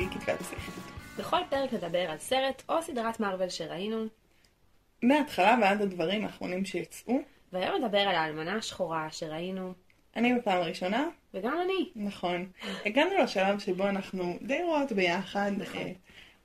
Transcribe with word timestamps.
גיקית 0.00 0.22
והפסיכית. 0.28 0.74
בכל 1.18 1.36
פרק 1.50 1.72
נדבר 1.72 2.10
על 2.10 2.18
סרט 2.18 2.62
או 2.68 2.82
סדרת 2.82 3.20
מארוול 3.20 3.48
שראינו, 3.48 4.06
מההתחלה 5.02 5.56
ועד 5.62 5.82
הדברים 5.82 6.24
האחרונים 6.24 6.64
שיצאו, 6.64 7.18
והיום 7.52 7.84
נדבר 7.84 7.98
על 7.98 8.14
האלמנה 8.14 8.56
השחורה 8.56 9.08
שראינו, 9.10 9.72
אני 10.16 10.34
בפעם 10.34 10.62
הראשונה, 10.62 11.08
וגם 11.34 11.58
אני. 11.64 11.90
נכון. 11.96 12.46
הגענו 12.86 13.10
לשלב 13.22 13.58
שבו 13.58 13.88
אנחנו 13.88 14.38
די 14.42 14.62
רואות 14.62 14.92
ביחד, 14.92 15.52
נכון. 15.56 15.82
אה, 15.82 15.92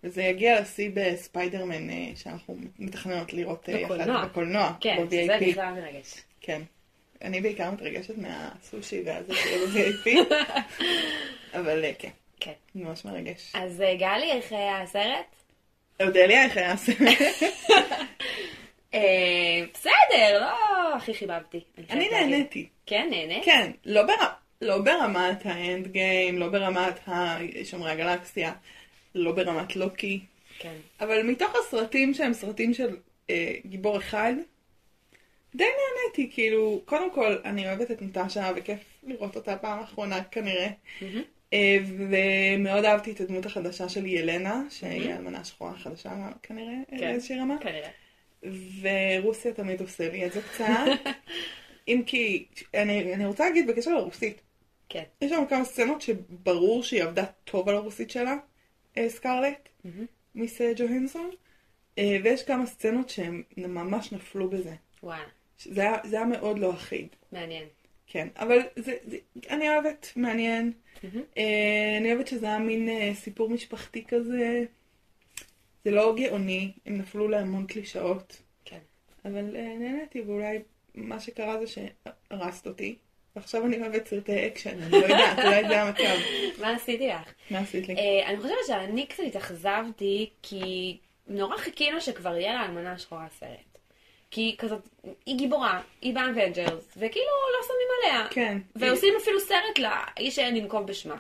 וזה 0.03 0.23
יגיע 0.23 0.61
לשיא 0.61 0.89
בספיידרמן 0.93 1.89
אה, 1.89 2.11
שאנחנו 2.15 2.55
מתכננות 2.79 3.33
לראות 3.33 3.69
אה, 3.69 3.79
יחד 3.79 3.93
בקולנוע. 3.93 4.25
בקולנוע, 4.25 4.73
כן, 4.79 5.05
זה 5.09 5.25
ב-VIP. 5.27 5.51
בכלל 5.51 5.73
מרגש. 5.73 6.21
כן. 6.41 6.61
אני 7.21 7.41
בעיקר 7.41 7.71
מתרגשת 7.71 8.17
מהסושי 8.17 9.01
והזה 9.05 9.33
שיהיה 9.35 9.67
ב-VIP, 9.67 10.33
אבל 11.59 11.85
כן, 11.99 12.09
כן. 12.39 12.51
ממש 12.75 13.05
מרגש. 13.05 13.51
אז 13.53 13.81
אה, 13.81 13.95
גלי, 13.95 14.31
איך 14.31 14.51
היה 14.51 14.81
הסרט? 14.81 15.35
אודליה, 16.01 16.43
איך 16.43 16.57
היה 16.57 16.71
הסרט? 16.71 16.97
אה, 18.93 19.61
בסדר, 19.73 20.39
לא 20.41 20.95
הכי 20.95 21.13
חיבבתי. 21.13 21.59
אני. 21.89 22.09
נהניתי. 22.09 22.67
כן, 22.85 23.07
נהנית? 23.11 23.45
כן, 23.45 23.71
לא, 23.85 24.03
בר... 24.03 24.13
לא 24.61 24.77
ברמת 24.77 25.45
האנד 25.45 25.87
גיים, 25.87 26.39
לא 26.39 26.47
ברמת 26.49 26.99
שומרי 27.63 27.91
הגלקסיה, 27.91 28.53
לא 29.15 29.31
ברמת 29.31 29.75
לוקי, 29.75 30.19
כן. 30.59 30.75
אבל 30.99 31.23
מתוך 31.23 31.55
הסרטים 31.55 32.13
שהם 32.13 32.33
סרטים 32.33 32.73
של 32.73 32.97
אה, 33.29 33.53
גיבור 33.65 33.97
אחד, 33.97 34.33
די 35.55 35.63
נהניתי, 35.63 36.31
כאילו, 36.33 36.81
קודם 36.85 37.11
כל, 37.11 37.37
אני 37.45 37.67
אוהבת 37.67 37.91
את 37.91 38.01
נטשה 38.01 38.51
וכיף 38.55 38.79
לראות 39.03 39.35
אותה 39.35 39.57
פעם 39.57 39.79
אחרונה 39.79 40.23
כנראה, 40.23 40.69
מהמם. 41.01 41.21
אה, 41.55 41.77
ומאוד 41.85 42.85
אהבתי 42.85 43.11
את 43.11 43.21
הדמות 43.21 43.45
החדשה 43.45 43.89
של 43.89 44.05
ילנה, 44.05 44.63
שהיא 44.69 44.99
מהמם. 44.99 45.11
האלמנה 45.11 45.39
השחורה 45.39 45.71
החדשה 45.71 46.29
כנראה, 46.43 46.75
כן. 46.89 46.97
באיזושהי 46.97 47.39
רמה. 47.39 47.55
כנראה. 47.61 47.89
ורוסיה 48.81 49.53
תמיד 49.53 49.81
עושה 49.81 50.09
לי 50.09 50.25
את 50.25 50.31
זה 50.33 50.41
קצת. 50.41 50.65
אם 51.87 52.03
כי, 52.05 52.45
אני, 52.73 53.13
אני 53.13 53.25
רוצה 53.25 53.45
להגיד 53.45 53.67
בקשר 53.67 53.91
לרוסית, 53.91 54.41
כן. 54.89 55.03
יש 55.21 55.31
שם 55.31 55.43
כמה 55.49 55.65
סצנות 55.65 56.01
שברור 56.01 56.83
שהיא 56.83 57.03
עבדה 57.03 57.25
טוב 57.43 57.69
על 57.69 57.75
הרוסית 57.75 58.09
שלה, 58.09 58.35
אה, 58.97 59.09
סקרלט, 59.09 59.69
מהמם. 59.83 60.05
מיס 60.35 60.61
אה, 60.61 60.71
ג'והנסון, 60.75 61.29
אה, 61.97 62.17
ויש 62.23 62.43
כמה 62.43 62.65
סצנות 62.65 63.09
שהם 63.09 63.43
ממש 63.57 64.11
נפלו 64.11 64.49
בזה. 64.49 64.75
וואי, 65.03 65.19
זה 65.59 65.87
זה 66.03 66.15
היה 66.15 66.25
מאוד 66.25 66.59
לא 66.59 66.73
אחיד, 66.73 67.07
מעניין. 67.31 67.63
כן, 68.07 68.27
אבל 68.37 68.59
זה, 68.75 68.97
זה, 69.05 69.17
אני 69.49 69.69
אוהבת, 69.69 70.11
מעניין. 70.15 70.71
מהמם. 71.03 71.21
אה, 71.37 71.97
אני 71.97 72.13
אוהבת 72.13 72.27
שזה 72.27 72.45
היה 72.45 72.59
מין 72.59 72.89
אה, 72.89 73.11
סיפור 73.13 73.49
משפחתי 73.49 74.05
כזה, 74.07 74.63
זה 75.85 75.91
לא 75.91 76.15
גאוני, 76.17 76.71
הם 76.85 76.97
נפלו 76.97 77.27
להמון 77.27 77.65
קלישאות. 77.67 78.41
כן. 78.65 78.79
אבל 79.25 79.55
אה, 79.55 79.75
נהניתי, 79.79 80.21
ואולי 80.21 80.59
מה 80.95 81.19
שקרה 81.19 81.65
זה 81.65 81.67
שהרסת 81.67 82.67
אותי, 82.67 82.95
ועכשיו 83.35 83.65
אני 83.65 83.81
אוהבת 83.81 84.07
סרטי 84.07 84.47
אקשן, 84.47 84.81
אני 84.81 84.91
לא 84.91 84.97
יודעת, 84.97 85.39
אולי 85.39 85.67
זה 85.67 85.81
המצב. 85.81 86.17
מה 86.61 86.75
עשיתי 86.75 87.07
לך? 87.07 87.33
מה 87.51 87.59
עשית 87.59 87.87
לי? 87.87 87.95
אה, 87.95 88.29
אני 88.29 88.37
חושבת 88.37 88.57
שאני 88.67 89.05
קצת 89.05 89.23
התאכזבתי, 89.27 90.29
כי 90.41 90.97
נורא 91.27 91.57
חיכינו 91.57 92.01
שכבר 92.01 92.37
יהיה 92.37 92.53
לאלמנה 92.53 92.91
השחורה 92.91 93.27
סרט. 93.39 93.74
כי 94.35 94.55
כזאת, 94.57 94.79
היא 95.25 95.37
גיבורה, 95.37 95.81
היא 96.01 96.15
ב 96.15 96.23
Avengers, 96.23 96.93
וכאילו 96.97 97.31
לא 97.53 97.67
שמים 97.67 97.87
עליה. 98.13 98.27
כן. 98.29 98.57
ועושים 98.75 99.13
אפילו 99.21 99.39
סרט 99.39 99.79
לאיש 99.79 100.35
שאין 100.35 100.55
לנקוב 100.55 100.87
בשמה. 100.87 101.15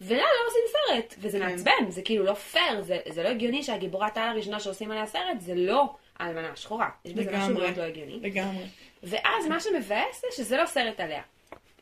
ולה 0.00 0.22
לא 0.22 0.48
עושים 0.48 0.62
סרט, 0.72 1.14
וזה 1.18 1.38
כן. 1.38 1.44
מעצבן, 1.44 1.90
זה 1.90 2.02
כאילו 2.02 2.24
לא 2.24 2.34
פייר, 2.34 2.82
זה, 2.82 2.98
זה 3.08 3.22
לא 3.22 3.28
הגיוני 3.28 3.62
שהגיבורת 3.62 4.16
העל 4.16 4.28
הראשונה 4.28 4.60
שעושים 4.60 4.90
עליה 4.90 5.06
סרט 5.06 5.40
זה 5.40 5.54
לא 5.54 5.94
האלמנה 6.18 6.50
השחורה. 6.52 6.88
יש 7.04 7.12
בזה 7.12 7.38
משהו. 7.38 7.54
מאוד 7.54 7.76
לא 7.76 7.82
הגיוני. 7.82 8.20
לגמרי. 8.20 8.64
ואז 9.02 9.46
מה 9.48 9.60
שמבאס 9.60 10.20
זה 10.20 10.26
שזה 10.36 10.56
לא 10.56 10.66
סרט 10.66 11.00
עליה. 11.00 11.22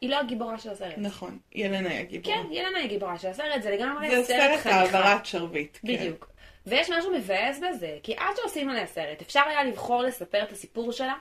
היא 0.00 0.10
לא 0.10 0.20
הגיבורה 0.20 0.58
של 0.58 0.70
הסרט. 0.70 0.94
נכון, 0.96 1.38
ילנה 1.54 1.90
היא 1.90 1.98
הגיבורה. 2.00 2.36
כן, 2.36 2.52
ילנה 2.52 2.78
היא 2.78 2.88
גיבורה 2.88 3.18
של 3.18 3.28
הסרט, 3.28 3.62
זה 3.62 3.70
לגמרי 3.70 4.10
זה 4.10 4.24
סרט 4.24 4.26
סרט 4.26 4.60
חניכה. 4.60 4.80
העברת 4.80 5.26
שרביט. 5.26 5.78
כן. 5.86 5.88
בדיוק. 5.88 6.31
ויש 6.66 6.90
משהו 6.90 7.12
מבאס 7.12 7.58
בזה, 7.68 7.98
כי 8.02 8.14
עד 8.16 8.36
שעושים 8.36 8.70
עליה 8.70 8.86
סרט, 8.86 9.20
אפשר 9.22 9.42
היה 9.48 9.64
לבחור 9.64 10.02
לספר 10.02 10.42
את 10.42 10.52
הסיפור 10.52 10.92
שלה, 10.92 11.14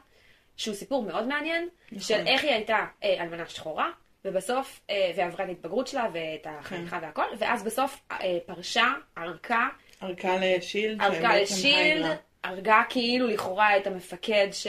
שהוא 0.58 0.76
סיפור 0.76 1.04
מאוד 1.04 1.28
מעניין, 1.28 1.68
נכון. 1.92 2.00
של 2.02 2.28
איך 2.28 2.44
היא 2.44 2.52
הייתה 2.52 2.86
אה, 3.04 3.24
אלמנה 3.24 3.46
שחורה, 3.50 3.90
ובסוף, 4.26 4.80
אה, 4.90 5.12
ועברה 5.16 5.44
את 5.46 5.50
ההתבגרות 5.50 5.88
שלה 5.88 6.08
ואת 6.14 6.48
החניכה 6.50 7.00
כן. 7.00 7.06
והכל, 7.06 7.24
ואז 7.38 7.64
בסוף 7.64 8.02
אה, 8.12 8.38
פרשה, 8.46 8.94
ערקה, 9.16 9.68
ערכה 10.02 10.38
לשילד. 10.42 11.02
שבעצם 11.14 11.38
לשילד. 11.42 12.18
הרגה 12.44 12.82
כאילו 12.90 13.28
לכאורה 13.28 13.78
את 13.78 13.88
המפקד 13.88 14.48
ש... 14.52 14.68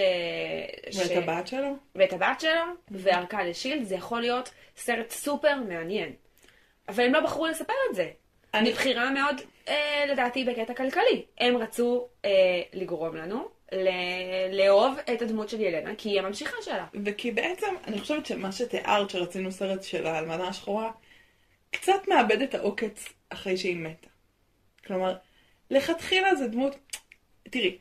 ואת 0.86 0.92
ש- 1.08 1.10
הבת 1.10 1.46
שלו? 1.46 1.76
ואת 1.94 2.12
הבת 2.12 2.40
שלו, 2.40 2.50
וערכה 2.90 3.44
לשילד, 3.44 3.84
זה 3.84 3.94
יכול 3.94 4.20
להיות 4.20 4.50
סרט 4.76 5.10
סופר 5.10 5.54
מעניין. 5.68 6.12
אבל 6.88 7.04
הם 7.04 7.12
לא 7.12 7.20
בחרו 7.20 7.46
לספר 7.46 7.72
את 7.90 7.94
זה. 7.94 8.10
אני- 8.54 8.70
מבחירה 8.70 9.10
מאוד, 9.10 9.40
אה, 9.68 10.04
לדעתי, 10.08 10.44
בקטע 10.44 10.74
כלכלי. 10.74 11.24
הם 11.38 11.56
רצו 11.56 12.08
אה, 12.24 12.30
לגרום 12.72 13.16
לנו 13.16 13.48
ל- 13.72 14.56
לאהוב 14.58 14.94
את 15.14 15.22
הדמות 15.22 15.48
של 15.48 15.60
ילנה, 15.60 15.90
כי 15.98 16.08
היא 16.08 16.20
הממשיכה 16.20 16.56
שלה. 16.62 16.86
וכי 17.04 17.30
בעצם, 17.30 17.74
אני 17.86 18.00
חושבת 18.00 18.26
שמה 18.26 18.52
שתיארת 18.52 19.10
שרצינו 19.10 19.52
סרט 19.52 19.82
של 19.82 20.06
האלמנה 20.06 20.48
השחורה, 20.48 20.90
קצת 21.70 22.08
מאבד 22.08 22.42
את 22.42 22.54
העוקץ 22.54 23.08
אחרי 23.28 23.56
שהיא 23.56 23.76
מתה. 23.76 24.08
כלומר, 24.86 25.16
לכתחילה 25.70 26.34
זה 26.34 26.46
דמות, 26.48 26.76
תראי, 27.42 27.78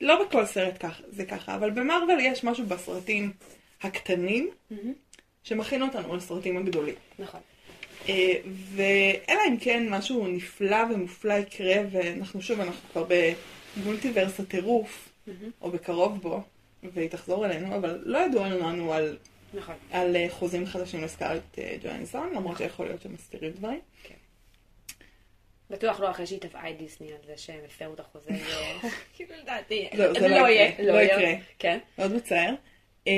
לא 0.00 0.24
בכל 0.24 0.46
סרט 0.46 0.74
כך, 0.80 1.00
זה 1.08 1.24
ככה, 1.24 1.54
אבל 1.54 1.70
במרוויל 1.70 2.18
יש 2.20 2.44
משהו 2.44 2.66
בסרטים 2.66 3.32
הקטנים, 3.82 4.50
שמכין 5.42 5.82
אותנו 5.82 6.16
לסרטים 6.16 6.56
הגדולים. 6.56 6.94
נכון. 7.18 7.40
אה, 8.10 8.40
ואלא 8.74 9.40
אם 9.48 9.56
כן 9.60 9.86
משהו 9.88 10.26
נפלא 10.26 10.76
ומופלא 10.94 11.34
יקרה, 11.34 11.74
ואנחנו 11.90 12.42
שוב, 12.42 12.60
אנחנו 12.60 12.88
כבר 12.92 13.04
במולטיברס 13.76 14.40
הטירוף, 14.40 15.08
או 15.62 15.70
בקרוב 15.70 16.22
בו, 16.22 16.42
והיא 16.82 17.10
תחזור 17.10 17.46
אלינו, 17.46 17.76
אבל 17.76 18.02
לא 18.06 18.18
ידוע 18.18 18.48
לנו 18.48 18.92
על, 18.92 19.18
נכון. 19.54 19.74
על 19.90 20.16
אה, 20.16 20.26
חוזים 20.30 20.66
חדשים 20.66 21.02
לסקארלט 21.04 21.58
אה, 21.58 21.76
ג'ואנסון, 21.82 22.32
למרות 22.34 22.58
שיכול 22.58 22.86
להיות 22.86 23.02
שמסתירים 23.02 23.52
דברים. 23.52 23.80
בטוח 25.70 26.00
לא 26.00 26.10
אחרי 26.10 26.26
שהיא 26.26 26.40
תבעה 26.40 26.70
את 26.70 26.78
דיסני 26.78 27.12
על 27.12 27.18
זה 27.26 27.32
שהם 27.36 27.60
הפרו 27.66 27.94
את 27.94 28.00
החוזה. 28.00 28.30
ו- 28.30 28.86
כאילו 29.14 29.34
לדעתי. 29.42 29.88
לא, 29.94 30.12
זה 30.12 30.28
לא 30.28 30.40
לא 30.40 30.48
יהיה. 30.48 30.72
לא. 30.78 31.00
יקרה. 31.00 31.32
כן. 31.58 31.78
מאוד 31.98 32.14
מצער. 32.14 32.54
אה, 33.08 33.12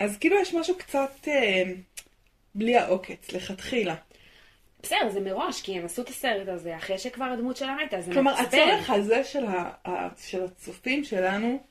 אז 0.00 0.18
כאילו 0.18 0.36
יש 0.40 0.54
משהו 0.54 0.78
קצת 0.78 1.28
אה, 1.28 1.62
בלי 2.54 2.76
העוקץ, 2.76 3.32
לכתחילה. 3.32 3.94
בסדר, 4.82 5.10
זה 5.10 5.20
מראש, 5.20 5.62
כי 5.62 5.78
הם 5.78 5.84
עשו 5.84 6.02
את 6.02 6.08
הסרט 6.08 6.48
הזה 6.48 6.76
אחרי 6.76 6.98
שכבר 6.98 7.24
הדמות 7.24 7.56
שלה 7.56 7.76
מתה, 7.84 8.00
זה 8.00 8.12
כלומר, 8.12 8.34
מעצבן. 8.34 8.58
הצורך 8.58 8.90
הזה 8.90 9.24
של, 9.24 9.44
ה, 9.46 9.70
ה, 9.88 10.08
של 10.16 10.44
הצופים 10.44 11.04
שלנו 11.04 11.62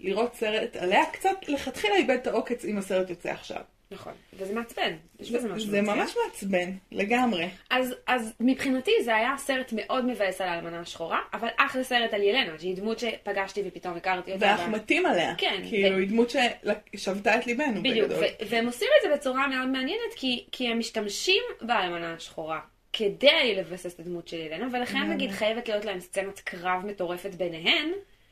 לראות 0.00 0.34
סרט 0.34 0.76
עליה 0.76 1.06
קצת 1.12 1.48
לכתחילה 1.48 1.96
איבד 1.96 2.16
את 2.22 2.26
העוקץ 2.26 2.64
אם 2.64 2.78
הסרט 2.78 3.10
יוצא 3.10 3.30
עכשיו. 3.30 3.62
נכון, 3.92 4.12
וזה 4.32 4.54
מעצבן. 4.54 4.92
יש 5.20 5.30
בזה 5.30 5.48
משהו 5.48 5.70
זה. 5.70 5.82
ממש 5.82 6.14
מעצבן, 6.26 6.70
לגמרי. 6.92 7.48
אז, 7.70 7.94
אז 8.06 8.34
מבחינתי 8.40 8.90
זה 9.04 9.16
היה 9.16 9.34
סרט 9.38 9.72
מאוד 9.76 10.04
מבאס 10.04 10.40
על 10.40 10.48
האלמנה 10.48 10.80
השחורה, 10.80 11.20
אבל 11.34 11.48
אחלה 11.56 11.84
סרט 11.84 12.14
על 12.14 12.22
ילנה, 12.22 12.58
שהיא 12.58 12.76
דמות 12.76 12.98
שפגשתי 12.98 13.62
ופתאום 13.66 13.96
הכרתי 13.96 14.32
אותה. 14.32 14.46
ואנחנו 14.46 14.72
מתים 14.72 15.06
עליה. 15.06 15.34
כן, 15.38 15.62
כאילו, 15.68 15.96
ו- 15.96 16.00
היא 16.00 16.08
דמות 16.08 16.30
ששבתה 16.30 17.36
את 17.36 17.46
ליבנו 17.46 17.80
בדיוק, 17.82 18.08
בגדול. 18.08 18.24
ו- 18.24 18.48
והם 18.48 18.66
עושים 18.66 18.88
את 18.98 19.10
זה 19.10 19.16
בצורה 19.16 19.46
מאוד 19.48 19.68
מעניינת, 19.68 20.14
כי, 20.16 20.44
כי 20.52 20.68
הם 20.68 20.78
משתמשים 20.78 21.42
באלמנה 21.60 22.14
השחורה 22.14 22.60
כדי 22.92 23.54
לבסס 23.54 23.94
את 23.94 24.00
הדמות 24.00 24.28
של 24.28 24.36
ילנה, 24.36 24.68
ולכן. 24.72 25.10
נגיד 25.12 25.30
חייבת 25.30 25.68
להיות 25.68 25.84
להם 25.84 26.00
סצנת 26.00 26.40
קרב 26.40 26.86
מטורפת 26.86 27.34
ביניהן. 27.34 27.90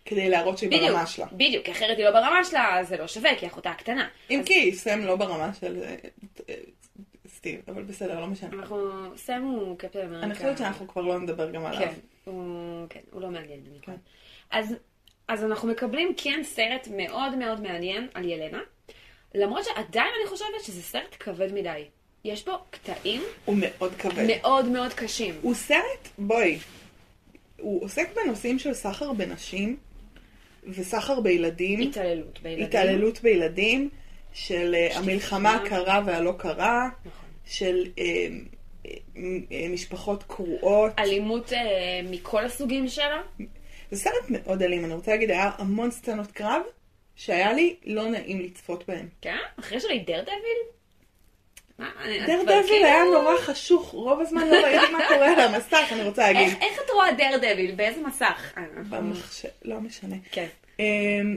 כדי 0.08 0.28
להראות 0.28 0.58
שהיא 0.58 0.70
בדיוק, 0.70 0.90
ברמה 0.90 1.06
שלה. 1.06 1.26
בדיוק, 1.32 1.64
כי 1.64 1.72
אחרת 1.72 1.98
היא 1.98 2.04
לא 2.04 2.10
ברמה 2.10 2.44
שלה, 2.44 2.78
אז 2.78 2.88
זה 2.88 2.96
לא 2.96 3.06
שווה, 3.06 3.30
כי 3.38 3.44
היא 3.44 3.50
אחותה 3.50 3.70
הקטנה. 3.70 4.08
אם 4.30 4.40
אז 4.40 4.46
כי 4.46 4.72
סם 4.72 5.00
לא 5.00 5.16
ברמה 5.16 5.54
של 5.60 5.82
אה, 5.82 5.96
אה, 6.48 6.54
סטיב, 7.28 7.60
אבל 7.68 7.82
בסדר, 7.82 8.20
לא 8.20 8.26
משנה. 8.26 8.50
אנחנו, 8.52 8.76
סם 9.16 9.42
הוא 9.42 9.78
קפטן 9.78 9.98
אמריקה. 9.98 10.26
אני 10.26 10.34
חושבת 10.34 10.58
שאנחנו 10.58 10.88
כבר 10.88 11.02
לא 11.02 11.18
נדבר 11.18 11.50
גם 11.50 11.66
עליו. 11.66 11.80
כן, 11.80 11.92
הוא, 12.24 12.86
כן, 12.88 13.00
הוא 13.10 13.22
לא 13.22 13.30
מעניין 13.30 13.64
במיוחד. 13.64 13.86
כן. 13.86 13.96
אז, 14.50 14.74
אז 15.28 15.44
אנחנו 15.44 15.68
מקבלים 15.68 16.12
כן 16.16 16.40
סרט 16.44 16.88
מאוד 16.96 17.34
מאוד 17.34 17.60
מעניין 17.60 18.08
על 18.14 18.28
ילנה, 18.28 18.60
למרות 19.34 19.64
שעדיין 19.64 20.10
אני 20.20 20.28
חושבת 20.28 20.62
שזה 20.62 20.82
סרט 20.82 21.16
כבד 21.20 21.52
מדי. 21.52 21.84
יש 22.24 22.44
בו 22.44 22.52
קטעים 22.70 23.22
הוא 23.44 23.56
מאוד 23.60 23.92
כבד. 23.98 24.26
מאוד 24.26 24.68
מאוד 24.68 24.92
קשים. 24.92 25.34
הוא 25.42 25.54
סרט, 25.54 26.08
בואי, 26.18 26.58
הוא 27.60 27.84
עוסק 27.84 28.08
בנושאים 28.14 28.58
של 28.58 28.74
סחר 28.74 29.12
בנשים 29.12 29.76
וסחר 30.68 31.20
בילדים, 31.20 31.80
התעללות 31.80 32.42
בילדים. 32.42 32.64
התעללות 32.66 33.22
בילדים, 33.22 33.90
של 34.32 34.74
אה, 34.74 34.98
המלחמה. 34.98 35.54
הקרה 35.54 36.02
והלא 36.06 36.34
קרה, 36.38 36.88
נכון. 37.04 37.28
של 37.44 37.86
אה, 37.98 38.26
אה, 39.16 39.68
משפחות 39.70 40.22
קרועות. 40.22 40.92
אלימות 40.98 41.52
מכל 42.10 42.44
הסוגים 42.44 42.88
שלה. 42.88 43.22
זה 43.90 43.98
סרט 43.98 44.30
מאוד 44.30 44.62
אלים, 44.62 44.84
אני 44.84 44.94
רוצה 44.94 45.10
להגיד, 45.10 45.30
היה 45.30 45.50
המון 45.58 45.90
סצנות 45.90 46.32
קרב, 46.32 46.62
שהיה 47.16 47.52
לי 47.52 47.76
לא 47.86 48.10
נעים 48.10 48.40
לצפות 48.40 48.84
בהם. 48.88 49.08
כן? 49.20 49.36
אחרי 49.60 49.80
שלי 49.80 49.98
דר 49.98 50.22
דר 51.78 52.42
דביל 52.42 52.84
היה 52.84 52.94
כאילו- 53.02 53.22
נורא 53.22 53.36
חשוך, 53.38 53.90
רוב 53.90 54.20
הזמן 54.20 54.48
לא 54.48 54.56
ראיתי 54.56 54.92
מה 54.92 55.08
קורה 55.08 55.32
על 55.32 55.40
המסך, 55.40 55.88
אני 55.92 56.02
רוצה 56.04 56.32
להגיד. 56.32 56.56
איך 56.60 56.80
את 56.84 56.90
רואה 56.90 57.12
דר 57.12 57.36
דביל? 57.52 57.74
באיזה 57.74 58.00
מסך? 58.06 58.52
אה, 58.58 58.62
במחשב, 58.90 59.48
לא 59.64 59.80
משנה. 59.80 60.16
כן. 60.32 60.46
אמ, 60.78 61.36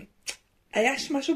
היה 0.74 1.00
ש- 1.00 1.12
משהו 1.12 1.36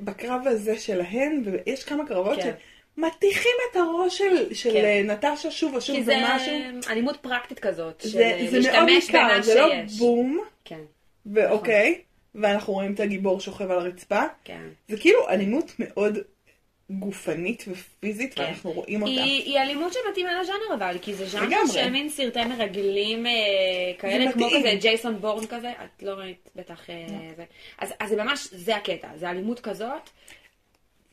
בקרב 0.00 0.40
הזה 0.46 0.78
שלהן, 0.78 1.42
ויש 1.44 1.84
כמה 1.84 2.06
קרבות 2.06 2.38
כן. 2.42 2.52
שמטיחים 2.96 3.52
את 3.70 3.76
הראש 3.76 4.18
של, 4.18 4.54
של 4.54 4.72
כן. 4.72 5.10
נטשה 5.10 5.50
שוב 5.50 5.74
ושוב 5.74 5.96
כי 5.96 6.02
זה 6.04 6.14
ומשהו. 6.16 6.52
אלימות 6.90 7.16
פרקטית 7.16 7.58
כזאת. 7.58 8.00
של 8.00 8.08
זה, 8.08 8.38
זה 8.50 8.72
מאוד 8.72 8.88
ניכר, 8.88 9.42
זה 9.42 9.54
לא. 9.54 9.68
בום, 9.98 10.40
כן, 10.64 10.80
ואוקיי, 11.26 12.00
ואנחנו 12.34 12.72
רואים 12.72 12.94
את 12.94 13.00
הגיבור 13.00 13.40
שוכב 13.40 13.70
על 13.70 13.78
הרצפה. 13.78 14.22
כן. 14.44 14.60
זה 14.88 14.96
כאילו 14.96 15.28
אלימות 15.28 15.72
מאוד 15.78 16.18
גופנית 16.98 17.64
ופיזית, 17.68 18.34
כן. 18.34 18.42
ואנחנו 18.42 18.72
רואים 18.72 19.02
אותה. 19.02 19.12
היא, 19.12 19.42
היא 19.44 19.58
אלימות 19.58 19.92
שמתאימה 19.92 20.40
לז'אנר 20.42 20.74
אבל, 20.74 20.96
כי 21.02 21.14
זה 21.14 21.26
ז'אנר 21.26 21.46
לגמרי. 21.46 21.72
של 21.72 21.90
מין 21.90 22.08
סרטי 22.08 22.44
מרגלים 22.44 23.26
אה, 23.26 23.32
כאלה, 23.98 24.32
כמו. 24.32 24.50
כזה 24.50 24.74
ג'ייסון 24.80 25.20
בורן 25.20 25.46
כזה, 25.46 25.70
את 25.70 26.02
לא 26.02 26.10
ראית 26.10 26.48
בטח 26.56 26.90
אה, 26.90 27.06
זה. 27.36 27.44
אז, 27.78 27.94
אז 28.00 28.08
זה 28.10 28.16
ממש, 28.16 28.48
זה 28.52 28.76
הקטע, 28.76 29.08
זה 29.16 29.30
אלימות 29.30 29.60
כזאת, 29.60 30.10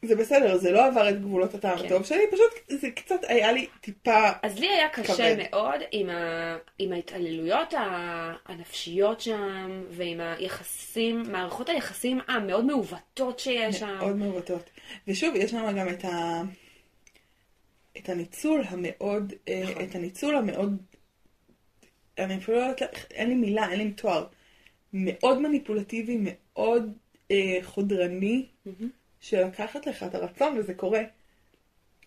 זה 0.01 0.15
בסדר, 0.15 0.57
זה 0.57 0.71
לא 0.71 0.85
עבר 0.85 1.09
את 1.09 1.21
גבולות 1.21 1.53
הטעם 1.53 1.77
כן. 1.77 1.85
הטוב 1.85 2.05
שלי, 2.05 2.23
פשוט 2.31 2.79
זה 2.79 2.91
קצת 2.91 3.19
היה 3.27 3.51
לי 3.51 3.67
טיפה... 3.81 4.29
אז 4.43 4.59
לי 4.59 4.69
היה 4.69 4.89
קשה 4.89 5.13
כבד. 5.13 5.35
מאוד 5.51 5.79
עם, 5.91 6.09
ה... 6.09 6.57
עם 6.79 6.91
ההתעללויות 6.93 7.73
הנפשיות 8.45 9.21
שם, 9.21 9.83
ועם 9.89 10.19
היחסים, 10.19 11.23
מערכות 11.31 11.69
היחסים 11.69 12.19
המאוד 12.27 12.65
מעוותות 12.65 13.39
שיש 13.39 13.75
שם. 13.75 13.97
מאוד 13.99 14.15
מעוותות. 14.15 14.69
ושוב, 15.07 15.35
יש 15.35 15.51
שם 15.51 15.75
גם 15.77 15.89
את 15.89 16.05
ה... 16.05 16.41
את 17.97 18.09
הניצול 18.09 18.61
המאוד... 18.67 19.33
אה, 19.47 19.63
נכון. 19.63 19.83
את 19.83 19.95
הניצול 19.95 20.35
המאוד... 20.35 20.77
אני 22.17 22.37
אפילו 22.37 22.57
לא 22.57 22.63
יודעת... 22.63 23.05
אין 23.11 23.29
לי 23.29 23.35
מילה, 23.35 23.71
אין 23.71 23.79
לי 23.79 23.91
תואר. 23.91 24.25
מאוד 24.93 25.41
מניפולטיבי, 25.41 26.17
מאוד 26.21 26.93
אה, 27.31 27.57
חודרני, 27.63 28.45
מהמם. 28.65 28.98
של 29.19 29.45
לקחת 29.45 29.87
לך 29.87 30.03
את 30.03 30.15
הרצון, 30.15 30.57
וזה 30.57 30.73
קורה 30.73 31.01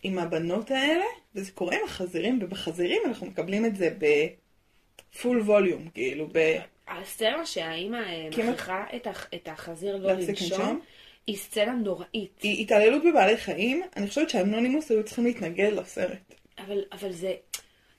עם 0.02 0.18
הבנות 0.18 0.70
האלה, 0.70 1.04
וזה 1.34 1.52
קורה 1.52 1.76
עם 1.76 1.84
החזירים, 1.84 2.38
ובחזירים 2.42 3.02
אנחנו 3.04 3.26
מקבלים 3.26 3.66
את 3.66 3.76
זה 3.76 3.96
בפול 3.98 5.40
ווליום, 5.40 5.88
כאילו, 5.88 6.28
ב... 6.32 6.58
הסצנה 6.88 7.46
שהאימא 7.46 7.96
אה, 7.96 8.28
מכריחה 8.28 8.84
את, 8.96 9.06
הח... 9.06 9.26
את 9.34 9.48
החזיר 9.48 9.96
לא 9.96 10.12
לנשום? 10.12 10.80
היא 11.26 11.36
סצנה 11.36 11.72
נוראית. 11.72 12.40
היא 12.42 12.62
התעללות 12.62 13.02
בבעלי 13.04 13.36
חיים, 13.36 13.82
אני 13.96 14.08
חושבת 14.08 14.30
שהאנונימוס 14.30 14.90
היו 14.90 15.04
צריכים 15.04 15.24
להתנגד 15.24 15.72
לסרט. 15.72 16.34
אבל, 16.58 16.84
אבל 16.92 17.12
זה, 17.12 17.34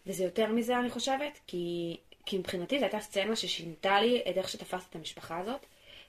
וזה 0.08 0.24
יותר 0.24 0.52
מזה 0.52 0.80
אני 0.80 0.90
חושבת, 0.90 1.40
כי, 1.48 1.98
כי 2.26 2.38
מבחינתי 2.38 2.80
זו 2.80 2.86
הייתה 2.86 3.00
סצנה 3.00 3.36
ששינתה 3.36 4.02
לי 4.02 4.22
את 4.30 4.38
איך 4.38 4.50
שתפסת 4.50 4.90
את 4.90 4.96
המשפחה 4.96 5.40
הזאת. 5.40 5.66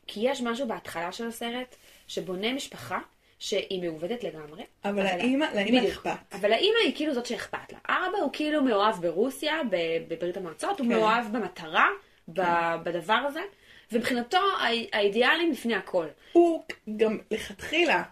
כי 0.07 0.21
יש 0.23 0.41
משהו 0.41 0.69
בהתחלה 0.69 1.13
של 1.13 1.27
הסרט 1.27 1.77
שבונה 2.07 2.53
משפחה 2.53 2.99
שהיא 3.39 3.83
מעוותת 3.83 4.25
לגמרי. 4.25 4.63
אבל 4.85 5.07
האמא, 5.07 5.47
לאמא 5.55 5.67
בדיוק. 5.67 5.87
אכפת. 6.07 6.35
אבל 6.35 6.53
האימא 6.53 6.77
היא 6.85 6.93
כאילו 6.97 7.15
זאת 7.15 7.27
שאכפת 7.27 7.73
לה. 7.73 7.79
אבא 7.89 8.19
הוא 8.23 8.31
כאילו 8.33 8.63
מאוהב 8.63 9.01
ברוסיה, 9.01 9.61
בברית 10.09 10.37
המועצות, 10.37 10.79
הוא 10.81 10.89
כן. 10.89 10.93
מאוהב 10.95 11.37
במטרה, 11.37 11.89
ב- 12.29 12.75
בדבר 12.83 13.15
הזה, 13.15 13.41
ומבחינתו 13.93 14.39
האידיאלים 14.93 15.53
לפני 15.53 15.75
הכל. 15.75 16.07
הוא 16.33 16.63
גם 16.97 17.19
לכתחילה, 17.31 18.03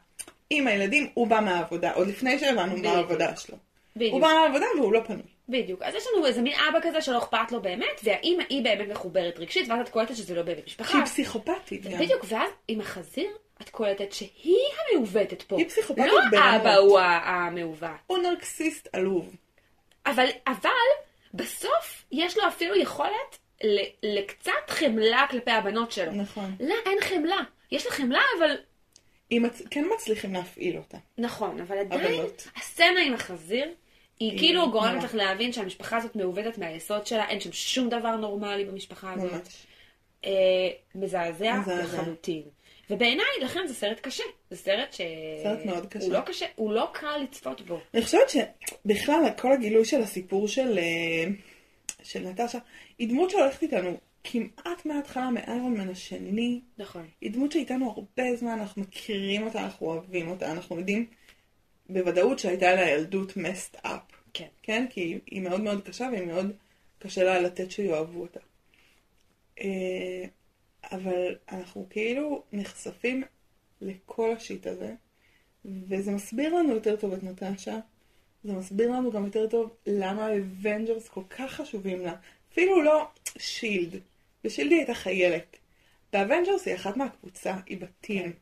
עם 0.51 0.67
הילדים, 0.67 1.11
הוא 1.15 1.27
בא 1.27 1.41
מהעבודה, 1.41 1.93
עוד 1.93 2.09
לפני 2.09 2.39
שהבנו 2.39 2.77
מה. 2.77 2.89
העבודה 2.91 3.37
שלו. 3.37 3.57
בדיוק. 3.97 4.13
הוא 4.13 4.21
בא 4.21 4.27
מהעבודה 4.29 4.67
והוא 4.79 4.93
לא 4.93 5.01
פנוי. 5.07 5.23
בדיוק. 5.49 5.83
אז 5.83 5.95
יש 5.95 6.05
לנו 6.15 6.27
איזה 6.27 6.43
מין 6.43 6.53
אבא 6.71 6.79
כזה 6.83 7.01
שלא 7.01 7.19
אכפת 7.19 7.53
לו 7.53 7.63
באמת, 7.63 8.01
והאימא 8.05 8.43
היא 8.49 8.65
באמת 8.65 8.89
מחוברת 8.89 9.39
רגשית, 9.39 9.69
ואז 9.69 9.81
את 9.81 9.89
קולטת 9.89 10.17
שזה 10.17 10.35
לא 10.35 10.43
באמת 10.43 10.67
משפחה. 10.67 10.93
שהיא 10.93 11.05
פסיכופתית 11.05 11.87
גם. 11.87 11.99
בדיוק, 11.99 12.25
ואז 12.29 12.51
עם 12.69 12.81
החזיר, 12.81 13.31
את 13.63 13.71
קולטת 13.71 14.13
שהיא 14.13 14.57
המעוותת 14.93 15.43
פה. 15.43 15.57
היא 15.57 15.69
פסיכופתית 15.69 16.05
לא 16.07 16.13
ברמות. 16.31 16.47
האבא 16.47 16.75
הוא 16.75 16.99
המעוות. 17.01 17.91
הוא 18.07 18.19
נרקסיסט 18.19 18.89
עלוב. 18.93 19.37
אבל, 20.07 20.27
אבל, 20.47 20.71
בסוף 21.35 22.05
יש 22.13 22.37
לו 22.39 22.49
אפילו 22.49 22.77
יכולת 22.77 23.39
ל- 23.65 24.17
לקצת 24.19 24.53
חמלה 24.69 25.27
כלפי 25.31 25.51
הבנות 25.51 25.93
שלו. 25.93 26.13
נכון. 26.13 26.57
לה 26.61 26.75
אין 26.87 26.99
חמלה. 27.01 27.41
יש 27.71 27.87
לה 27.87 27.93
חמלה, 27.93 28.21
אבל... 28.39 28.57
היא 29.31 29.41
מצ... 29.41 29.63
כן 29.71 29.85
מצליחים 29.95 30.33
להפעיל 30.35 30.77
אותה. 30.77 30.99
נכון, 31.19 31.61
אבל 31.61 31.79
עדיין, 31.79 32.01
הבנות. 32.15 32.49
הסצנה 32.57 33.01
עם 33.07 33.15
החזיר, 33.15 33.65
היא 34.21 34.31
היא 34.31 34.39
כאילו 34.39 34.71
גורמת 34.71 34.93
נורא. 34.95 35.05
לך 35.05 35.15
להבין 35.15 35.53
שהמשפחה 35.53 35.97
הזאת 35.97 36.17
מעוותת 36.17 36.59
מהיסוד 36.59 37.07
שלה, 37.07 37.29
אין 37.29 37.41
שם 37.41 37.53
שום 37.53 37.89
דבר 37.89 38.17
נורמלי 38.17 38.65
במשפחה 38.65 39.13
הזאת. 39.13 39.33
ממש. 39.33 39.67
אה, 40.25 40.31
מזעזע 40.95 41.55
מזעזע. 41.61 41.83
לחלוטין. 41.99 42.43
ובעיניי, 42.91 43.27
לכן 43.43 43.67
זה 43.67 43.75
סרט 43.75 44.01
קשה. 44.01 44.25
זה 44.51 44.57
סרט 44.57 44.93
ש... 44.93 45.01
סרט 45.43 45.65
מאוד 45.65 45.87
קשה. 45.87 46.05
הוא 46.05 46.13
לא 46.13 46.21
קשה, 46.21 46.47
הוא 46.55 46.73
לא 46.73 46.89
קל 46.93 47.19
לצפות 47.23 47.61
בו. 47.61 47.81
אני 47.95 48.03
חושבת 48.03 48.31
שבכלל 48.31 49.31
כל 49.39 49.53
הגילוי 49.53 49.85
של 49.85 50.03
הסיפור 50.03 50.49
של, 50.49 50.79
אה, 50.79 51.25
של 52.03 52.21
נטשה, 52.29 52.59
היא 52.99 53.09
דמות 53.09 53.31
שהולכת 53.31 53.63
איתנו 53.63 53.99
כמעט 54.25 54.87
מההתחלה 54.87 55.31
מאיירון 55.31 55.75
מן 55.75 55.89
השני. 55.89 56.61
נכון. 56.79 57.07
היא 57.21 57.31
דמות 57.31 57.53
שאיתנו 57.53 57.91
הרבה 57.91 58.37
זמן, 58.37 58.59
אנחנו 58.61 58.83
מכירים 58.83 59.47
אותה, 59.47 59.65
אנחנו 59.65 59.87
אוהבים 59.87 60.29
אותה, 60.29 60.53
אנחנו 60.53 60.79
יודעים 60.79 61.07
בוודאות 61.89 62.39
שהייתה 62.39 62.75
לה 62.75 62.91
ילדות 62.91 63.31
messed 63.31 63.87
up. 63.87 64.17
כן. 64.35 64.47
כן? 64.63 64.87
כי 64.91 65.01
היא, 65.01 65.19
היא 65.27 65.43
מאוד 65.43 65.61
מאוד 65.61 65.89
קשה 65.89 66.09
והיא 66.13 66.27
מאוד 66.27 66.53
קשה 66.99 67.25
לה 67.25 67.41
לתת 67.41 67.71
שיאהבו 67.71 68.21
אותה. 68.21 68.41
אבל 70.93 71.35
אנחנו 71.53 71.87
כאילו 71.91 72.43
נחשפים 72.53 73.23
לכל 73.81 74.33
ה 74.37 74.43
shit 74.43 74.67
הזה, 74.67 74.95
וזה 75.65 76.11
מסביר 76.11 76.55
לנו 76.55 76.75
יותר 76.75 76.97
טוב 76.97 77.13
את 77.13 77.23
נטשה, 77.23 77.79
זה 78.45 78.53
מסביר 78.53 78.91
לנו 78.91 79.11
גם 79.11 79.25
יותר 79.25 79.47
טוב 79.47 79.71
למה 79.87 80.27
ה 80.27 80.36
Avengers 80.36 81.09
כל 81.09 81.23
כך 81.31 81.51
חשובים 81.51 82.01
לה. 82.01 82.15
אפילו 82.53 82.83
לא 82.83 83.09
S.H.I.E.L.D, 83.39 84.01
ב 84.45 84.47
S.H.I.E.L.D 84.47 84.71
היא 84.71 84.79
הייתה 84.79 84.95
חיילת. 84.95 85.57
ב 86.13 86.19
Avengers 86.19 86.67
היא 86.67 86.75
אחת 86.75 86.97
מהקבוצה, 86.97 87.57
היא 87.67 87.79
ב 87.81 87.90
team, 87.90 88.33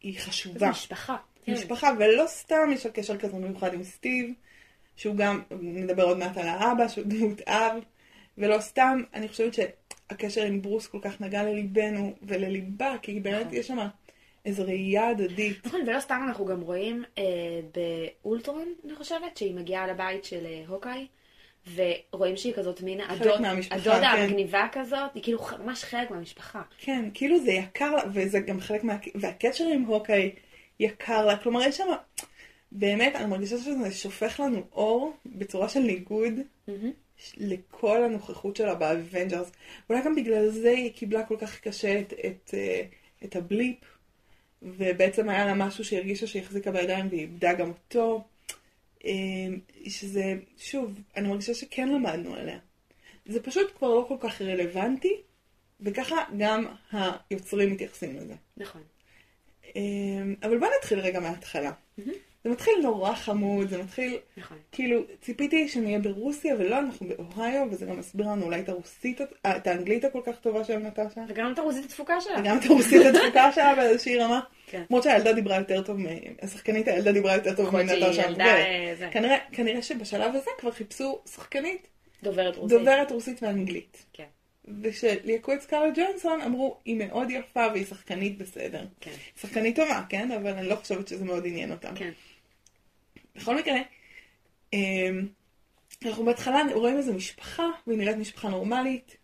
היא 0.00 0.18
חשובה. 0.18 0.58
זה 0.58 0.66
משפחה. 0.70 1.16
כן. 1.44 1.52
משפחה, 1.52 1.90
ולא 1.98 2.24
סתם 2.26 2.70
יש 2.72 2.86
לה 2.86 2.92
קשר 2.92 3.18
כזה 3.18 3.36
מיוחד 3.36 3.74
עם 3.74 3.84
סטיב, 3.84 4.32
שהוא 4.96 5.16
גם, 5.16 5.42
נדבר 5.60 6.02
עוד 6.02 6.18
מעט 6.18 6.36
על 6.36 6.48
האבא, 6.48 6.88
שהוא 6.88 7.04
דמות 7.06 7.40
אב, 7.40 7.82
ולא 8.38 8.60
סתם, 8.60 9.02
אני 9.14 9.28
חושבת 9.28 9.54
שהקשר 10.08 10.42
עם 10.42 10.62
ברוס 10.62 10.86
כל 10.86 10.98
כך 11.02 11.20
נגע 11.20 11.42
לליבנו 11.42 12.14
ולליבה, 12.22 12.96
כי 13.02 13.20
באמת 13.20 13.46
נכון. 13.46 13.58
יש 13.58 13.66
שם 13.66 13.78
איזו 14.44 14.64
ראייה 14.64 15.08
הדדית. 15.08 15.66
נכון, 15.66 15.80
ולא 15.86 16.00
סתם 16.00 16.24
אנחנו 16.28 16.44
גם 16.44 16.60
רואים 16.60 17.04
אה, 17.18 17.24
באולטרון, 18.22 18.74
אני 18.84 18.94
חושבת, 18.94 19.36
שהיא 19.36 19.54
מגיעה 19.54 19.86
לבית 19.86 20.24
של 20.24 20.46
אה, 20.46 20.62
הוקאי, 20.66 21.06
ורואים 21.74 22.36
שהיא 22.36 22.54
כזאת 22.54 22.82
מין 22.82 23.00
הדוד, 23.00 23.40
מהמשפחה, 23.40 23.76
הדודה 23.76 24.12
כן. 24.16 24.22
המגניבה 24.22 24.66
כזאת, 24.72 25.14
היא 25.14 25.22
כאילו 25.22 25.38
ממש 25.64 25.84
חלק 25.84 26.10
מהמשפחה. 26.10 26.62
כן, 26.78 27.08
כאילו 27.14 27.40
זה 27.40 27.52
יקר 27.52 27.94
לה, 27.94 28.02
וזה 28.12 28.40
גם 28.40 28.60
חלק 28.60 28.84
מה... 28.84 28.96
והקשר 29.14 29.64
עם 29.64 29.82
הוקאי 29.82 30.30
יקר 30.80 31.26
לה, 31.26 31.36
כלומר 31.36 31.62
יש 31.62 31.76
שם, 31.76 31.86
באמת, 32.72 33.16
אני 33.16 33.26
מרגישה 33.26 33.58
שזה 33.58 33.92
שופך 33.92 34.40
לנו 34.40 34.62
אור 34.72 35.12
בצורה 35.26 35.68
של 35.68 35.80
ניגוד. 35.80 36.32
מהמם. 36.68 36.90
לכל 37.36 38.04
הנוכחות 38.04 38.56
שלה 38.56 38.74
ב 38.74 38.82
Avengers. 38.82 39.52
אולי 39.90 40.02
גם 40.04 40.14
בגלל 40.14 40.48
זה 40.48 40.70
היא 40.70 40.92
קיבלה 40.92 41.26
כל 41.26 41.36
כך 41.40 41.60
קשה 41.60 42.00
את, 42.00 42.12
את, 42.12 42.54
אה, 42.54 42.82
את 43.24 43.36
ה 43.36 43.43
Blip, 43.43 43.78
ובעצם 44.62 45.28
היה 45.28 45.46
לה 45.46 45.54
משהו 45.54 45.84
שהרגישה 45.84 46.26
שהיא 46.26 46.42
החזיקה 46.42 46.70
בידיים 46.70 47.08
והיא 47.08 47.20
איבדה 47.20 47.52
גם 47.52 47.68
אותו. 47.68 48.24
אה, 49.04 49.10
שזה, 49.86 50.34
שוב, 50.58 51.00
אני 51.16 51.28
מרגישה 51.28 51.54
שכן 51.54 51.88
למדנו 51.88 52.34
עליה. 52.34 52.58
זה 53.26 53.42
פשוט 53.42 53.76
כבר 53.78 53.88
לא 53.88 54.04
כל 54.08 54.16
כך 54.20 54.42
רלוונטי, 54.42 55.20
וככה 55.80 56.24
גם 56.38 56.66
היוצרים 56.92 57.72
מתייחסים 57.72 58.16
לזה. 58.16 58.34
נכון. 58.56 58.82
אה, 59.76 59.82
אבל 60.42 60.58
בוא 60.58 60.68
נתחיל 60.78 60.98
רגע 60.98 61.20
מההתחלה. 61.20 61.72
זה 62.44 62.50
מתחיל 62.50 62.74
נורא 62.82 63.14
חמוד, 63.14 63.68
זה 63.68 63.82
מתחיל 63.82 64.18
נכון. 64.36 64.56
כאילו, 64.72 65.00
ציפיתי 65.20 65.68
שנהיה 65.68 65.98
ברוסיה, 65.98 66.54
ולא, 66.58 66.78
אנחנו 66.78 67.06
באוהיו, 67.08 67.66
וזה 67.70 67.86
גם 67.86 67.98
מסביר 67.98 68.26
לנו 68.26 68.44
אולי 68.44 68.60
את 68.60 68.68
הרוסית, 68.68 69.20
את 69.46 69.66
האנגלית 69.66 70.04
הכל 70.04 70.20
כך 70.26 70.36
טובה 70.40 70.64
של 70.64 70.78
נטשה, 70.78 71.20
וגם 71.28 71.52
את 71.52 71.58
הרוסית 71.58 71.84
התפוקה 71.84 72.20
שלה. 72.20 72.40
וגם 72.40 72.58
את 72.58 72.64
הרוסית 72.64 73.06
הדפוקה 73.06 73.52
שלה 73.52 73.74
באיזושהי 73.74 74.18
רמה. 74.18 74.40
כן. 74.66 74.82
למרות 74.90 75.04
שהילדה 75.04 75.32
דיברה 75.32 75.58
יותר 75.58 75.82
טוב, 75.82 75.98
השחקנית 76.42 76.88
הילדה 76.88 77.12
דיברה 77.12 77.34
יותר 77.34 77.54
טוב 77.54 77.76
להיות 77.76 77.90
מנטשה 77.90 78.26
המבוגרת. 78.26 78.40
אה. 79.02 79.10
כנראה, 79.10 79.36
כנראה 79.52 79.82
שבשלב 79.82 80.34
הזה 80.34 80.50
כבר 80.58 80.70
חיפשו 80.70 81.18
שחקנית 81.34 81.86
דוברת 82.22 82.56
רוסית. 82.56 82.78
דוברת 82.78 83.12
רוסית 83.12 83.42
ואנגלית. 83.42 84.04
כן, 84.12 84.24
וכשליהקו 84.82 85.52
את 85.52 85.60
סקארלט 85.60 85.98
ג'ונסון 85.98 86.40
אמרו, 86.40 86.76
היא 86.84 86.96
מאוד 86.96 87.30
יפה 87.30 87.66
והיא 87.72 87.86
שחקנית 87.86 88.38
בסדר. 88.38 88.84
כן, 89.00 89.10
שחקנית 89.40 89.76
טובה, 89.76 90.02
כן? 90.08 90.32
אבל 90.32 90.50
אני 90.50 90.68
לא 90.68 90.74
חושבת 90.74 91.08
שזה 91.08 91.24
מאוד 91.24 91.46
עניין 91.46 91.70
אותם. 91.70 91.94
כן. 91.94 92.10
בכל 93.36 93.56
מקרה, 93.56 93.76
אמ, 94.72 95.28
אנחנו 96.04 96.24
בהתחלה 96.24 96.62
רואים 96.74 96.96
איזו 96.96 97.12
משפחה, 97.12 97.66
והיא 97.86 97.98
נראית 97.98 98.16
משפחה 98.16 98.48
נורמלית. 98.48 99.16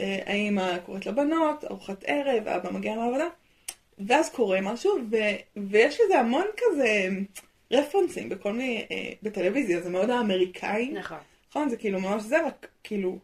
אה, 0.00 0.18
האמא 0.26 0.78
קוראת 0.78 1.06
לבנות, 1.06 1.64
ארוחת 1.64 2.04
ערב, 2.06 2.48
האבא 2.48 2.70
מגיע 2.70 2.96
לעבודה, 2.96 3.26
ואז 3.98 4.30
קורה 4.30 4.60
משהו, 4.60 4.98
ו- 5.10 5.60
ויש 5.70 6.00
לזה 6.04 6.20
המון 6.20 6.46
כזה 6.56 7.08
רפרנסים 7.72 8.28
בכל 8.28 8.52
מיני, 8.52 8.86
אה, 8.90 9.12
בטלוויזיה, 9.22 9.80
זה 9.80 9.90
מאוד 9.90 10.10
האמריקאי, 10.10 10.88
נכון, 10.92 11.18
נכון? 11.50 11.68
זה 11.68 11.76
כאילו 11.76 12.00
ממש 12.00 12.22
זה, 12.22 12.46
רק 12.46 12.68
כאילו 12.84 13.18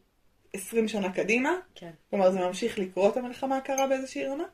20 0.52 0.88
שנה 0.88 1.12
קדימה, 1.12 1.56
כן. 1.74 1.90
כלומר 2.10 2.30
זה 2.30 2.38
ממשיך 2.38 2.78
לקרות 2.78 3.16
המלחמה 3.16 3.56
הקרה 3.56 3.86
באיזושהי 3.86 4.26
רמה. 4.26 4.44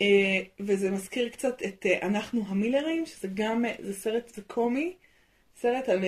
אה, 0.00 0.40
וזה 0.60 0.90
מזכיר 0.90 1.28
קצת 1.28 1.62
את 1.62 1.86
אה, 1.86 2.06
אנחנו 2.06 2.42
המילרים, 2.46 3.06
שזה 3.06 3.28
גם, 3.34 3.64
אה, 3.64 3.74
זה 3.78 3.94
סרט, 3.94 4.28
זה 4.28 4.42
קומי, 4.42 4.96
סרט 5.56 5.88
על 5.88 6.04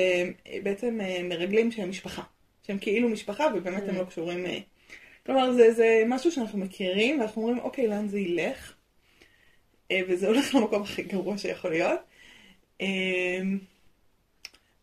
בעצם 0.62 0.98
מרגלים 1.24 1.72
שהם 1.72 1.90
משפחה. 1.90 2.22
שהם 2.62 2.78
כאילו 2.78 3.08
משפחה 3.08 3.46
ובאמת 3.54 3.82
הם 3.88 3.94
לא 3.94 4.04
קשורים. 4.04 4.44
כלומר 5.26 5.52
זה, 5.52 5.72
זה 5.72 6.02
משהו 6.06 6.32
שאנחנו 6.32 6.58
מכירים 6.58 7.20
ואנחנו 7.20 7.42
אומרים 7.42 7.58
אוקיי 7.58 7.86
לאן 7.86 8.08
זה 8.08 8.18
ילך. 8.18 8.74
וזה 10.08 10.26
הולך 10.26 10.54
למקום 10.54 10.82
הכי 10.82 11.02
גרוע 11.02 11.38
שיכול 11.38 11.70
להיות. 11.70 12.00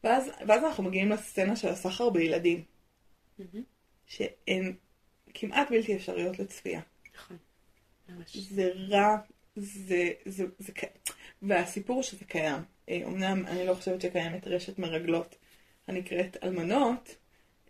ואז, 0.03 0.31
ואז 0.47 0.63
אנחנו 0.63 0.83
מגיעים 0.83 1.09
לסצנה 1.09 1.55
של 1.55 1.67
הסחר 1.67 2.09
בילדים. 2.09 2.63
שהן 4.07 4.73
כמעט 5.33 5.71
בלתי 5.71 5.95
אפשריות 5.95 6.39
לצפייה. 6.39 6.81
נכון. 7.15 7.37
ממש. 8.09 8.37
זה 8.37 8.71
רע, 8.89 9.17
זה, 9.55 10.09
זה, 10.25 10.45
זה, 10.59 10.73
והסיפור 11.41 12.03
שזה 12.03 12.25
קיים. 12.25 12.61
אה, 12.89 13.01
אמנם 13.05 13.45
אני 13.47 13.65
לא 13.65 13.73
חושבת 13.73 14.01
שקיימת 14.01 14.47
רשת 14.47 14.79
מרגלות 14.79 15.35
הנקראת 15.87 16.37
אלמנות, 16.43 17.15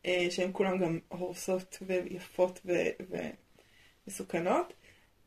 אה, 0.06 0.28
שהן 0.30 0.50
כולן 0.54 0.78
גם 0.78 1.00
הורסות 1.08 1.78
ויפות 1.82 2.60
ו- 2.66 3.16
ומסוכנות. 4.08 4.74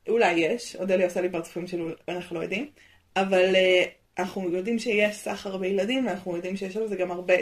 אולי 0.09 0.33
יש, 0.33 0.77
אודליה 0.77 1.07
עושה 1.07 1.21
לי 1.21 1.31
פרצופים 1.31 1.67
של 1.67 1.95
אנחנו 2.09 2.37
לא 2.37 2.43
יודעים, 2.43 2.71
אבל 3.17 3.55
אה, 3.57 3.85
אנחנו 4.19 4.51
יודעים 4.51 4.79
שיש 4.79 5.17
סחר 5.17 5.57
בילדים, 5.57 6.07
ואנחנו 6.07 6.37
יודעים 6.37 6.57
שיש 6.57 6.77
על 6.77 6.89
זה 6.89 6.97
גם 6.97 7.11
הרבה 7.11 7.35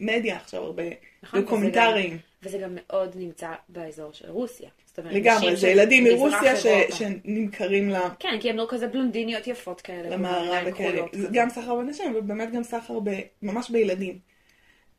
מדיה 0.00 0.36
עכשיו, 0.36 0.62
הרבה 0.62 0.82
נכון, 1.22 1.40
דוקומנטריים. 1.40 2.18
וזה 2.42 2.58
גם 2.58 2.70
מאוד 2.74 3.16
נמצא 3.16 3.52
באזור 3.68 4.12
של 4.12 4.30
רוסיה. 4.30 4.70
זאת 4.86 4.98
אומרת, 4.98 5.12
לגמרי, 5.14 5.56
זה 5.56 5.68
ילדים 5.68 6.04
מרוסיה 6.04 6.56
ש-. 6.56 6.66
שנמכרים 6.98 7.90
ל- 7.90 7.96
כן, 8.18 8.38
כי 8.40 8.50
הן 8.50 8.56
לא 8.56 8.66
כזה 8.68 8.88
בלונדיניות 8.88 9.46
יפות 9.46 9.80
כאלה. 9.80 10.10
למערב 10.10 10.64
וכאלה. 10.66 11.02
זה. 11.12 11.28
גם 11.32 11.50
סחר 11.50 11.74
בנשים, 11.74 12.14
ובאמת 12.16 12.52
גם 12.52 12.62
סחר 12.62 13.00
ב- 13.00 13.20
ממש 13.42 13.70
בילדים. 13.70 14.18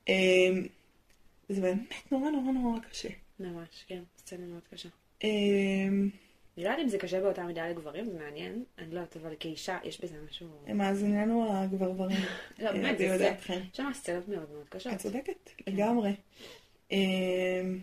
אמ, 0.08 0.14
זה 1.50 1.62
באמת 1.62 1.94
נורא 2.12 2.30
נורא 2.30 2.52
נורא 2.52 2.80
קשה. 2.92 3.10
ממש, 3.40 3.68
כן, 3.88 4.00
סצנה 4.18 4.46
מאוד 4.46 4.62
קשה. 4.74 4.90
אמ, 5.24 5.30
אני 6.58 6.66
לא 6.66 6.70
יודעת 6.70 6.84
אם 6.84 6.90
זה 6.90 6.98
קשה 6.98 7.22
באותה 7.22 7.44
מידה 7.44 7.68
לגברים, 7.70 8.06
זה 8.06 8.20
מעניין. 8.20 8.64
אני 8.80 8.88
לא 8.92 9.00
יודעת, 9.00 9.18
אבל 9.18 9.34
כאישה 9.40 9.78
יש 9.84 10.02
בזה 10.02 10.16
משהו... 10.30 10.48
מאזיננו 10.74 11.58
הגברברים. 11.58 12.18
לא, 12.60 12.68
אה, 12.68 12.74
באמת, 12.74 12.96
הביעו 12.96 13.18
זה. 13.18 13.34
יש 13.50 13.52
שם 13.74 13.90
סצנות 13.94 14.28
מאוד 14.28 14.50
מאוד 14.54 14.66
קשות. 14.70 14.94
את 14.94 14.98
צודקת, 14.98 15.50
כן. 15.58 15.72
לגמרי. 15.72 16.12
אמ, 16.92 17.80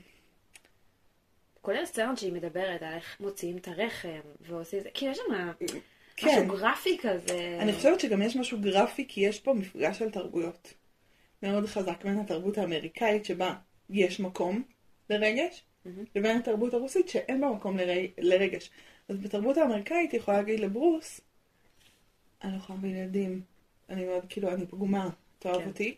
כולל 1.60 1.86
סצנות 1.86 2.18
שהיא 2.18 2.32
מדברת 2.32 2.82
על 2.82 2.92
איך 2.94 3.16
מוציאים 3.20 3.56
את 3.56 3.68
הרחם, 3.68 4.20
ועושים 4.40 4.80
זה, 4.80 4.88
כאילו 4.94 5.12
יש 5.12 5.18
שם 5.18 5.52
כן. 6.16 6.26
משהו 6.28 6.56
גרפי 6.56 6.98
כזה. 7.02 7.58
אני 7.60 7.72
חושבת 7.72 8.00
שגם 8.00 8.22
יש 8.22 8.36
משהו 8.36 8.60
גרפי, 8.60 9.04
כי 9.08 9.20
יש 9.20 9.40
פה 9.40 9.54
מפגש 9.54 9.98
של 9.98 10.10
תרבויות. 10.10 10.74
מאוד 11.42 11.66
חזק 11.66 12.04
בין 12.04 12.18
התרבות 12.18 12.58
האמריקאית, 12.58 13.24
שבה 13.24 13.54
יש 13.90 14.20
מקום 14.20 14.62
לרגש, 15.10 15.62
מהמם. 15.84 16.04
לבין 16.16 16.36
התרבות 16.36 16.74
הרוסית, 16.74 17.08
שאין 17.08 17.40
בה 17.40 17.48
מקום 17.48 17.76
לר- 17.76 18.06
לרגש. 18.18 18.70
אז 19.08 19.18
בתרבות 19.18 19.56
האמריקאית 19.56 20.12
היא 20.12 20.20
יכולה 20.20 20.36
להגיד 20.36 20.60
לברוס, 20.60 21.20
אני 22.44 22.52
לא 22.52 22.56
יכולה 22.56 22.78
בילדים, 22.78 23.42
אני 23.88 24.04
מאוד, 24.04 24.24
כאילו, 24.28 24.48
אני 24.52 24.66
פגומה, 24.66 25.10
תאהב 25.38 25.60
כן. 25.60 25.68
אותי. 25.68 25.94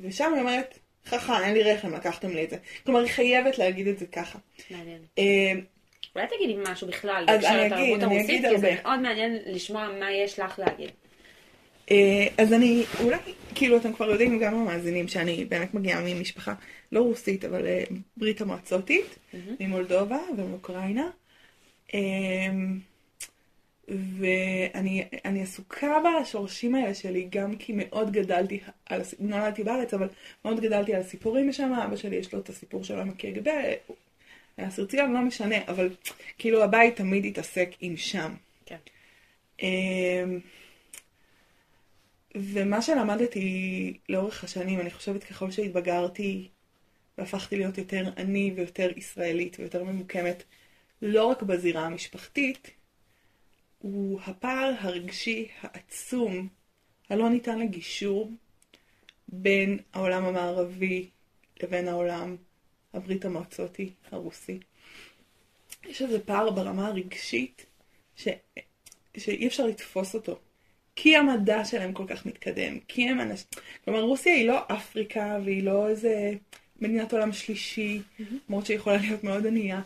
ושם 0.00 0.32
היא 0.34 0.40
אומרת, 0.40 0.78
חכה, 1.06 1.44
אין 1.44 1.54
לי 1.54 1.62
רחם, 1.62 1.94
לקחתם 1.94 2.30
לי 2.30 2.44
את 2.44 2.50
זה. 2.50 2.56
כלומר, 2.84 3.00
היא 3.00 3.10
חייבת 3.10 3.58
להגיד 3.58 3.86
את 3.86 3.98
זה 3.98 4.06
ככה. 4.06 4.38
מעניין. 4.70 4.98
אה, 5.18 5.52
אולי 6.16 6.26
תגידי 6.36 6.56
משהו 6.70 6.86
בכלל, 6.86 7.24
אז 7.28 7.40
בהקשר 7.40 7.58
אני 7.58 7.66
לתרבות 7.66 7.82
אגיד, 7.82 8.02
אני 8.02 8.18
הרוסית, 8.18 8.44
כי 8.52 8.58
זה. 8.58 8.76
מאוד 8.82 9.00
מעניין 9.00 9.38
לשמוע 9.46 9.88
מה 10.00 10.12
יש 10.12 10.38
לך 10.38 10.58
להגיד. 10.58 10.90
אה, 11.90 12.26
אז 12.38 12.52
אני, 12.52 12.84
אולי, 13.00 13.16
כאילו 13.54 13.76
אתם 13.76 13.92
כבר 13.92 14.10
יודעים, 14.10 14.38
גם 14.38 14.54
המאזינים, 14.54 15.08
שאני 15.08 15.44
באמת 15.44 15.74
מגיעה 15.74 16.00
ממשפחה 16.04 16.54
לא 16.92 17.00
רוסית, 17.00 17.44
אבל 17.44 17.66
אה, 17.66 17.84
ברית 18.16 18.40
המועצותית. 18.40 19.18
ממולדובה 19.60 20.18
ומאוקראינה. 20.36 21.10
ואני 23.92 25.04
אני 25.24 25.42
עסוקה 25.42 25.98
בשורשים 26.22 26.74
האלה 26.74 26.94
שלי, 26.94 27.28
גם 27.30 27.56
כי 27.56 27.72
מאוד 27.76 28.12
גדלתי, 28.12 28.60
על, 28.86 29.02
נולדתי 29.18 29.64
בארץ, 29.64 29.94
אבל 29.94 30.08
מאוד 30.44 30.60
גדלתי 30.60 30.94
על 30.94 31.00
הסיפורים 31.00 31.48
משם, 31.48 31.72
אבא 31.72 31.96
שלי 31.96 32.16
יש 32.16 32.34
לו 32.34 32.40
את 32.40 32.48
הסיפור 32.48 32.84
שלו 32.84 33.00
עם 33.00 33.10
הקג"ב, 33.10 33.50
היה 34.56 34.70
סרציון, 34.70 35.12
לא 35.12 35.20
משנה, 35.20 35.56
אבל 35.68 35.90
כאילו 36.38 36.62
הבית 36.62 36.96
תמיד 36.96 37.24
התעסק 37.24 37.68
עם 37.80 37.96
שם. 37.96 38.34
כן. 38.66 38.76
אמ, 39.62 40.38
ומה 42.34 42.82
שלמדתי 42.82 43.98
לאורך 44.08 44.44
השנים, 44.44 44.80
אני 44.80 44.90
חושבת 44.90 45.24
ככל 45.24 45.50
שהתבגרתי 45.50 46.48
והפכתי 47.18 47.56
להיות 47.56 47.78
יותר 47.78 48.04
אני 48.16 48.52
ויותר 48.56 48.90
ישראלית 48.96 49.56
ויותר 49.58 49.84
ממוקמת, 49.84 50.42
לא 51.02 51.24
רק 51.24 51.42
בזירה 51.42 51.86
המשפחתית, 51.86 52.70
הוא 53.82 54.20
הפער 54.26 54.74
הרגשי 54.78 55.48
העצום, 55.60 56.48
הלא 57.10 57.30
ניתן 57.30 57.58
לגישור, 57.58 58.30
בין 59.28 59.78
העולם 59.92 60.24
המערבי 60.24 61.08
לבין 61.62 61.88
העולם 61.88 62.36
הברית 62.94 63.24
המועצותי 63.24 63.92
הרוסי. 64.10 64.58
יש 65.86 66.02
איזה 66.02 66.24
פער 66.24 66.50
ברמה 66.50 66.86
הרגשית 66.86 67.66
ש... 68.16 68.28
שאי 69.16 69.46
אפשר 69.46 69.66
לתפוס 69.66 70.14
אותו. 70.14 70.38
כי 70.96 71.16
המדע 71.16 71.64
שלהם 71.64 71.92
כל 71.92 72.06
כך 72.06 72.26
מתקדם, 72.26 72.78
כי 72.88 73.08
הם 73.08 73.20
אנשים... 73.20 73.48
כלומר, 73.84 74.00
רוסיה 74.02 74.34
היא 74.34 74.48
לא 74.48 74.58
אפריקה 74.68 75.38
והיא 75.44 75.62
לא 75.62 75.88
איזה 75.88 76.32
מדינת 76.80 77.12
עולם 77.12 77.32
שלישי, 77.32 78.02
למרות 78.48 78.66
שהיא 78.66 78.76
יכולה 78.76 78.96
להיות 78.96 79.24
מאוד 79.24 79.46
ענייה. 79.46 79.82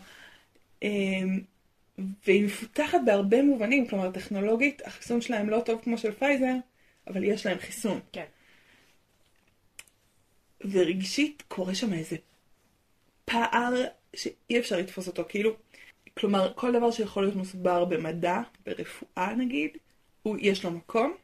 והיא 2.25 2.45
מפותחת 2.45 2.99
בהרבה 3.05 3.41
מובנים, 3.41 3.87
כלומר, 3.87 4.11
טכנולוגית, 4.11 4.81
החיסון 4.85 5.21
שלהם 5.21 5.49
לא 5.49 5.61
טוב 5.65 5.81
כמו 5.83 5.97
של 5.97 6.11
פייזר, 6.11 6.53
אבל 7.07 7.23
יש 7.23 7.45
להם 7.45 7.57
חיסון. 7.59 7.99
כן. 8.11 8.25
ורגשית 10.61 11.43
קורה 11.47 11.75
שם 11.75 11.93
איזה 11.93 12.15
פער 13.25 13.73
שאי 14.15 14.59
אפשר 14.59 14.77
לתפוס 14.77 15.07
אותו. 15.07 15.23
כאילו, 15.29 15.55
כלומר, 16.13 16.53
כל 16.55 16.71
דבר 16.71 16.91
שיכול 16.91 17.23
להיות 17.23 17.35
מוסבר 17.35 17.85
במדע, 17.85 18.41
ברפואה 18.65 19.35
נגיד, 19.35 19.77
הוא, 20.23 20.37
יש 20.39 20.65
לו 20.65 20.71
מקום, 20.71 21.15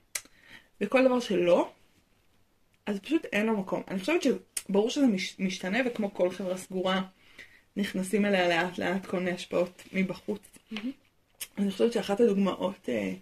וכל 0.82 1.06
דבר 1.06 1.20
שלא, 1.20 1.72
אז 2.86 3.00
פשוט 3.00 3.26
אין 3.26 3.46
לו 3.46 3.58
מקום. 3.58 3.84
אני 3.88 4.00
חושבת 4.00 4.22
שברור 4.24 4.90
שזה 4.90 5.08
מש, 5.08 5.40
משתנה, 5.40 5.80
וכמו 5.86 6.14
כל 6.14 6.30
חברה 6.30 6.58
סגורה, 6.58 7.02
נכנסים 7.78 8.26
אליה 8.26 8.50
לאט 8.50 8.78
לאט 8.78 9.06
כל 9.06 9.20
מיני 9.20 9.32
השפעות 9.32 9.84
מבחוץ. 9.94 10.53
אני 11.58 11.72
חושבת 11.72 11.94
שאחת 11.94 12.20
הדוגמאות 12.20 12.90
אה, 12.90 13.14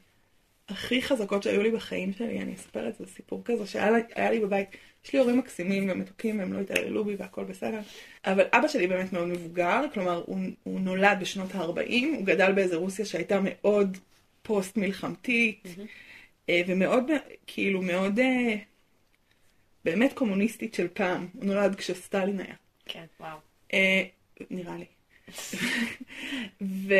הכי 0.69 1.01
חזקות 1.01 1.43
שהיו 1.43 1.63
לי 1.63 1.71
בחיים 1.71 2.13
שלי, 2.13 2.41
אני 2.41 2.55
אספר 2.55 2.89
את 2.89 2.97
זה, 2.97 3.05
סיפור 3.05 3.41
כזה 3.45 3.67
שהיה 3.67 4.31
לי, 4.31 4.39
בבית. 4.39 4.69
יש 5.05 5.13
לי 5.13 5.19
הורים 5.19 5.37
מקסימים 5.37 5.89
ומתוקים, 5.89 6.39
והם 6.39 6.53
לא 6.53 6.59
התעללו 6.59 7.05
בי 7.05 7.15
והכל 7.15 7.43
בסדר. 7.43 7.79
אבל 8.25 8.43
אבא 8.51 8.67
שלי 8.67 8.87
באמת 8.87 9.13
מאוד 9.13 9.27
מבוגר, 9.27 9.81
כלומר, 9.93 10.23
הוא, 10.25 10.39
הוא 10.63 10.79
נולד 10.79 11.17
בשנות 11.21 11.55
ה-40, 11.55 12.05
הוא 12.17 12.25
גדל 12.25 12.51
באיזה 12.51 12.75
רוסיה 12.75 13.05
שהייתה 13.05 13.39
מאוד 13.43 13.97
פוסט 14.41 14.77
מלחמתית, 14.77 15.67
אה, 16.49 16.61
ומאוד, 16.67 17.11
כאילו, 17.47 17.81
מאוד 17.81 18.19
אה, 18.19 18.55
באמת 19.85 20.13
קומוניסטית 20.13 20.73
של 20.73 20.87
פעם. 20.93 21.27
הוא 21.33 21.45
נולד 21.45 21.75
כשסטלין 21.75 22.39
היה. 22.39 22.55
כן, 22.85 23.05
וואו. 23.19 23.37
אה, 23.73 24.03
נראה 24.49 24.77
לי. 24.77 24.85
וכל 26.61 26.91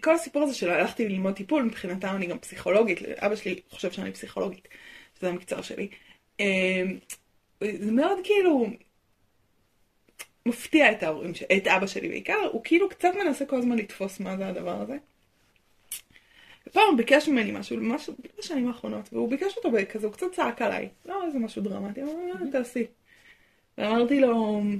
כל 0.00 0.14
הסיפור 0.14 0.42
הזה 0.42 0.54
של 0.54 0.70
הלכתי 0.70 1.08
ללמוד 1.08 1.34
טיפול, 1.34 1.62
מבחינתם 1.62 2.12
אני 2.16 2.26
גם 2.26 2.38
פסיכולוגית, 2.38 2.98
אבא 3.16 3.36
שלי 3.36 3.60
חושב 3.70 3.92
שאני 3.92 4.12
פסיכולוגית, 4.12 4.68
שזה 5.18 5.28
המקצוע 5.28 5.62
שלי. 5.62 5.88
אה, 6.40 6.82
זה 7.60 7.92
מאוד 7.92 8.18
כאילו 8.24 8.66
מפתיע 10.46 10.92
את 10.92 11.02
ההורים, 11.02 11.32
את 11.56 11.66
אבא 11.66 11.86
שלי 11.86 12.08
בעיקר, 12.08 12.48
הוא 12.52 12.64
כאילו 12.64 12.88
קצת 12.88 13.10
מנסה 13.24 13.46
כל 13.46 13.56
הזמן 13.56 13.76
לתפוס 13.76 14.20
מה 14.20 14.36
זה 14.36 14.46
הדבר 14.48 14.82
הזה. 14.82 14.96
ופעם 16.66 16.88
הוא 16.88 16.96
ביקש 16.96 17.28
ממני 17.28 17.52
משהו, 17.52 17.76
משהו 17.80 18.14
בשנים 18.38 18.68
האחרונות, 18.68 19.08
והוא 19.12 19.30
ביקש 19.30 19.56
אותו 19.56 19.70
בכזה, 19.70 20.06
הוא 20.06 20.14
קצת 20.14 20.26
צעק 20.32 20.62
עליי, 20.62 20.88
לא 21.06 21.26
איזה 21.26 21.38
משהו 21.38 21.62
דרמטי, 21.62 22.00
הוא 22.00 22.32
אמר, 22.32 22.46
"אה, 22.46 22.52
תעשי. 22.52 22.84
ואמרתי 23.78 24.20
לו, 24.20 24.58
"אמ, 24.60 24.78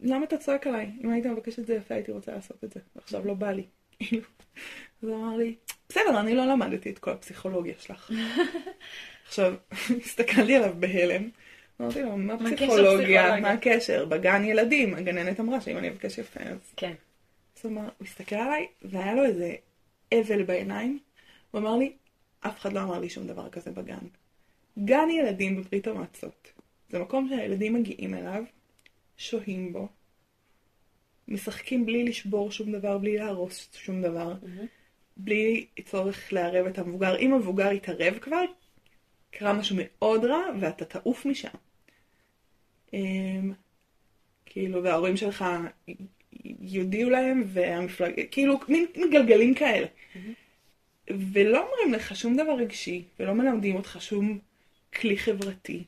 למה 0.00 0.24
אתה 0.24 0.36
צועק 0.36 0.66
עליי? 0.66 0.90
אם 1.04 1.10
היית 1.10 1.26
מבקש 1.26 1.58
את 1.58 1.66
זה 1.66 1.74
יפה 1.74 1.94
הייתי 1.94 2.12
רוצה 2.12 2.32
לעשות 2.32 2.64
את 2.64 2.72
זה, 2.72 2.80
ועכשיו 2.96 3.26
לא 3.26 3.34
בא 3.34 3.50
לי. 3.50 3.62
כאילו. 4.00 4.22
אז 5.02 5.08
הוא 5.08 5.16
אמר 5.16 5.36
לי, 5.36 5.54
בסדר, 5.88 6.20
אני 6.20 6.34
לא 6.34 6.44
למדתי 6.44 6.90
את 6.90 6.98
כל 6.98 7.10
הפסיכולוגיה 7.10 7.74
שלך. 7.78 8.10
עכשיו, 9.28 9.54
הסתכלתי 10.04 10.56
עליו 10.56 10.74
בהלם, 10.78 11.28
אמרתי 11.80 12.02
לו, 12.02 12.16
מה? 12.16 12.38
פסיכולוגיה?" 12.38 13.40
מה 13.40 13.50
הקשר? 13.50 14.04
בגן 14.04 14.44
ילדים, 14.44 14.94
הגננת 14.94 15.40
אמרה 15.40 15.60
שאם 15.60 15.76
אני 15.76 15.88
אבקש 15.88 16.18
יפה 16.18 16.40
אז... 16.40 16.72
כן. 16.76 16.94
אז 17.56 17.64
הוא 17.64 17.72
אמר, 17.72 17.82
הוא 17.82 18.06
הסתכל 18.06 18.36
עליי, 18.36 18.66
והיה 18.82 19.14
לו 19.14 19.24
איזה 19.24 19.54
אבל 20.12 20.42
בעיניים. 20.42 20.98
הוא 21.50 21.60
אמר 21.60 21.76
לי, 21.76 21.92
אף 22.40 22.58
אחד 22.60 22.72
לא 22.72 22.82
אמר 22.82 22.98
לי 22.98 23.08
שום 23.08 23.26
דבר 23.26 23.48
כזה 23.48 23.70
בגן. 23.70 24.06
גן 24.84 25.08
ילדים 25.10 25.56
בברית 25.56 25.86
המועצות. 25.86 26.52
זה 26.90 26.98
מקום 26.98 27.28
שהילדים 27.28 27.74
מגיעים 27.74 28.14
אליו, 28.14 28.44
שוהים 29.18 29.72
בו, 29.72 29.88
משחקים 31.28 31.86
בלי 31.86 32.04
לשבור 32.04 32.50
שום 32.50 32.72
דבר, 32.72 32.98
בלי 32.98 33.18
להרוס 33.18 33.68
שום 33.72 34.02
דבר, 34.02 34.34
בלי 35.16 35.66
צורך 35.84 36.32
לערב 36.32 36.66
את 36.66 36.78
המבוגר. 36.78 37.18
אם 37.18 37.32
המבוגר 37.32 37.72
יתערב 37.72 38.18
כבר, 38.18 38.44
קרה 39.30 39.52
משהו 39.52 39.76
מאוד 39.78 40.24
רע, 40.24 40.42
ואתה 40.60 40.84
תעוף 40.84 41.26
משם. 41.26 41.48
אמ, 42.92 43.52
כאילו, 44.46 44.82
וההורים 44.82 45.16
שלך 45.16 45.44
יודיעו 46.60 47.10
להם, 47.10 47.42
והמפלגה, 47.46 48.22
כאילו, 48.30 48.58
מין 48.68 48.86
גלגלים 49.12 49.54
כאלה. 49.54 49.86
ולא 51.08 51.68
אומרים 51.68 51.94
לך 51.94 52.16
שום 52.16 52.36
דבר 52.36 52.52
רגשי, 52.58 53.04
ולא 53.20 53.34
מלמדים 53.34 53.76
אותך 53.76 53.96
שום 54.00 54.38
כלי 54.94 55.18
חברתי. 55.18 55.84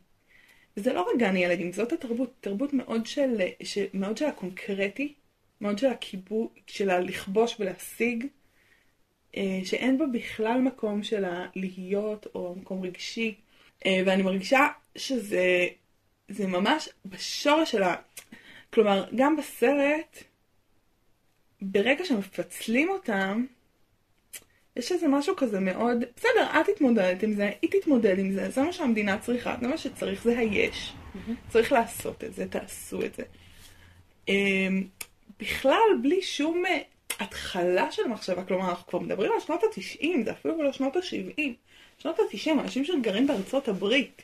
וזה 0.79 0.93
לא 0.93 1.01
רק 1.01 1.17
גן 1.19 1.37
ילדים, 1.37 1.73
זאת 1.73 1.93
התרבות, 1.93 2.33
תרבות 2.41 2.73
מאוד 2.73 3.07
של, 3.07 3.41
של, 3.63 3.85
מאוד 3.95 4.17
של 4.17 4.25
הקונקרטי, 4.25 5.15
מאוד 5.61 5.79
של 5.79 5.87
הכיבוד, 5.87 6.49
של 6.67 6.91
הלכבוש 6.91 7.57
ולהשיג, 7.61 8.27
אה, 9.37 9.61
שאין 9.65 9.99
בה 9.99 10.07
בכלל 10.07 10.61
מקום 10.61 11.03
של 11.03 11.25
הלהיות 11.25 12.27
או 12.35 12.55
מקום 12.61 12.83
רגשי. 12.83 13.35
אה, 13.87 14.03
ואני 14.07 14.23
מרגישה 14.23 14.69
שזה 14.97 15.67
זה 16.29 16.47
ממש 16.47 16.89
בשורש 17.07 17.71
של 17.71 17.83
ה... 17.83 17.97
כלומר, 18.73 19.05
גם 19.17 19.37
בסרט, 19.37 20.23
ברגע 21.63 22.05
שמפצלים 22.05 22.89
אותם, 22.89 23.47
יש 24.79 24.93
איזה 24.93 25.09
משהו 25.09 25.37
כזה 25.37 25.61
מאוד, 25.61 26.05
בסדר, 26.17 26.61
את 26.61 26.67
תתמודדת 26.67 27.23
עם 27.23 27.33
זה, 27.33 27.51
היא 27.63 27.71
תתמודד 27.71 28.19
עם 28.19 28.33
זה, 28.33 28.51
זה 28.51 28.63
מה 28.63 28.73
שהמדינה 28.73 29.19
צריכה, 29.19 29.57
זה 29.61 29.69
מה 29.69 29.79
שצריך, 29.79 30.23
זה 30.23 30.39
היש. 30.39 30.93
צריך 31.49 31.73
לעשות 31.73 32.25
את 32.25 32.35
זה, 32.35 32.49
תעשו 32.49 33.03
את 33.05 33.15
זה. 33.15 33.23
אמ, 34.29 34.85
בכלל, 35.41 35.99
בלי 36.03 36.23
שום 36.23 36.67
אה, 36.67 36.79
התחלה 37.21 37.93
של 37.93 38.07
מחשבה, 38.09 38.45
כלומר, 38.45 38.71
אנחנו 38.71 38.87
כבר 38.87 38.99
מדברים 38.99 39.33
על 39.33 39.41
שנות 39.41 39.65
ה-90, 39.65 40.07
זה 40.25 40.31
אפילו 40.31 40.63
לא 40.63 40.73
שנות 40.73 40.97
ה-70. 40.97 41.41
שנות 41.99 42.19
ה-90, 42.19 42.51
אנשים 42.51 42.85
שגרים 42.85 43.27
בארצות 43.27 43.69
הברית, 43.69 44.23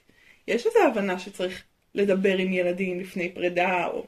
יש 0.49 0.67
איזו 0.67 0.79
הבנה 0.83 1.19
שצריך 1.19 1.63
לדבר 1.95 2.37
עם 2.39 2.53
ילדים 2.53 3.01
לפני 3.01 3.35
פרידה, 3.35 3.87
או... 3.87 4.05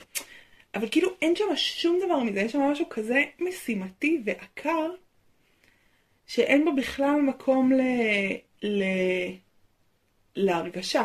אבל 0.75 0.89
כאילו 0.91 1.11
אין 1.23 1.37
שם 1.37 1.45
שום 1.57 1.99
דבר 2.05 2.21
מזה, 2.21 2.41
יש 2.41 2.53
שם 2.53 2.61
משהו 2.61 2.89
כזה 2.91 3.23
משימתי 3.41 4.21
ועקר, 4.25 4.91
שאין 6.27 6.65
בו 6.65 6.77
בכלל 6.77 7.21
מקום 7.21 7.73
ל... 7.73 7.81
ל... 8.63 8.83
להרגשה. 10.37 11.05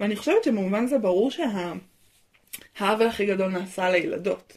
ואני 0.00 0.16
חושבת 0.16 0.44
שבמובן 0.44 0.86
זה 0.86 0.98
ברור 0.98 1.30
שהעוול 1.30 3.06
הכי 3.06 3.26
גדול 3.26 3.48
נעשה 3.48 3.90
לילדות. 3.90 4.56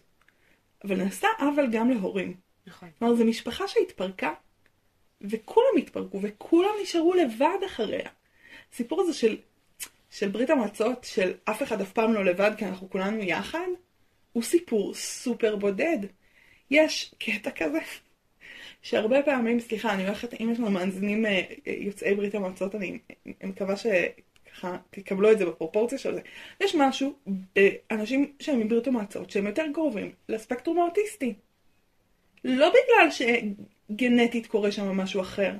אבל 0.83 0.95
נעשה 0.95 1.27
עוול 1.39 1.67
גם 1.71 1.89
להורים. 1.89 2.33
נכון. 2.67 2.89
כלומר, 2.99 3.15
זו 3.15 3.25
משפחה 3.25 3.67
שהתפרקה, 3.67 4.33
וכולם 5.21 5.77
התפרקו, 5.77 6.19
וכולם 6.21 6.69
נשארו 6.81 7.13
לבד 7.13 7.57
אחריה. 7.65 8.09
הסיפור 8.73 9.01
הזה 9.01 9.13
של, 9.13 9.37
של 10.11 10.29
ברית 10.29 10.49
המועצות, 10.49 11.03
של 11.03 11.33
אף 11.43 11.63
אחד 11.63 11.81
אף 11.81 11.91
פעם 11.91 12.13
לא 12.13 12.25
לבד, 12.25 12.51
כי 12.57 12.65
אנחנו 12.65 12.89
כולנו 12.89 13.23
יחד, 13.23 13.67
הוא 14.33 14.43
סיפור 14.43 14.93
סופר 14.93 15.55
בודד. 15.55 15.97
יש 16.71 17.15
קטע 17.19 17.51
כזה, 17.51 17.79
שהרבה 18.81 19.23
פעמים, 19.23 19.59
סליחה, 19.59 19.93
אני 19.93 20.05
הולכת, 20.05 20.41
אם 20.41 20.49
יש 20.51 20.59
לנו 20.59 20.71
מאזינים 20.71 21.25
אה, 21.25 21.41
יוצאי 21.65 22.15
ברית 22.15 22.35
המועצות, 22.35 22.75
אני 22.75 22.99
אני 23.25 23.49
מקווה 23.49 23.75
שככה 23.77 24.77
תקבלו 24.89 25.31
את 25.31 25.37
זה 25.37 25.45
בפרופורציה 25.45 25.97
של 25.97 26.13
זה. 26.13 26.21
יש 26.61 26.75
משהו 26.75 27.13
באנשים 27.27 28.33
שהם 28.39 28.59
מברית 28.59 28.87
המועצות, 28.87 29.29
שהם 29.29 29.47
יותר 29.47 29.65
קרובים 29.73 30.11
לספקטרום 30.29 30.79
האוטיסטי. 30.79 31.33
לא 32.43 32.69
בגלל 32.69 33.09
שגנטית 33.91 34.47
קורה 34.47 34.71
שם 34.71 34.97
משהו 34.97 35.21
אחר. 35.21 35.51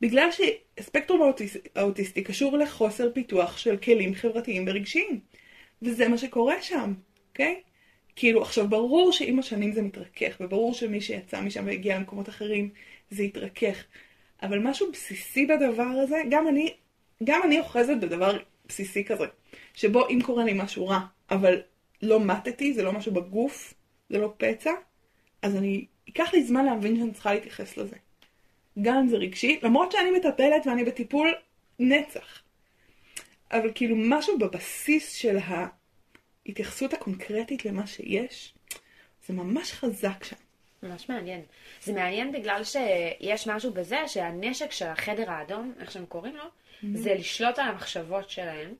בגלל 0.00 0.28
שספקטרום 0.30 1.22
האוטיס... 1.22 1.56
האוטיסטי 1.74 2.24
קשור 2.24 2.58
לחוסר 2.58 3.12
פיתוח 3.12 3.58
של 3.58 3.76
כלים 3.76 4.14
חברתיים 4.14 4.64
ורגשיים. 4.68 5.20
וזה 5.82 6.08
מה 6.08 6.18
שקורה 6.18 6.62
שם, 6.62 6.94
אוקיי? 7.30 7.60
כאילו, 8.18 8.42
עכשיו, 8.42 8.68
ברור 8.68 9.12
שעם 9.12 9.38
השנים 9.38 9.72
זה 9.72 9.82
מתרכך, 9.82 10.36
וברור 10.40 10.74
שמי 10.74 11.00
שיצא 11.00 11.40
משם 11.40 11.66
והגיע 11.66 11.98
למקומות 11.98 12.28
אחרים, 12.28 12.70
זה 13.10 13.22
יתרכך. 13.22 13.84
אבל 14.42 14.58
משהו 14.58 14.92
בסיסי 14.92 15.46
בדבר 15.46 15.82
הזה, 15.82 16.22
גם 16.30 16.48
אני, 16.48 16.74
גם 17.24 17.40
אני 17.44 17.58
אוחזת 17.58 17.96
בדבר 18.00 18.38
בסיסי 18.68 19.04
כזה, 19.04 19.24
שבו 19.74 20.08
אם 20.08 20.18
קורה 20.22 20.44
לי 20.44 20.52
משהו 20.54 20.88
רע, 20.88 21.00
אבל 21.30 21.60
לא 22.02 22.20
מתתי, 22.20 22.72
זה 22.72 22.82
לא 22.82 22.92
משהו 22.92 23.12
בגוף, 23.12 23.74
זה 24.10 24.18
לא 24.18 24.32
פצע, 24.36 24.72
אז 25.42 25.56
אני, 25.56 25.84
ייקח 26.06 26.34
לי 26.34 26.42
זמן 26.42 26.64
להבין 26.64 26.96
שאני 26.96 27.12
צריכה 27.12 27.34
להתייחס 27.34 27.76
לזה. 27.76 27.96
גם 28.82 28.96
אם 28.96 29.08
זה 29.08 29.16
רגשי, 29.16 29.60
למרות 29.62 29.92
שאני 29.92 30.10
מטפלת 30.10 30.66
ואני 30.66 30.84
בטיפול 30.84 31.34
נצח. 31.78 32.42
אבל 33.52 33.70
כאילו 33.74 33.96
משהו 33.98 34.38
בבסיס 34.38 35.12
של 35.12 35.38
ההתייחסות 36.48 36.92
הקונקרטית 36.92 37.64
למה 37.64 37.86
שיש, 37.86 38.54
זה 39.26 39.34
ממש 39.34 39.72
חזק 39.72 40.24
שם. 40.24 40.36
ממש 40.82 41.08
מעניין. 41.08 41.42
זה 41.82 41.92
מעניין 41.92 42.32
בגלל 42.32 42.62
שיש 42.64 43.46
משהו 43.48 43.72
בזה 43.72 44.08
שהנשק 44.08 44.72
של 44.72 44.86
החדר 44.86 45.30
האדום, 45.30 45.74
איך 45.80 45.90
שהם 45.92 46.06
קוראים 46.06 46.36
לו, 46.36 46.44
זה 46.94 47.14
לשלוט 47.14 47.58
על 47.58 47.68
המחשבות 47.68 48.30
שלהם. 48.30 48.74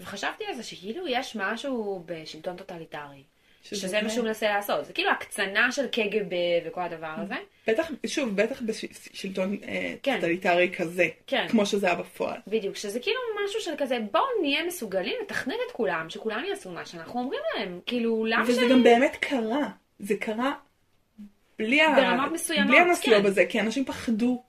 וחשבתי 0.00 0.44
על 0.44 0.54
זה 0.54 0.62
שכאילו 0.62 1.08
יש 1.08 1.36
משהו 1.36 2.02
בשלטון 2.06 2.56
טוטליטרי. 2.56 3.22
שזה 3.62 4.02
מה. 4.02 4.10
שהוא 4.10 4.24
מנסה 4.26 4.48
לעשות. 4.48 4.84
זה 4.84 4.92
כאילו 4.92 5.10
הקצנה 5.10 5.72
של 5.72 5.86
קג"ב 5.86 6.34
וכל 6.66 6.80
הדבר 6.80 7.14
הזה. 7.16 7.34
בטח, 7.66 7.90
שוב, 8.06 8.36
בטח 8.36 8.62
בשלטון 8.62 9.56
אה, 9.64 9.94
כן. 10.02 10.14
טוטליטרי 10.14 10.70
כזה, 10.76 11.06
כן. 11.26 11.46
כמו 11.48 11.66
שזה 11.66 11.86
היה 11.86 11.94
בפועל. 11.96 12.40
בדיוק, 12.46 12.76
שזה 12.76 13.00
כאילו 13.00 13.18
משהו 13.44 13.60
של 13.60 13.70
כזה, 13.78 13.98
בואו 14.12 14.24
נהיה 14.42 14.64
מסוגלים 14.66 15.14
לתכנן 15.22 15.54
את 15.66 15.72
כולם, 15.72 16.06
שכולם 16.10 16.42
יעשו 16.48 16.70
מה 16.70 16.86
שאנחנו 16.86 17.20
אומרים 17.20 17.40
להם. 17.56 17.80
כאילו, 17.86 18.24
למה 18.24 18.44
וזה 18.46 18.62
גם 18.70 18.82
באמת 18.82 19.16
קרה. 19.20 19.68
זה 19.98 20.16
קרה 20.16 20.52
בלי, 21.58 21.80
ה... 21.82 21.96
ברמות 21.96 22.32
מסוימות, 22.32 22.68
בלי 22.68 22.78
הנושא 22.78 23.02
כן. 23.02 23.22
בזה, 23.22 23.46
כי 23.46 23.60
אנשים 23.60 23.84
פחדו 23.84 24.42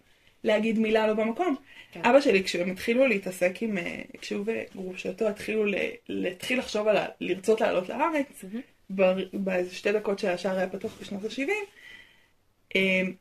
להגיד 0.43 0.79
מילה 0.79 1.07
לא 1.07 1.13
במקום. 1.13 1.55
כן. 1.91 2.01
אבא 2.05 2.21
שלי, 2.21 2.43
כשהם 2.43 2.71
התחילו 2.71 3.07
להתעסק 3.07 3.53
עם, 3.61 3.77
אה, 3.77 4.01
כשהוא 4.21 4.45
וגרושתו 4.45 5.27
התחילו 5.27 5.65
ל- 5.65 5.75
להתחיל 6.09 6.59
לחשוב 6.59 6.87
על 6.87 6.97
ה... 6.97 7.05
לרצות 7.21 7.61
לעלות 7.61 7.89
לארץ, 7.89 8.43
בר- 8.43 8.59
באיזה 9.33 9.75
שתי 9.75 9.91
דקות 9.91 10.19
שהשער 10.19 10.57
היה 10.57 10.69
פתוח 10.69 10.97
בשנות 11.01 11.23
ה-70, 11.23 11.49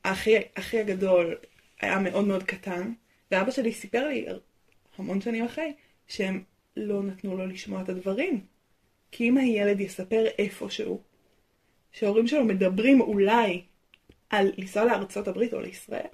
האחי 0.05 0.37
האחי 0.57 0.81
הגדול 0.81 1.37
היה 1.81 1.99
מאוד 1.99 2.25
מאוד 2.25 2.43
קטן, 2.43 2.93
ואבא 3.31 3.51
שלי 3.51 3.73
סיפר 3.73 4.09
לי 4.09 4.27
המון 4.99 5.21
שנים 5.21 5.45
אחרי, 5.45 5.73
שהם 6.09 6.43
לא 6.77 7.03
נתנו 7.03 7.37
לו 7.37 7.47
לשמוע 7.47 7.83
את 7.83 7.89
הדברים. 7.89 8.41
כי 9.13 9.29
אם 9.29 9.39
הילד 9.39 9.81
יספר 9.81 10.25
איפשהו, 10.39 11.03
שההורים 11.93 12.27
שלו 12.27 12.45
מדברים 12.45 13.01
אולי 13.01 13.63
על 14.31 14.53
לנסוע 14.59 14.85
לארצות 14.85 15.29
הברית 15.29 15.55
או 15.55 15.61
לישראל, 15.61 16.07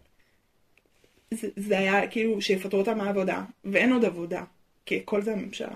זה, 1.31 1.49
זה 1.57 1.79
היה 1.79 2.09
כאילו 2.09 2.43
שיפטרו 2.43 2.81
אותם 2.81 2.99
מהעבודה, 2.99 3.45
ואין 3.65 3.93
עוד 3.93 4.05
עבודה, 4.05 4.45
כי 4.87 5.03
כל 5.05 5.23
זה 5.23 5.33
הממשלה. 5.33 5.75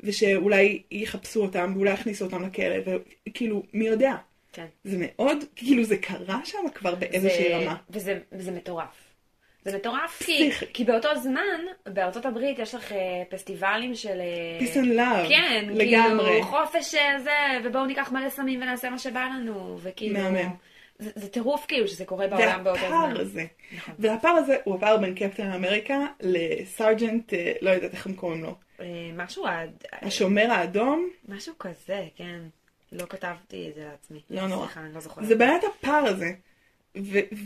ושאולי 0.00 0.82
יחפשו 0.90 1.42
אותם, 1.42 1.72
ואולי 1.76 1.90
יכניסו 1.92 2.24
אותם 2.24 2.42
לכלא, 2.42 2.76
וכאילו, 3.28 3.62
מי 3.72 3.86
יודע. 3.86 4.14
כן. 4.52 4.66
זה 4.84 4.96
מאוד, 5.00 5.38
כאילו 5.56 5.84
זה 5.84 5.96
קרה 5.96 6.40
שם 6.44 6.58
כבר 6.74 6.94
באיזושהי 6.94 7.48
זה- 7.48 7.56
רמה. 7.56 7.76
וזה, 7.90 8.18
וזה 8.32 8.50
מטורף. 8.50 9.10
זה 9.64 9.76
מטורף 9.76 10.22
כי. 10.22 10.50
כי 10.72 10.84
באותו 10.84 11.08
זמן, 11.22 11.60
בארצות 11.86 12.26
הברית 12.26 12.58
יש 12.58 12.74
לך 12.74 12.92
אה, 12.92 12.98
פסטיבלים 13.28 13.94
של... 13.94 14.20
אה, 14.20 14.66
Peace 14.66 14.74
and 14.76 14.98
love. 14.98 15.28
כן, 15.28 15.64
לגמרי. 15.70 16.26
כאילו 16.26 16.42
חופש 16.42 16.94
אה, 16.94 17.20
זה, 17.20 17.30
ובואו 17.64 17.86
ניקח 17.86 18.12
מלא 18.12 18.28
סמים 18.28 18.62
ונעשה 18.62 18.90
מה 18.90 18.98
שבא 18.98 19.20
לנו, 19.24 19.78
וכאילו... 19.82 20.20
מהמם. 20.20 20.50
זה, 20.98 21.10
זה 21.14 21.28
טירוף 21.28 21.64
כאילו 21.68 21.88
שזה 21.88 22.04
קורה 22.04 22.26
בעולם 22.26 22.64
באותו 22.64 22.80
והפער 22.82 23.06
זמן. 23.10 23.20
הזה, 23.20 23.44
נכון. 23.76 23.94
והפער 23.98 24.30
הזה 24.30 24.56
הוא 24.64 24.74
עבר 24.74 24.96
בין 24.96 25.14
קפטן 25.14 25.50
אמריקה 25.52 25.98
לסרג'נט, 26.20 27.32
לא 27.60 27.70
יודעת 27.70 27.92
איך 27.92 28.06
הם 28.06 28.14
קוראים 28.14 28.42
לו, 28.42 28.54
משהו, 29.16 29.46
עד- 29.46 29.84
השומר 29.92 30.50
האדום, 30.50 31.10
משהו 31.28 31.54
כזה, 31.58 32.06
כן. 32.16 32.40
לא 32.92 33.06
כתבתי 33.06 33.68
את 33.68 33.74
זה 33.74 33.84
לעצמי. 33.84 34.20
לא 34.30 34.46
נורא. 34.48 34.66
סליחה, 34.66 34.80
אני 34.80 34.94
לא 34.94 35.00
זוכרת. 35.00 35.26
זה 35.26 35.34
באמת 35.34 35.62
הפער 35.64 36.04
הזה, 36.06 36.32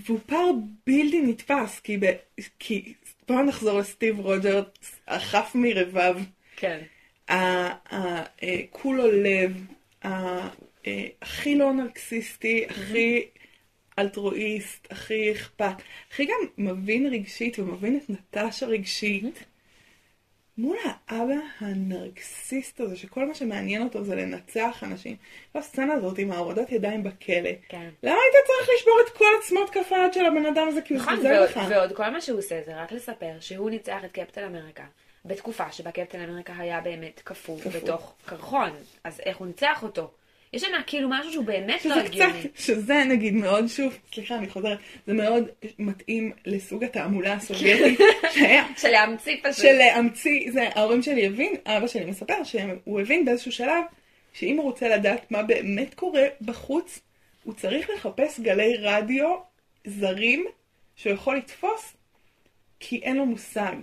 והוא 0.06 0.18
פער 0.26 0.50
בלתי 0.86 1.20
נתפס, 1.22 1.80
כי, 1.80 1.96
ב- 1.98 2.16
כי 2.58 2.94
בואו 3.28 3.42
נחזור 3.42 3.78
לסטיב 3.78 4.18
רוג'רס, 4.20 4.64
החף 5.08 5.52
מרבב, 5.54 6.16
כן. 6.56 6.80
הכולו 7.28 9.12
לב, 9.12 9.66
ה- 10.04 10.48
אה, 10.86 11.06
הכי 11.22 11.56
לא 11.56 11.72
נרקסיסטי, 11.72 12.66
הכי 12.68 13.24
אלטרואיסט, 13.98 14.86
הכי 14.90 15.32
אכפת, 15.32 15.74
הכי 16.10 16.24
גם 16.24 16.34
מבין 16.58 17.06
רגשית 17.06 17.58
ומבין 17.58 17.96
את 17.96 18.10
נטשה 18.10 18.66
רגשית, 18.66 19.44
מול 20.58 20.76
האבא 20.84 21.34
הנרקסיסט 21.60 22.80
הזה, 22.80 22.96
שכל 22.96 23.28
מה 23.28 23.34
שמעניין 23.34 23.82
אותו 23.82 24.04
זה 24.04 24.14
לנצח 24.14 24.80
אנשים. 24.82 25.16
הסצנה 25.54 25.94
הזאת 25.94 26.18
עם 26.18 26.32
ההורדת 26.32 26.72
ידיים 26.72 27.02
בכלא. 27.02 27.50
כן. 27.68 27.88
למה 28.02 28.14
היית 28.14 28.46
צריך 28.46 28.68
לשבור 28.76 29.00
את 29.06 29.18
כל 29.18 29.24
עצמות 29.42 29.70
כף 29.70 29.92
היד 29.92 30.12
של 30.12 30.26
הבן 30.26 30.46
אדם 30.46 30.68
הזה 30.68 30.82
כי 30.82 30.94
הוא 30.94 31.02
נכון, 31.02 31.16
חוזר 31.16 31.44
לך? 31.44 31.60
ועוד 31.68 31.92
כל 31.92 32.10
מה 32.10 32.20
שהוא 32.20 32.38
עושה 32.38 32.60
זה 32.66 32.82
רק 32.82 32.92
לספר 32.92 33.32
שהוא 33.40 33.70
ניצח 33.70 34.04
את 34.04 34.12
קפטן 34.12 34.44
אמריקה 34.44 34.84
בתקופה 35.24 35.72
שבה 35.72 35.90
קפטן 35.90 36.20
אמריקה 36.20 36.52
היה 36.58 36.80
באמת 36.80 37.20
קפוא. 37.24 37.58
בתוך 37.74 38.14
קרחון, 38.26 38.70
אז 39.04 39.20
איך 39.20 39.36
הוא 39.36 39.46
ניצח 39.46 39.82
אותו? 39.82 40.10
יש 40.52 40.62
שם 40.62 40.68
כאילו 40.86 41.08
משהו 41.10 41.32
שהוא 41.32 41.44
באמת 41.44 41.84
לא 41.84 41.94
הגיוני. 41.94 42.42
שזה 42.54 43.04
נגיד 43.04 43.34
מאוד, 43.34 43.66
שוב, 43.66 43.98
סליחה, 44.14 44.34
אני 44.34 44.48
חוזרת, 44.48 44.78
זה 45.06 45.12
מאוד 45.12 45.44
מתאים 45.78 46.32
לסוג 46.46 46.84
התעמולה 46.84 47.32
הסובייטית 47.32 47.98
שהיה. 48.32 48.66
של 48.82 48.88
להמציא 48.88 49.36
פשוט. 49.42 49.64
של 49.64 49.72
להמציא, 49.72 50.52
זה 50.52 50.68
ההורים 50.74 51.02
שלי 51.02 51.26
הבין, 51.26 51.54
אבא 51.66 51.86
שלי 51.86 52.04
מספר 52.04 52.44
שהוא 52.44 53.00
הבין 53.00 53.24
באיזשהו 53.24 53.52
שלב 53.52 53.84
שאם 54.32 54.56
הוא 54.56 54.64
רוצה 54.64 54.88
לדעת 54.88 55.30
מה 55.30 55.42
באמת 55.42 55.94
קורה 55.94 56.22
בחוץ, 56.40 57.00
הוא 57.44 57.54
צריך 57.54 57.90
לחפש 57.90 58.40
גלי 58.40 58.76
רדיו 58.76 59.36
זרים 59.86 60.46
שהוא 60.96 61.12
יכול 61.12 61.36
לתפוס, 61.36 61.96
כי 62.80 63.00
אין 63.02 63.16
לו 63.16 63.26
מושג. 63.26 63.76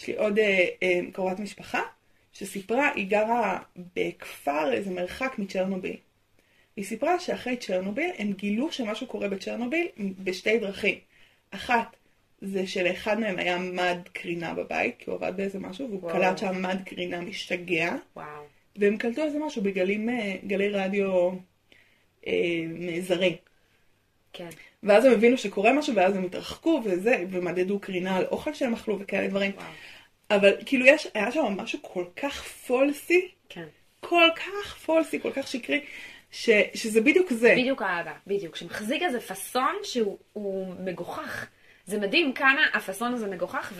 יש 0.00 0.06
לי 0.08 0.16
עוד 0.16 0.38
אה, 0.38 0.66
אה, 0.82 1.00
קרובת 1.12 1.40
משפחה 1.40 1.80
שסיפרה, 2.32 2.90
היא 2.94 3.06
גרה 3.06 3.58
בכפר, 3.96 4.72
איזה 4.72 4.90
מרחק 4.90 5.34
מצ'רנוביל. 5.38 5.96
היא 6.80 6.86
סיפרה 6.86 7.20
שאחרי 7.20 7.56
צ'רנוביל 7.56 8.10
הם 8.18 8.32
גילו 8.32 8.72
שמשהו 8.72 9.06
קורה 9.06 9.28
בצ'רנוביל 9.28 9.88
בשתי 9.98 10.58
דרכים. 10.58 10.98
אחת 11.50 11.96
זה 12.40 12.66
שלאחד 12.66 13.20
מהם 13.20 13.38
היה 13.38 13.58
מד 13.58 13.98
קרינה 14.12 14.54
בבית, 14.54 14.94
כי 14.98 15.10
הוא 15.10 15.14
עבד 15.14 15.36
באיזה 15.36 15.58
משהו, 15.58 15.88
והוא 15.88 16.00
וואו. 16.02 16.12
קלט 16.12 16.38
שהמד 16.38 16.76
קרינה 16.86 17.20
משתגע, 17.20 17.96
וואו. 18.16 18.26
והם 18.76 18.96
קלטו 18.96 19.22
איזה 19.24 19.38
משהו 19.38 19.62
בגלים, 19.62 20.08
אה, 20.08 20.36
גלי 20.46 20.68
רדיו 20.68 21.30
אה, 22.26 22.32
זרים. 23.00 23.36
כן. 24.32 24.48
ואז 24.82 25.04
הם 25.04 25.12
הבינו 25.12 25.38
שקורה 25.38 25.72
משהו, 25.72 25.94
ואז 25.94 26.16
הם 26.16 26.24
התרחקו 26.24 26.82
וזה, 26.84 27.24
ומדדו 27.30 27.78
קרינה 27.78 28.16
על 28.16 28.24
אוכל 28.24 28.54
שהם 28.54 28.74
אכלו 28.74 28.98
וכאלה 29.00 29.28
דברים. 29.28 29.52
וואו. 29.56 29.66
אבל 30.30 30.56
כאילו 30.66 30.86
יש, 30.86 31.08
היה 31.14 31.32
שם 31.32 31.44
משהו 31.56 31.78
כל 31.82 32.04
כך 32.16 32.42
פולסי, 32.42 33.28
כן. 33.48 33.66
כל 34.00 34.28
כך 34.36 34.76
פולסי, 34.76 35.20
כל 35.20 35.32
כך 35.32 35.48
שקרי, 35.48 35.80
ש, 36.30 36.50
שזה 36.74 37.00
בדיוק 37.00 37.32
זה. 37.32 37.54
בדיוק 37.58 37.82
האבא, 37.82 38.12
בדיוק. 38.26 38.56
שמחזיק 38.56 39.02
איזה 39.02 39.20
פאסון 39.20 39.74
שהוא 39.82 40.18
הוא 40.32 40.74
מגוחך. 40.84 41.46
זה 41.86 41.98
מדהים 41.98 42.32
כמה 42.32 42.60
הפאסון 42.74 43.14
הזה 43.14 43.26
מגוחך, 43.26 43.72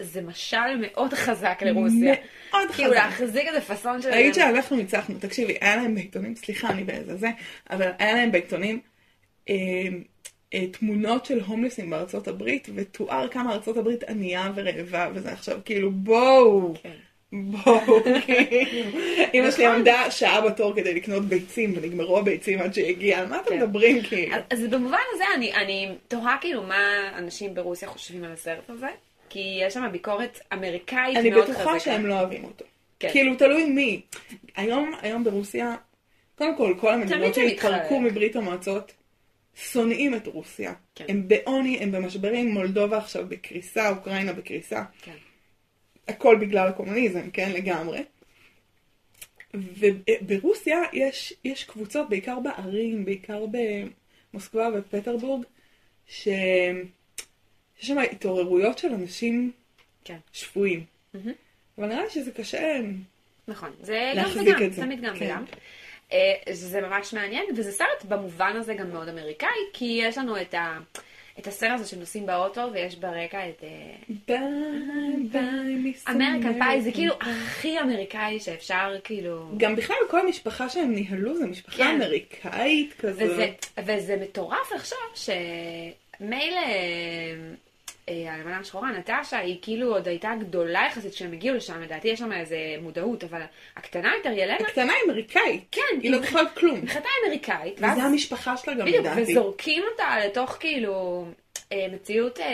וזה 0.00 0.22
משל 0.22 0.76
מאוד 0.80 1.14
חזק 1.14 1.58
לרוסיה. 1.62 2.14
מאוד 2.50 2.70
כאילו 2.70 2.90
חזק. 2.90 2.96
להחזיק 2.96 3.48
איזה 3.48 3.60
פאסון 3.60 4.02
של... 4.02 4.10
ראית 4.10 4.34
שאנחנו 4.34 4.76
ניצחנו, 4.76 5.14
תקשיבי, 5.18 5.56
היה 5.60 5.76
להם 5.76 5.94
בעיתונים, 5.94 6.36
סליחה, 6.36 6.70
אני 6.70 6.84
באיזה 6.84 7.16
זה, 7.16 7.28
אבל 7.70 7.90
היה 7.98 8.14
להם 8.14 8.32
בעיתונים 8.32 8.80
אה, 9.48 9.54
אה, 10.54 10.66
תמונות 10.66 11.26
של 11.26 11.40
הומלסים 11.40 11.90
בארצות 11.90 12.28
הברית, 12.28 12.68
ותואר 12.74 13.28
כמה 13.28 13.52
ארצות 13.52 13.76
הברית 13.76 14.04
ענייה 14.04 14.52
ורעבה, 14.54 15.10
וזה 15.14 15.32
עכשיו 15.32 15.60
כאילו, 15.64 15.90
בואו, 15.90 16.74
כן. 16.82 16.96
בואו, 17.32 18.02
כאילו. 18.26 18.90
אמא 19.34 19.50
שלי 19.50 19.66
נכון. 19.66 19.76
עמדה 19.76 20.10
שעה 20.10 20.40
בתור 20.40 20.76
כדי 20.76 20.94
לקנות 20.94 21.24
ביצים, 21.24 21.72
ונגמרו 21.76 22.18
הביצים 22.18 22.58
עד 22.58 22.74
שהגיעה, 22.74 23.20
על 23.20 23.26
מה 23.26 23.40
אתם 23.40 23.50
כן. 23.50 23.62
מדברים 23.62 24.02
כאילו? 24.02 24.36
אז, 24.50 24.66
במובן 24.70 24.98
הזה 25.14 25.24
אני, 25.36 25.52
אני 25.54 25.88
תוהה 26.08 26.36
כאילו 26.40 26.62
מה 26.62 27.10
אנשים 27.18 27.54
ברוסיה 27.54 27.88
חושבים 27.88 28.24
על 28.24 28.32
הסרט 28.32 28.70
הזה, 28.70 28.88
כי 29.28 29.58
יש 29.62 29.74
שם 29.74 29.88
ביקורת 29.92 30.40
אמריקאית 30.52 31.16
אני 31.16 31.30
מאוד 31.30 31.44
חזקה. 31.44 31.60
בטוחה 31.60 31.80
שהם 31.80 32.06
לא 32.06 32.14
אוהבים 32.14 32.44
אותו. 32.44 32.64
כן. 32.98 33.08
כאילו, 33.12 33.36
תלוי 33.36 33.64
מי. 33.64 34.00
היום, 34.56 35.24
ברוסיה, 35.24 35.74
קודם 36.38 36.56
כל, 36.56 36.74
כל 36.80 36.92
המדינות 36.92 37.34
שהתפרקו. 37.34 38.00
מברית 38.00 38.36
המועצות, 38.36 38.92
שונאים 39.54 40.14
את 40.14 40.26
רוסיה. 40.26 40.72
כן. 40.94 41.04
הם 41.08 41.28
בעוני, 41.28 41.78
הם 41.78 41.92
במשברים, 41.92 42.50
מולדובה 42.50 42.98
עכשיו 42.98 43.26
בקריסה, 43.28 43.88
אוקראינה 43.88 44.32
בקריסה. 44.32 44.82
כן. 45.02 45.12
הכל 46.08 46.36
בגלל 46.40 46.68
הקומוניזם, 46.68 47.30
כן, 47.30 47.52
לגמרי. 47.52 48.04
וברוסיה 49.54 50.78
יש, 50.92 51.34
יש 51.44 51.64
קבוצות, 51.64 52.08
בעיקר 52.08 52.38
בערים, 52.40 53.04
בעיקר 53.04 53.44
במוסקבה 54.32 54.68
ופטרבורג, 54.74 55.44
ש... 56.06 56.28
שיש 57.76 57.88
שם 57.88 57.98
התעוררויות 57.98 58.78
של 58.78 58.88
אנשים 58.88 59.52
כן. 60.04 60.18
שפויים. 60.32 60.84
מהמם. 61.14 61.32
אבל 61.78 61.86
נראה 61.86 62.04
לי 62.04 62.10
שזה 62.10 62.32
קשה. 62.32 62.80
נכון, 63.48 63.70
זה 63.80 64.12
גם 64.16 64.30
וגם, 64.30 64.62
את 64.62 64.72
זה, 64.72 64.82
תמיד 64.82 65.00
גם 65.00 65.18
כן. 65.18 65.24
וגם. 65.24 65.44
אה, 66.12 66.34
זה 66.52 66.80
ממש 66.80 67.14
מעניין, 67.14 67.44
וזה 67.56 67.72
סרט 67.72 68.04
במובן 68.08 68.56
הזה 68.56 68.74
גם 68.74 68.90
מאוד 68.90 69.08
אמריקאי, 69.08 69.48
כי 69.72 70.00
יש 70.02 70.18
לנו 70.18 70.40
את, 70.40 70.54
ה, 70.54 70.78
את 71.40 71.46
הסצנה 71.46 71.74
הזו 71.74 71.88
שנוסעים 71.88 72.26
באוטו, 72.26 72.60
ויש 72.72 72.96
ברקע 72.96 73.48
את 73.48 73.64
אה, 73.64 74.14
bye 74.28 75.16
bye 75.32 75.74
Miss 75.74 76.08
American 76.08 76.58
Pie, 76.58 76.82
זה 76.82 76.92
כאילו. 76.92 77.14
הכי 77.20 77.80
אמריקאי 77.80 78.40
שאפשר, 78.40 78.96
כאילו... 79.04 79.48
גם 79.56 79.76
בכלל 79.76 79.96
כל 80.10 80.20
המשפחה 80.20 80.68
שהם 80.68 80.94
ניהלו 80.94 81.36
זה 81.36 81.46
משפחה 81.46 81.76
כן. 81.76 81.94
אמריקאית 81.94 82.94
כזאת. 82.98 83.22
וזה, 83.22 83.52
וזה 83.84 84.16
מטורף 84.22 84.72
לחשוב 84.74 84.98
שמילא 85.14 86.60
אה, 88.10 88.32
האלמנה 88.32 88.58
השחורה, 88.58 88.90
נטשה, 88.92 89.38
היא 89.38 89.58
כאילו 89.62 89.94
עוד 89.94 90.08
הייתה 90.08 90.30
גדולה 90.40 90.82
יחסית 90.90 91.12
כשהם 91.14 91.32
הגיעו 91.32 91.56
לשם, 91.56 91.82
לדעתי 91.82 92.08
יש 92.08 92.18
שם 92.18 92.32
איזה 92.32 92.56
מודעות, 92.82 93.24
אבל 93.24 93.40
הקטנה 93.76 94.12
יותר, 94.16 94.30
ילנה, 94.32 94.56
הקטנה 94.56 94.92
היא 94.92 95.02
אמריקאית. 95.10 95.64
כן, 95.72 95.80
היא 96.02 96.10
לא 96.10 96.16
היא- 96.16 96.26
זוכרת 96.26 96.54
כלום. 96.56 96.80
מבחינתה 96.80 97.08
אמריקאית, 97.26 97.80
ואז 97.80 97.92
וזה 97.98 98.02
המשפחה 98.06 98.56
שלה 98.56 98.74
גם 98.74 98.86
בדיוק, 98.86 99.06
לדעתי. 99.06 99.22
וזורקים 99.22 99.82
אותה 99.92 100.16
לתוך 100.26 100.56
כאילו 100.60 101.26
אה, 101.72 101.86
מציאות, 101.92 102.40
אה, 102.40 102.46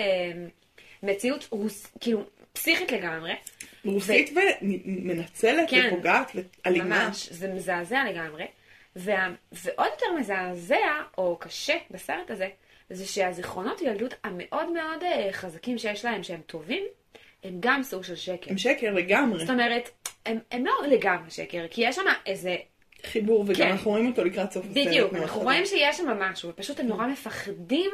מציאות 1.02 1.48
רוס, 1.50 1.86
כאילו 2.00 2.22
פסיכית 2.52 2.92
לגמרי. 2.92 3.32
רוסית 3.84 4.30
ומנצלת 4.36 5.70
כן. 5.70 5.88
ופוגעת 5.92 6.30
ואלימה. 6.64 7.06
ממש, 7.06 7.28
זה 7.32 7.48
מזעזע 7.48 8.04
לגמרי. 8.10 8.44
וה, 8.96 9.28
ועוד 9.52 9.88
יותר 9.92 10.12
מזעזע, 10.18 10.76
או 11.18 11.36
קשה 11.40 11.74
בסרט 11.90 12.30
הזה, 12.30 12.48
זה 12.90 13.06
שהזיכרונות 13.06 13.82
ילדות 13.82 14.14
המאוד 14.24 14.68
מאוד 14.72 15.02
אה, 15.02 15.28
חזקים 15.32 15.78
שיש 15.78 16.04
להם, 16.04 16.22
שהם 16.22 16.40
טובים, 16.46 16.84
הם 17.44 17.56
גם 17.60 17.82
סוג 17.82 18.04
של 18.04 18.16
שקר. 18.16 18.50
הם 18.50 18.58
שקר 18.58 18.92
לגמרי. 18.92 19.40
זאת 19.40 19.50
אומרת, 19.50 19.90
הם, 20.26 20.38
הם 20.50 20.66
לא 20.66 20.72
לגמרי 20.88 21.30
שקר, 21.30 21.66
כי 21.70 21.84
יש 21.84 21.96
שם 21.96 22.02
איזה... 22.26 22.56
חיבור, 23.06 23.40
וגם 23.40 23.54
כן. 23.54 23.68
אנחנו 23.70 23.90
רואים 23.90 24.06
אותו 24.06 24.24
לקראת 24.24 24.52
סוף 24.52 24.64
הסרט. 24.64 24.86
בדיוק, 24.86 25.14
אנחנו. 25.14 25.40
רואים 25.40 25.66
שיש 25.66 25.96
שם 25.96 26.06
משהו, 26.08 26.48
ופשוט 26.48 26.80
הם 26.80 26.86
נורא 26.86 27.06
מפחדים 27.06 27.90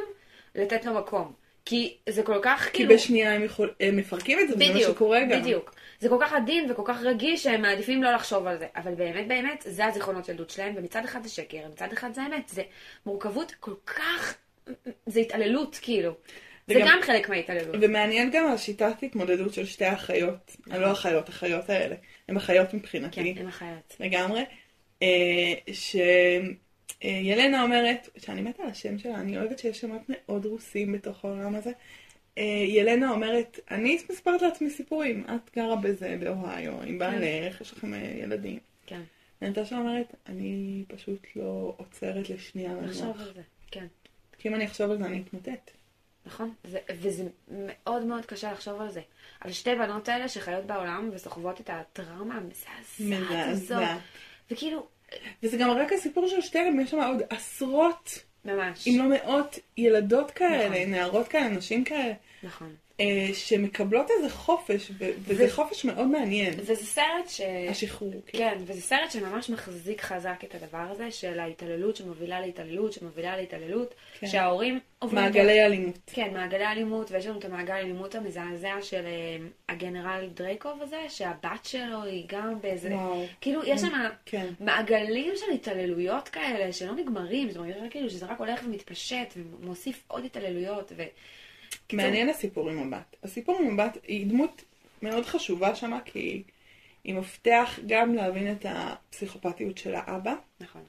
לתת 0.55 0.85
לו 0.85 0.94
מקום. 0.94 1.33
כי 1.64 1.96
זה 2.09 2.22
כל 2.22 2.38
כך 2.42 2.64
כי 2.64 2.70
כאילו... 2.72 2.94
בשנייה 2.94 3.35
הם 3.35 3.44
יכול- 3.44 3.74
הם 3.81 3.96
מפרקים 3.96 4.38
את 4.38 4.48
זה, 4.48 4.55
וזה 4.55 4.64
מה 4.64 4.70
בדיוק, 4.70 4.96
שקורה 4.96 5.24
גם. 5.24 5.40
בדיוק. 5.40 5.74
זה 6.00 6.09
כל 6.09 6.18
כך 6.20 6.33
עדין 6.33 6.70
וכל 6.70 6.83
כך 6.85 7.02
רגיש 7.02 7.42
שהם 7.42 7.62
מעדיפים 7.62 8.02
לא 8.02 8.12
לחשוב 8.12 8.46
על 8.46 8.59
זה. 8.59 8.66
אבל 8.76 8.94
באמת 8.94 9.28
באמת, 9.28 9.64
זה 9.68 9.87
הזיכרונות 9.87 10.28
ילדות 10.28 10.50
שלהם, 10.50 10.74
ומצד 10.76 11.05
אחד 11.05 11.22
זה 11.22 11.28
שקר, 11.28 11.59
ומצד 11.66 11.92
אחד 11.92 12.14
זה 12.14 12.20
אמת. 12.26 12.48
זה 12.48 12.62
מורכבות 13.07 13.55
כל 13.61 13.74
כך... 13.87 14.35
זה 15.07 15.20
התעללות, 15.20 15.79
כאילו. 15.83 16.12
זה 16.66 16.75
גם 16.81 16.98
חלק 17.03 17.29
מההתעללות. 17.29 17.77
ומעניין 17.81 18.31
גם 18.31 18.46
השיטת 18.46 19.03
התמודדות 19.03 19.55
של 19.55 19.66
שתי 19.66 19.85
האחיות, 19.85 20.57
לא 20.66 20.92
אחיות, 20.92 21.29
אחיות 21.29 21.70
האלה, 21.70 21.96
הן 22.29 22.37
אחיות 22.37 22.75
מבחינתי. 22.75 23.35
כן, 23.35 23.40
הם 23.40 23.46
החיות. 23.46 23.96
לגמרי, 24.01 24.44
אה, 25.03 25.55
אה, 27.05 27.20
ילנה 27.22 27.62
אומרת, 27.62 28.09
שאני 28.16 28.42
מתה 28.42 28.62
על 28.62 28.68
השם 28.68 28.98
שלה, 28.98 29.14
אני 29.14 29.38
אוהבת 29.38 29.59
שיש 29.59 29.81
שמות 29.81 30.03
מאוד 30.09 30.46
רוסים 30.46 30.92
בתוך 30.92 31.25
העולם 31.25 31.55
הזה. 31.55 31.70
אה, 32.38 32.64
ילנה 32.68 33.11
אומרת, 33.11 33.61
אני 33.70 33.98
מספרת 34.11 34.42
לעצמי 34.42 34.70
סיפורים, 34.70 35.25
את 35.25 35.51
גרה 35.57 35.77
בזה, 35.77 36.16
באוהיו, 36.20 36.83
עם 36.83 36.98
בעלך, 36.98 37.61
יש 37.61 37.72
לכם 37.72 37.94
אה, 37.94 38.12
ילדים. 38.22 38.59
כן. 38.87 39.01
ונטשה 39.42 39.79
אומרת, 39.79 40.14
אני 40.27 40.85
פשוט 40.88 41.27
לא 41.37 41.75
עוצרת 41.77 42.31
לשנייה 42.31 42.72
לנוח. 42.72 43.29
כי 44.42 44.48
אם 44.48 44.55
אני 44.55 44.66
אחשוב 44.66 44.90
על 44.90 44.98
זה 44.98 45.05
אני 45.05 45.22
אתמוטט. 45.28 45.70
נכון? 46.26 46.55
זה, 46.64 46.78
וזה 47.00 47.24
מאוד 47.48 48.05
מאוד 48.05 48.26
קשה 48.26 48.52
לחשוב 48.52 48.81
על 48.81 48.90
זה. 48.90 49.00
על 49.40 49.52
שתי 49.52 49.74
בנות 49.74 50.09
האלה 50.09 50.28
שחיות 50.28 50.64
בעולם 50.64 51.11
וסוחבות 51.12 51.61
את 51.61 51.70
הטראומה 51.72 52.35
המזעזעת 52.35 53.48
הזאת. 53.48 53.83
וכאילו, 54.50 54.87
וזה 55.42 55.57
גם 55.57 55.70
רק 55.70 55.92
הסיפור 55.92 56.28
של 56.28 56.40
שתיהן, 56.40 56.81
יש 56.81 56.90
שם 56.90 57.00
עוד 57.00 57.22
עשרות, 57.31 58.18
ממש. 58.44 58.88
אם 58.88 58.98
לא 58.98 59.09
מאות, 59.09 59.59
ילדות 59.76 60.31
כאלה, 60.31 60.68
נכון. 60.68 60.90
נערות 60.90 61.28
כאלה, 61.28 61.48
נשים 61.48 61.85
כאלה, 61.85 62.14
נכון. 62.42 62.74
אה, 63.02 63.34
שמקבלות 63.34 64.10
איזה 64.10 64.30
חופש, 64.30 64.90
ו- 64.98 65.10
וזה 65.24 65.50
חופש 65.50 65.84
מאוד 65.84 66.06
מעניין. 66.06 66.54
וזה 66.56 66.74
סרט 66.74 67.28
ש... 67.28 67.40
השחרור. 67.70 68.14
כן. 68.26 68.38
כן, 68.38 68.58
וזה 68.66 68.80
סרט 68.80 69.10
שממש 69.10 69.50
מחזיק 69.50 70.00
חזק 70.00 70.44
את 70.44 70.54
הדבר 70.54 70.86
הזה 70.90 71.10
של 71.10 71.40
ההתעללות 71.40 71.96
שמובילה 71.96 72.40
להתעללות, 72.40 72.92
שמובילה 72.92 73.36
להתעללות, 73.36 73.94
כן. 74.18 74.26
שההורים 74.26 74.80
עוברים... 74.98 75.24
מעגלי 75.24 75.64
אלימות. 75.64 75.98
כן, 76.06 76.30
מעגלי 76.32 76.66
אלימות, 76.66 77.10
ויש 77.10 77.26
לנו 77.26 77.38
את 77.38 77.44
המעגל 77.44 77.74
האלימות 77.74 78.14
המזעזע 78.14 78.74
של 78.82 79.04
אה, 79.06 79.46
הגנרל 79.68 80.28
דרייקוב 80.34 80.82
הזה, 80.82 81.00
שהבת 81.08 81.64
שלו 81.64 82.02
היא 82.02 82.24
גם 82.28 82.60
באיזה... 82.60 82.88
וואו. 82.88 83.26
כאילו, 83.40 83.60
יש 83.66 83.80
שם 83.80 83.92
כן. 84.26 84.46
מעגלים 84.60 85.32
של 85.36 85.52
התעללויות 85.54 86.28
כאלה 86.28 86.72
שלא 86.72 86.94
נגמרים, 86.94 87.50
זאת 87.50 87.56
אומרת, 87.56 87.90
כאילו 87.90 88.10
שזה 88.10 88.26
רק 88.26 88.38
הולך 88.38 88.60
ומתפשט 88.64 89.34
ומוסיף 89.36 90.04
עוד 90.08 90.24
התעללויות. 90.24 90.92
ו... 90.96 91.02
מעניין 91.92 92.28
הסיפור 92.28 92.70
עם 92.70 92.78
הבת. 92.78 93.16
הסיפור 93.22 93.59
עם 93.59 93.81
הבת 93.81 93.98
היא 94.07 94.26
דמות 94.26 94.64
מאוד 95.02 95.26
חשובה 95.26 95.74
שמה, 95.74 96.00
כי 96.00 96.42
היא 97.05 97.14
מפתח 97.14 97.78
גם 97.87 98.14
להבין 98.14 98.52
את 98.52 98.66
הפסיכופתיות 98.68 99.78
של 99.78 99.94
האבא, 99.94 100.35
נכון. 100.61 100.83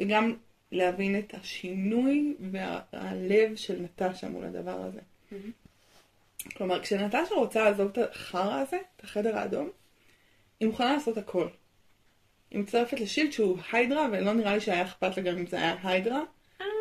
וגם 0.00 0.34
להבין 0.72 1.18
את 1.18 1.34
השינוי 1.34 2.34
והלב 2.52 3.56
של 3.56 3.80
נטשה 3.80 4.28
מול 4.28 4.44
הדבר 4.44 4.80
הזה. 4.82 5.00
מהמם. 5.32 5.50
כלומר, 6.56 6.82
כשנטשה 6.82 7.34
רוצה 7.34 7.64
לעזוב 7.64 7.90
את 7.92 7.98
החרא 7.98 8.60
הזה, 8.60 8.78
את 8.96 9.04
החדר 9.04 9.38
האדום, 9.38 9.70
היא 10.60 10.68
מוכנה 10.68 10.92
לעשות 10.92 11.18
הכל. 11.18 11.48
היא 12.50 12.60
מצטרפת 12.60 13.00
לשילד 13.00 13.32
שהוא 13.32 13.58
היידרה, 13.72 14.08
ולא 14.12 14.32
נראה 14.32 14.54
לי 14.54 14.60
שהיה 14.60 14.82
אכפת 14.82 15.16
לה 15.16 15.22
גם 15.22 15.38
אם 15.38 15.46
זה 15.46 15.56
היה 15.56 15.76
היידרה, 15.82 16.22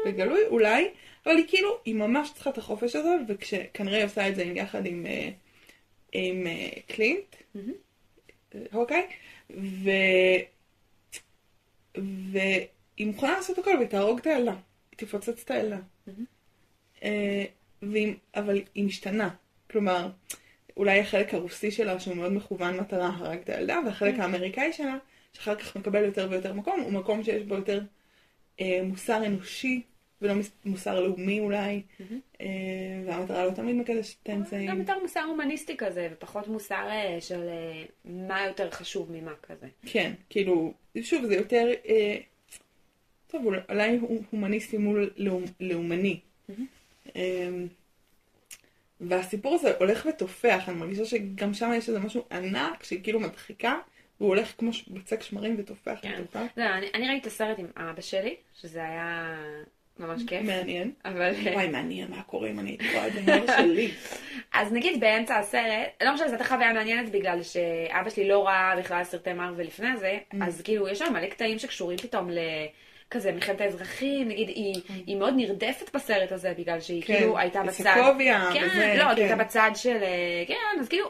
בגלוי 0.06 0.40
אולי, 0.48 0.90
אבל 1.28 1.38
היא 1.38 1.46
כאילו, 1.48 1.70
היא 1.86 1.96
ממש 1.96 2.34
צריכה 2.34 2.50
את 2.50 2.58
החופש 2.58 2.96
הזה, 2.96 3.16
וכשכנראה 3.28 3.98
היא 3.98 4.06
עושה 4.06 4.30
את 4.30 4.36
זה 4.36 4.44
עם- 4.44 4.58
יחד 4.58 4.86
עם, 4.86 5.06
אה, 5.06 5.30
עם 6.12 6.48
אה, 6.48 6.70
קלינט, 6.88 7.36
אוקיי? 8.74 9.08
ו... 9.50 9.90
והיא 12.32 13.08
מוכנה 13.08 13.32
לעשות 13.32 13.58
הכל, 13.58 13.76
והיא 13.78 13.88
תהרוג 13.88 14.20
את 14.20 14.28
הילדה. 14.28 14.52
היא 14.92 14.98
תפוצץ 14.98 15.44
את. 15.44 15.52
מהמם. 16.08 16.26
אה, 17.04 17.46
אבל 18.36 18.62
היא 18.76 18.84
משתנה. 18.86 19.30
כלומר, 19.72 20.10
אולי 20.78 21.00
החלק 21.00 21.34
הרוסי 21.34 21.72
שלה, 21.72 22.00
שהוא 22.00 22.16
מאוד 22.16 22.32
מכוון 22.34 22.80
מטרה, 22.80 23.12
הרג 23.18 23.40
את 23.40 23.50
הילדה, 23.50 23.80
והחלק 23.86 24.20
האמריקאי 24.20 24.74
שלה, 24.74 24.98
שאחר 25.34 25.56
כך 25.56 25.78
מקבל 25.78 26.04
יותר 26.04 26.28
ויותר 26.32 26.54
מקום, 26.54 26.80
הוא 26.80 26.92
מקום 26.94 27.24
שיש 27.24 27.44
בו 27.44 27.56
יותר 27.56 27.82
אה, 28.62 28.80
מוסר 28.84 29.26
אנושי, 29.26 29.82
ולא 30.22 30.34
מוסר 30.66 31.00
לאומי 31.00 31.40
אולי. 31.40 31.82
אה, 32.42 32.46
והמטרה 33.06 33.46
לא 33.46 33.52
תמיד 33.52 33.76
מקדשת 33.76 34.16
את 34.24 34.30
גם 34.30 34.36
האמצעים. 34.36 34.80
יותר 34.80 35.00
מוסר 35.02 35.20
הומניסטי 35.24 35.78
כזה, 35.78 36.10
ופחות 36.12 36.48
מוסר 36.48 36.88
אה, 36.90 37.18
של 37.22 37.48
אה, 37.50 37.84
מה 38.06 38.46
יותר 38.48 38.72
חשוב 38.72 39.12
ממה 39.12 39.34
כזה. 39.44 39.68
כן, 39.86 40.12
כאילו, 40.30 40.74
שוב, 41.02 41.26
זה 41.26 41.36
יותר, 41.36 41.68
אה, 41.88 42.18
טוב, 43.28 43.46
אולי- 43.70 44.00
הומניסטי 44.32 44.78
מול 44.78 45.10
לאומ, 45.18 45.44
לאומני. 45.60 46.20
אה, 47.16 47.50
והסיפור 49.02 49.56
הזה 49.56 49.78
הולך 49.78 50.06
ותופח, 50.10 50.70
אני 50.70 50.78
מרגישה 50.78 51.06
שגם 51.06 51.54
שם 51.54 51.72
יש 51.78 51.90
איזה 51.90 52.00
משהו 52.00 52.26
ענק, 52.32 52.84
שהיא 52.84 53.04
כאילו 53.04 53.20
מדחיקה, 53.20 53.76
והוא 54.20 54.30
הולך 54.30 54.54
כמו 54.58 54.72
בצק 54.88 55.22
שמרים 55.24 55.56
ותופח 55.60 56.00
כן. 56.02 56.20
ותופח. 56.22 56.46
לא, 56.58 56.64
אני, 56.64 56.88
אני 56.94 57.08
ראיתי 57.08 57.22
את 57.22 57.34
הסרט 57.34 57.60
עם 57.60 57.68
אבא 57.78 58.02
שלי, 58.02 58.36
שזה 58.62 58.84
היה 58.84 59.38
ממש 60.00 60.22
כיף. 60.28 60.42
מעניין. 60.42 60.92
אבל... 61.06 61.34
וואי, 61.54 61.68
מעניין 61.68 62.12
מה 62.12 62.22
קורה 62.22 62.50
אם 62.50 62.60
אני 62.60 62.70
הייתי 62.70 62.86
רואה 62.94 63.08
את 63.08 63.14
זה 63.14 63.54
שלי. 63.58 63.92
אז 64.60 64.74
נגיד 64.74 65.00
באמצע 65.00 65.38
הסרט, 65.38 66.04
לא 66.04 66.14
משנה, 66.14 66.28
הייתה 66.28 66.44
חוויה 66.44 66.74
מעניינת 66.74 67.12
בגלל 67.12 67.44
שאבא 67.44 68.10
שלי 68.10 68.28
לא 68.28 68.48
ראה 68.48 68.76
בכלל 68.78 69.04
סרטי 69.04 69.34
מרוויל 69.34 69.68
לפני 69.68 69.98
זה, 69.98 70.18
Mm. 70.34 70.36
אז 70.42 70.62
כאילו 70.62 70.88
יש 70.88 71.00
שם 71.00 71.14
מלא 71.14 71.28
קטעים 71.28 71.60
שקשורים 71.60 71.98
פתאום 71.98 72.30
ל... 72.30 72.38
כזה 73.12 73.32
מלחמת 73.32 73.62
האזרחים, 73.62 74.28
נגיד 74.28 74.48
היא, 74.48 74.82
היא 75.08 75.16
מאוד 75.18 75.34
נרדפת 75.38 75.96
בסרט 75.96 76.32
הזה 76.32 76.54
בגלל 76.58 76.80
שהיא 76.80 77.04
Mm. 77.04 77.06
כן, 77.06 77.18
כאילו 77.18 77.38
הייתה 77.38 77.64
בצד, 77.64 77.96
סוקוביה 78.04 78.50
כן, 78.54 78.68
וזה, 78.72 78.96
לא, 78.98 79.04
היא 79.08 79.16
כן. 79.16 79.22
הייתה 79.22 79.36
בצד 79.36 79.72
של, 79.76 79.98
אה, 80.04 80.44
כן, 80.48 80.80
אז 80.82 80.90
כאילו, 80.90 81.06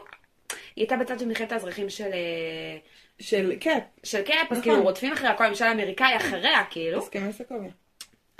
היא 0.76 0.82
הייתה 0.82 0.96
בצד 0.96 1.18
של 1.18 1.26
מלחמת 1.26 1.52
האזרחים 1.52 1.90
של, 1.90 2.04
אה, 2.12 2.78
של 3.20 3.52
קאפ, 3.60 3.82
של 4.04 4.22
קאפ, 4.22 4.36
אז 4.50 4.58
נכון. 4.58 4.62
כאילו 4.62 4.82
רודפים 4.82 5.12
אחריה, 5.12 5.34
כל 5.34 5.44
הממשל 5.44 5.64
האמריקאי 5.64 6.16
אחריה, 6.16 6.64
כאילו, 6.70 6.98
הסכמי 6.98 7.32
סוקוביה. 7.32 7.70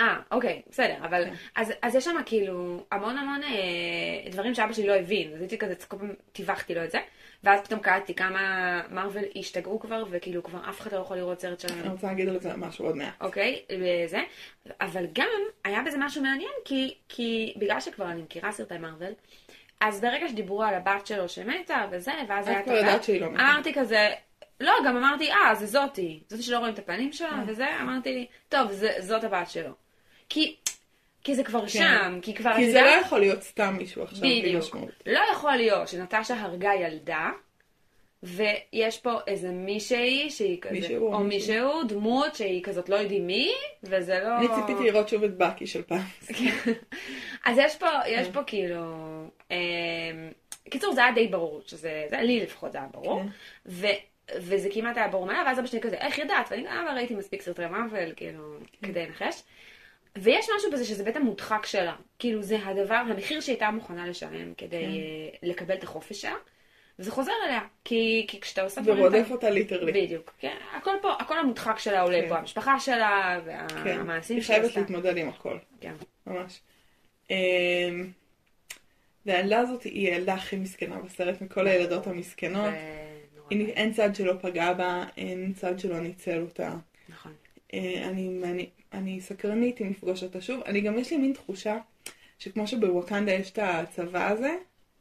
אה, 0.00 0.16
אוקיי, 0.30 0.62
בסדר, 0.70 0.94
אבל 1.00 1.24
כן. 1.24 1.34
אז, 1.54 1.72
אז 1.82 1.94
יש 1.94 2.04
שם 2.04 2.16
כאילו 2.26 2.84
המון 2.92 3.18
המון 3.18 3.42
אה, 3.42 4.30
דברים 4.30 4.54
שאבא 4.54 4.72
שלי 4.72 4.86
לא 4.86 4.92
הבין, 4.92 5.32
אז 5.34 5.40
הייתי 5.40 5.58
כזה, 5.58 5.74
כל 5.88 5.98
פעם 5.98 6.14
תיווכתי 6.32 6.74
לו 6.74 6.84
את 6.84 6.90
זה, 6.90 6.98
ואז 7.44 7.60
פתאום 7.60 7.80
קלטתי 7.80 8.14
כמה 8.14 8.82
מארוול 8.90 9.24
השתגעו 9.36 9.80
כבר, 9.80 10.04
וכאילו 10.10 10.42
כבר 10.42 10.58
אף 10.68 10.80
אחד 10.80 10.92
לא 10.92 10.98
יכול 10.98 11.16
לראות 11.16 11.40
סרט 11.40 11.60
שלהם, 11.60 11.80
אני 11.80 11.88
רוצה 11.88 12.06
להגיד 12.06 12.28
על 12.28 12.40
זה 12.40 12.56
משהו 12.56 12.84
עוד 12.86 12.96
מעט. 12.96 13.14
אוקיי, 13.20 13.62
וזה, 13.80 14.22
אבל 14.80 15.06
גם 15.12 15.28
היה 15.64 15.82
בזה 15.82 15.96
משהו 16.00 16.22
מעניין, 16.22 16.52
כי, 16.64 16.94
כי 17.08 17.54
בגלל 17.56 17.80
שכבר 17.80 18.10
אני 18.10 18.22
מכירה 18.22 18.52
סרטי 18.52 18.78
מרוויל, 18.78 19.12
אז 19.80 20.00
ברגע 20.00 20.28
שדיברו 20.28 20.62
על 20.62 20.74
הבת 20.74 21.06
שלו 21.06 21.28
שמתה 21.28 21.86
וזה, 21.90 22.12
ואז 22.28 22.44
את 22.44 22.50
היה 22.50 22.62
כבר 22.62 22.74
יודעת 22.74 23.04
שהיא 23.04 23.20
לא 23.20 23.30
מתה. 23.30 23.42
אמרתי 23.42 23.74
כזה, 23.74 24.08
לא, 24.60 24.72
גם 24.86 24.96
אמרתי, 24.96 25.32
אה, 25.32 25.54
זה 25.54 25.66
זאתי, 25.66 26.20
זאתי 26.28 26.42
שלא 26.42 26.58
רואים 26.58 26.74
את 26.74 26.78
הפנים 26.78 27.12
שלה 27.12 27.28
אה. 27.28 27.42
וזה, 27.46 27.66
אמרתי, 27.80 28.26
טוב, 28.48 28.72
זה, 28.72 28.92
זאת 28.98 29.24
הבת 29.24 29.50
שלו. 29.50 29.87
כי, 30.28 30.56
כי 31.24 31.34
זה 31.34 31.44
כבר 31.44 31.60
כן. 31.60 31.68
שם, 31.68 32.18
כי 32.22 32.34
כבר, 32.34 32.56
כי 32.56 32.70
זה 32.72 32.80
לא 32.80 32.86
יודעת- 32.86 33.04
יכול 33.06 33.20
להיות 33.20 33.42
סתם 33.42 33.74
מישהו 33.78 34.02
עכשיו 34.02 34.20
בלי. 34.20 34.56
משמעות. 34.56 34.90
לא 35.06 35.20
יכול 35.32 35.56
להיות 35.56 35.88
שנטשה 35.88 36.34
הרגה 36.40 36.70
ילדה, 36.74 37.30
ויש 38.22 38.98
פה 39.02 39.12
איזה 39.26 39.48
מישהי 39.50 40.30
שהיא 40.30 40.60
כזה, 40.60 40.72
מישהו 40.74 41.12
או 41.12 41.18
מישהי. 41.18 41.52
מישהו, 41.52 41.82
דמות 41.84 42.34
שהיא 42.34 42.62
כזאת 42.62 42.88
לא 42.88 42.96
יודעים 42.96 43.26
מי, 43.26 43.52
וזה 43.82 44.20
לא... 44.24 44.36
אני 44.38 44.46
ציפיתי 44.54 44.90
לראות 44.90 45.08
שוב 45.08 45.24
את 45.24 45.36
בקי 45.36 45.66
של 45.66 45.82
פעם. 45.82 46.02
אז 47.44 47.58
יש 47.58 47.76
פה, 47.76 47.86
כן. 48.04 48.10
יש 48.10 48.28
פה 48.28 48.40
כאילו... 48.46 48.84
אמ, 49.50 49.56
קיצור, 50.70 50.94
זה 50.94 51.04
היה 51.04 51.12
די 51.12 51.28
ברור, 51.28 51.62
שזה, 51.66 52.04
זה 52.10 52.16
לי 52.16 52.40
לפחות 52.40 52.72
זה 52.72 52.78
היה 52.78 52.86
ברור, 52.92 53.22
כן. 53.22 53.28
ו, 53.66 53.86
וזה 54.36 54.68
כמעט 54.72 54.96
היה 54.96 55.08
ברור 55.08 55.26
מאליו, 55.26 55.42
ואז 55.46 55.58
אבא 55.58 55.66
שלי 55.66 55.80
כזה, 55.80 55.96
איך 55.96 56.18
ידעת? 56.18 56.46
ואני 56.50 56.62
גם 56.62 56.86
"אה, 56.88 56.94
ראיתי 56.94 57.14
מספיק 57.14 57.42
סרטי 57.42 57.66
מארוול, 57.66 58.12
כאילו, 58.16 58.56
כן. 58.82 58.88
כדי 58.88 59.06
לנחש. 59.06 59.42
ויש 60.22 60.46
משהו 60.56 60.70
בזה 60.72 60.84
שזה 60.84 61.04
בית 61.04 61.16
המודחק 61.16 61.66
שלה. 61.66 61.94
כאילו, 62.18 62.42
זה 62.42 62.58
הדבר, 62.64 62.94
המחיר 62.94 63.40
שהיא 63.40 63.52
הייתה 63.52 63.70
מוכנה 63.70 64.06
לשלם 64.06 64.54
כדי 64.56 64.80
כן. 64.82 64.88
אה, 64.90 65.48
לקבל 65.50 65.74
את 65.74 65.82
החופש 65.82 66.20
שלה, 66.20 66.34
וזה 66.98 67.10
חוזר 67.10 67.32
אליה. 67.46 67.60
כי, 67.84 68.24
כי 68.28 68.40
כשאתה 68.40 68.62
עושה 68.62 68.80
דברים... 68.80 69.00
ורודף 69.02 69.26
אותה 69.30 69.50
ליטרלי. 69.50 69.92
בדיוק. 70.04 70.32
כן, 70.38 70.56
הכל 70.76 70.90
פה, 71.02 71.12
הכל 71.18 71.38
המודחק 71.38 71.78
שלה 71.78 72.00
עולה 72.00 72.20
כן. 72.22 72.28
פה, 72.28 72.38
המשפחה 72.38 72.80
שלה, 72.80 73.40
כן. 73.68 73.76
והמעשים 73.84 74.36
היא 74.36 74.44
שהיא 74.44 74.56
חייבת. 74.60 74.76
להתמודד 74.76 75.16
עם 75.16 75.28
הכל. 75.28 75.58
כן. 75.80 75.94
ממש. 76.26 76.60
אמ, 77.30 77.36
והילדה 79.26 79.58
הזאת 79.58 79.82
היא 79.82 80.08
הילדה 80.12 80.34
הכי 80.34 80.56
מסכנה 80.56 80.96
בסרט 80.98 81.40
מכל 81.40 81.66
הילדות 81.66 82.06
המסכנות. 82.06 82.70
זה 82.70 82.78
היא- 83.50 83.58
ואיום. 83.60 83.70
אין 83.76 83.92
צד 83.92 84.14
שלא 84.14 84.32
פגע 84.40 84.72
בה, 84.72 85.04
אין 85.16 85.52
צד 85.56 85.78
שלא 85.78 85.98
ניצל 86.00 86.40
אותה. 86.40 86.74
נכון. 87.08 87.32
אה, 87.74 88.04
אני, 88.08 88.40
אני, 88.44 88.68
אני 89.08 89.20
סקרנית 89.20 89.80
אם 89.80 89.90
לפגוש 89.90 90.22
אותה 90.22 90.40
שוב. 90.40 90.62
אני 90.66 90.80
גם, 90.80 90.98
יש 90.98 91.10
לי 91.10 91.16
מין 91.16 91.32
תחושה 91.32 91.78
שכמו 92.38 92.66
שבווקנדה 92.66 93.32
יש 93.32 93.50
את 93.50 93.58
הצבא 93.62 94.28
הזה, 94.30 94.54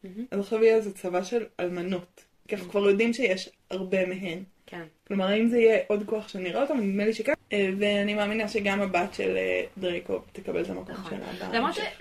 מהמם. 0.04 0.26
אז 0.32 0.40
עכשיו 0.40 0.64
יהיה 0.64 0.76
איזה 0.76 0.94
צבא 0.94 1.24
של 1.24 1.46
אלמנות. 1.60 2.24
כי 2.48 2.56
אנחנו 2.56 2.70
כבר 2.70 2.90
יודעים 2.90 3.14
שיש 3.14 3.50
הרבה 3.70 4.06
מהן. 4.06 4.44
כן. 4.66 4.84
כלומר, 5.08 5.26
האם 5.28 5.48
זה 5.48 5.58
יהיה 5.60 5.80
עוד 5.88 6.04
כוח 6.06 6.28
שנראה 6.28 6.62
אותם? 6.62 6.78
נדמה 6.78 7.06
לי 7.06 7.14
שכן. 7.14 7.34
אה, 7.54 7.70
ואני 7.80 8.14
מאמינה 8.14 8.48
שגם 8.48 8.82
הבת 8.82 9.14
של 9.14 9.38
אה, 9.38 9.64
דרייקו 9.78 10.20
תקבל 10.32 10.62
את 10.64 10.70
המקום 10.70 10.92
נכון. 10.96 11.20
שלה. 11.40 11.50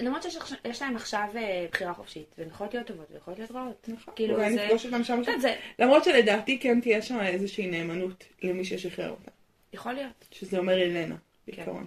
למרות, 0.01 0.23
שיש 0.63 0.83
להם 0.83 0.97
עכשיו 0.97 1.29
אה, 1.37 1.67
בחירה 1.73 1.95
חופשית, 1.95 2.27
והן 2.39 2.49
יכולות 2.49 2.75
להיות 2.75 2.87
טובות 2.87 3.07
ויכולות 3.13 3.39
להיות 3.39 3.51
רעות. 3.53 3.89
נכון. 3.93 4.15
כאילו, 4.17 4.35
אולי 4.35 4.53
זה- 4.53 4.65
נפגוש 4.65 4.87
אותם 4.87 5.05
שם. 5.05 5.19
יודעת, 5.19 5.41
זה 5.41 5.55
למרות 5.79 6.05
שלדעתי 6.05 6.59
כן 6.59 6.81
תהיה 6.81 7.03
שם 7.03 7.21
איזושהי 7.21 7.67
נאמנות 7.67 8.25
למי 8.43 8.65
ששחרר 8.65 9.11
אותה. 9.11 9.31
יכול 9.73 9.93
להיות. 9.93 10.29
שזה 10.31 10.59
אומר 10.59 10.83
אלנה, 10.83 11.17
בעיקרון. 11.47 11.87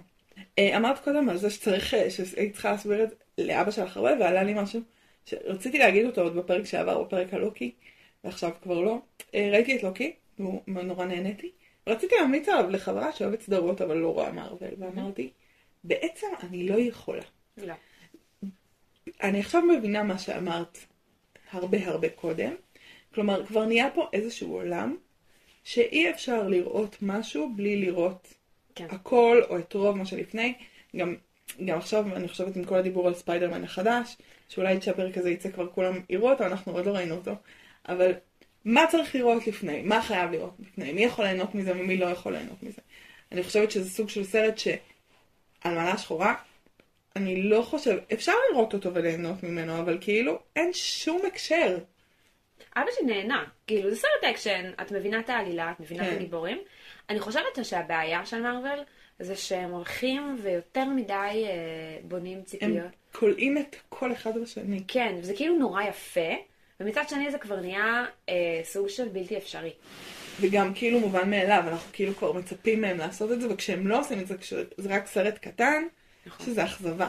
אה, 0.60 0.76
אמרת 0.76 0.98
קודם 0.98 1.28
על 1.28 1.36
זה 1.36 1.50
שצריך, 1.50 1.94
אה, 1.94 2.10
שהיית 2.10 2.52
צריכה 2.52 2.70
להסביר 2.70 3.04
את 3.04 3.14
לאבא 3.38 3.70
שלך 3.70 3.96
הרבה, 3.96 4.10
ועלה 4.20 4.42
לי 4.42 4.54
משהו 4.54 4.80
שרציתי 5.24 5.78
להגיד 5.78 6.06
אותו 6.06 6.20
עוד 6.20 6.36
בפרק 6.36 6.64
שעבר, 6.64 7.02
בפרק 7.02 7.34
הלוקי, 7.34 7.74
ועכשיו 8.24 8.50
כבר 8.62 8.80
לא. 8.80 8.98
אה, 9.34 9.48
ראיתי 9.52 9.76
את 9.76 9.82
לוקי, 9.82 10.12
ונורא 10.68 11.04
נהניתי. 11.04 11.50
רציתי 11.86 12.14
להמליץ 12.20 12.48
עליו 12.48 12.70
לחברה 12.70 13.12
שאוהבת 13.12 13.40
סדרות 13.40 13.82
אבל 13.82 13.96
לא 13.96 14.12
רואה 14.14 14.32
מארוול, 14.32 14.68
ואמרתי, 14.78 15.30
בעצם 15.84 16.26
אני 16.42 16.68
לא 16.68 16.74
יכולה. 16.74 17.22
לא. 17.56 17.74
אני 19.22 19.40
עכשיו 19.40 19.62
מבינה 19.62 20.02
מה 20.02 20.18
שאמרת 20.18 20.78
הרבה 21.52 21.78
הרבה 21.86 22.08
קודם. 22.08 22.54
כלומר, 23.14 23.46
כבר 23.46 23.66
נהיה 23.66 23.90
פה 23.94 24.08
איזשהו 24.12 24.54
עולם 24.54 24.96
שאי 25.64 26.10
אפשר 26.10 26.48
לראות 26.48 26.96
משהו 27.02 27.50
בלי 27.56 27.76
לראות 27.76 28.34
כן. 28.88 28.94
הכל 28.94 29.42
או 29.50 29.58
את 29.58 29.74
רוב 29.74 29.96
מה 29.96 30.06
שלפני. 30.06 30.54
גם, 30.96 31.16
גם 31.64 31.78
עכשיו 31.78 32.16
אני 32.16 32.28
חושבת 32.28 32.56
עם 32.56 32.64
כל 32.64 32.74
הדיבור 32.74 33.08
על 33.08 33.14
ספיידרמן 33.14 33.64
החדש, 33.64 34.16
שאולי 34.48 34.80
כשהפרק 34.80 35.18
הזה 35.18 35.30
יצא 35.30 35.50
כבר 35.50 35.66
כולם 35.66 36.00
יראו 36.10 36.30
אותו, 36.30 36.46
אנחנו 36.46 36.72
עוד 36.72 36.86
לא 36.86 36.90
ראינו 36.90 37.14
אותו. 37.14 37.32
אבל 37.88 38.12
מה 38.64 38.86
צריך 38.90 39.14
לראות 39.14 39.46
לפני? 39.46 39.82
מה 39.82 40.02
חייב 40.02 40.30
לראות 40.30 40.54
לפני? 40.60 40.92
מי 40.92 41.04
יכול 41.04 41.24
ליהנות 41.24 41.54
מזה 41.54 41.72
ומי 41.72 41.96
לא 41.96 42.06
יכול 42.06 42.32
ליהנות 42.32 42.62
מזה? 42.62 42.82
אני 43.32 43.42
חושבת 43.42 43.70
שזה 43.70 43.90
סוג 43.90 44.08
של 44.08 44.24
סרט 44.24 44.54
שאלמנה 44.58 45.98
שחורה, 45.98 46.34
אני 47.16 47.42
לא 47.42 47.62
חושב, 47.62 47.98
אפשר 48.12 48.32
לראות 48.50 48.74
אותו 48.74 48.94
וליהנות 48.94 49.42
ממנו, 49.42 49.78
אבל 49.78 49.98
כאילו 50.00 50.38
אין 50.56 50.72
שום 50.72 51.22
הקשר. 51.26 51.78
אבא 52.76 52.86
שלי 52.98 53.06
נהנה. 53.06 53.44
כאילו, 53.66 53.90
זה 53.90 53.96
סרט 53.96 54.30
אקשן, 54.30 54.70
את 54.82 54.92
מבינה 54.92 55.20
את 55.20 55.30
העלילה, 55.30 55.70
את 55.70 55.80
מבינה 55.80 56.02
את 56.02 56.08
כן. 56.08 56.16
הגיבורים. 56.16 56.58
אני 57.10 57.20
חושבת 57.20 57.64
שהבעיה 57.64 58.26
של 58.26 58.42
מארוול 58.42 58.78
זה 59.18 59.36
שהם 59.36 59.70
הולכים 59.70 60.38
ויותר 60.42 60.84
מדי 60.84 61.12
אה, 61.12 61.98
בונים 62.02 62.38
הם 62.38 62.44
ציפיות. 62.44 62.86
כולאים 63.12 63.58
את 63.58 63.76
כל 63.88 64.12
אחד 64.12 64.38
בשני. 64.42 64.82
כן, 64.88 65.14
וזה 65.18 65.34
כאילו 65.36 65.58
נורא 65.58 65.82
יפה, 65.82 66.30
ומצד 66.80 67.08
שני 67.08 67.30
זה 67.30 67.38
כבר 67.38 67.60
נהיה 67.60 68.04
אה, 68.28 68.60
סוג 68.64 68.88
של 68.88 69.08
בלתי 69.08 69.38
אפשרי. 69.38 69.72
וגם 70.40 70.74
כאילו 70.74 71.00
מובן 71.00 71.30
מאליו, 71.30 71.64
אנחנו 71.68 71.92
כאילו 71.92 72.14
כבר 72.14 72.32
מצפים 72.32 72.80
מהם 72.80 72.98
לעשות 72.98 73.32
את 73.32 73.40
זה, 73.40 73.52
וכשהם 73.52 73.86
לא 73.86 74.00
עושים 74.00 74.20
את 74.20 74.26
זה, 74.26 74.38
כשזה 74.38 74.88
רק 74.88 75.06
סרט 75.06 75.38
קטן, 75.38 75.82
נכון. 76.26 76.46
שזה 76.46 76.64
אכזבה. 76.64 77.08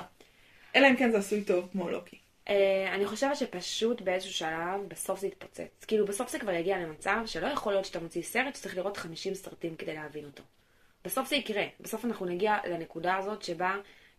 אלא 0.75 0.87
אם 0.87 0.95
כן 0.95 1.11
זה 1.11 1.17
עשוי 1.17 1.43
טוב 1.43 1.67
כמו 1.71 1.89
לוקי. 1.89 2.20
אה, 2.49 2.95
אני 2.95 3.05
חושבת 3.05 3.35
שפשוט 3.35 4.01
באיזשהו 4.01 4.33
שלב, 4.33 4.87
בסוף 4.87 5.19
זה 5.19 5.27
יתפוצץ. 5.27 5.85
כאילו, 5.87 6.05
בסוף 6.05 6.31
זה 6.31 6.39
כבר 6.39 6.51
יגיע 6.51 6.79
למצב 6.79 7.17
שלא 7.25 7.47
יכול 7.47 7.73
להיות 7.73 7.85
שאתה 7.85 7.99
מוציא 7.99 8.21
סרט 8.21 8.55
שצריך 8.55 8.77
לראות 8.77 8.97
50 8.97 9.33
סרטים 9.33 9.75
כדי 9.75 9.93
להבין 9.93 10.25
אותו. 10.25 10.43
בסוף 11.05 11.29
זה 11.29 11.35
יקרה. 11.35 11.63
בסוף 11.79 12.05
אנחנו 12.05 12.25
נגיע 12.25 12.57
לנקודה 12.69 13.17
הזאת 13.17 13.43
שבה 13.43 13.75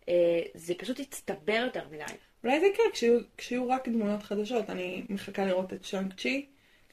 אה, 0.09 0.41
זה 0.53 0.73
פשוט 0.77 0.99
יצטבר 0.99 1.61
יותר 1.65 1.83
מדי. 1.91 2.03
אולי 2.43 2.59
זה 2.59 2.65
יקרה 2.65 2.85
כשיהיו, 2.93 3.19
כשיהיו 3.37 3.69
רק 3.69 3.87
דמויות 3.87 4.23
חדשות. 4.23 4.69
אני 4.69 5.03
מחכה 5.09 5.45
לראות 5.45 5.73
את 5.73 5.85
שאנג 5.85 6.13
צ'י, 6.13 6.45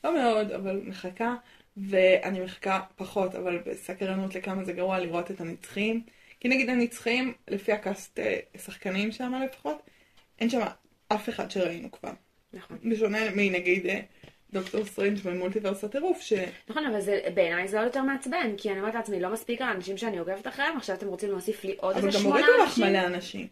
לא 0.05 0.15
מאוד, 0.15 0.51
אבל 0.51 0.81
מחכה, 0.85 1.35
ואני 1.77 2.41
מחכה 2.41 2.81
פחות, 2.97 3.35
אבל 3.35 3.59
בסקרנות 3.59 4.35
לכמה 4.35 4.65
זה 4.65 4.73
גרוע 4.73 4.99
לראות 4.99 5.31
את 5.31 5.41
הנצחיים. 5.41 6.03
כי 6.41 6.49
נגיד 6.49 6.71
הנצחיים, 6.71 7.35
לפי 7.49 7.73
ה 7.73 7.82
cast 7.82 8.19
אה, 8.19 8.39
שחקנים 8.59 9.13
שם 9.13 9.35
לפחות, 9.45 9.83
אין 10.39 10.51
שם 10.51 10.61
אף 11.13 11.29
אחד 11.29 11.51
שראינו 11.51 11.91
כבר. 11.91 12.13
נכון. 12.53 12.79
בשונה 12.91 13.19
מנגיד 13.35 13.87
אה, 13.87 14.01
דוקטור 14.53 14.85
סטרנג' 14.85 15.19
במולטיברס 15.25 15.85
הטירוף, 15.85 16.21
ש... 16.21 16.33
נכון, 16.69 16.87
אבל 16.87 17.01
זה, 17.01 17.21
בעיניי 17.35 17.69
זה 17.69 17.79
עוד 17.79 17.87
יותר 17.87 18.03
מעצבן, 18.03 18.57
כי 18.57 18.71
אני 18.71 18.81
אומרת 18.81 18.95
לעצמי, 18.95 19.21
לא 19.21 19.33
מספיק 19.33 19.61
האנשים 19.61 19.97
שאני 19.97 20.19
עוקבת 20.19 20.49
אחריהם, 20.49 20.77
עכשיו 20.77 20.97
אתם 20.97 21.07
רוצים 21.07 21.31
להוסיף 21.31 21.65
לי 21.65 21.75
עוד 21.77 21.97
אבל 21.97 22.07
איזה 22.07 22.19
גם 22.19 22.23
שמונה 22.23 22.41
הורידו 22.41 22.63
לך 22.63 22.69
אנשים. 22.69 22.87
מלא 22.87 23.07
אנשים. 23.07 23.47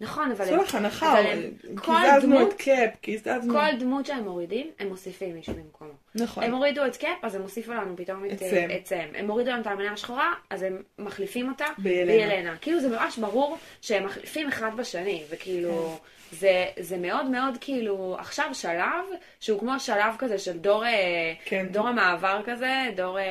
נכון, 0.00 0.30
אבל... 0.30 0.44
עשו 0.44 0.56
לך 0.56 0.74
הנחה, 0.74 1.20
אבל 1.20 1.42
אבל 1.74 1.80
קיזזנו 1.80 2.48
את 2.48 2.52
קאפ, 2.52 2.96
קיזזנו... 3.00 3.54
כל 3.54 3.78
דמות 3.78 4.06
שהם 4.06 4.24
מורידים, 4.24 4.70
הם 4.78 4.88
מוסיפים 4.88 5.34
מישהו 5.34 5.54
במקומו. 5.54 5.92
נכון. 6.14 6.44
הם 6.44 6.54
הורידו 6.54 6.86
את 6.86 6.96
קאפ, 6.96 7.18
אז 7.22 7.34
הם 7.34 7.42
הוסיפו 7.42 7.72
לנו 7.72 7.96
פתאום 7.96 8.24
את 8.24 8.32
את 8.32 8.42
אה, 8.42 8.50
סם. 8.50 8.68
את 8.76 8.86
סם. 8.86 9.08
הם 9.14 9.30
הורידו 9.30 9.50
לנו 9.50 9.62
את 9.62 9.66
האלמנה 9.66 9.92
השחורה, 9.92 10.34
אז 10.50 10.62
הם 10.62 10.82
מחליפים 10.98 11.48
אותה 11.48 11.64
בילנה. 11.78 12.12
בילנה. 12.12 12.56
כאילו 12.60 12.80
זה 12.80 12.88
ממש 12.88 13.18
ברור 13.18 13.56
שהם 13.80 14.06
מחליפים 14.06 14.48
אחד 14.48 14.70
בשני, 14.76 15.24
וכאילו... 15.30 15.98
זה, 16.32 16.66
זה 16.78 16.96
מאוד 16.98 17.26
מאוד 17.26 17.58
כאילו 17.60 18.16
עכשיו 18.18 18.50
שלב 18.52 19.04
שהוא 19.40 19.60
כמו 19.60 19.80
שלב 19.80 20.14
כזה 20.18 20.38
של 20.38 20.58
דור, 20.58 20.84
אה, 20.84 21.32
כן. 21.44 21.66
דור 21.70 21.88
המעבר 21.88 22.40
כזה, 22.46 22.72
דור, 22.96 23.18
אה, 23.18 23.24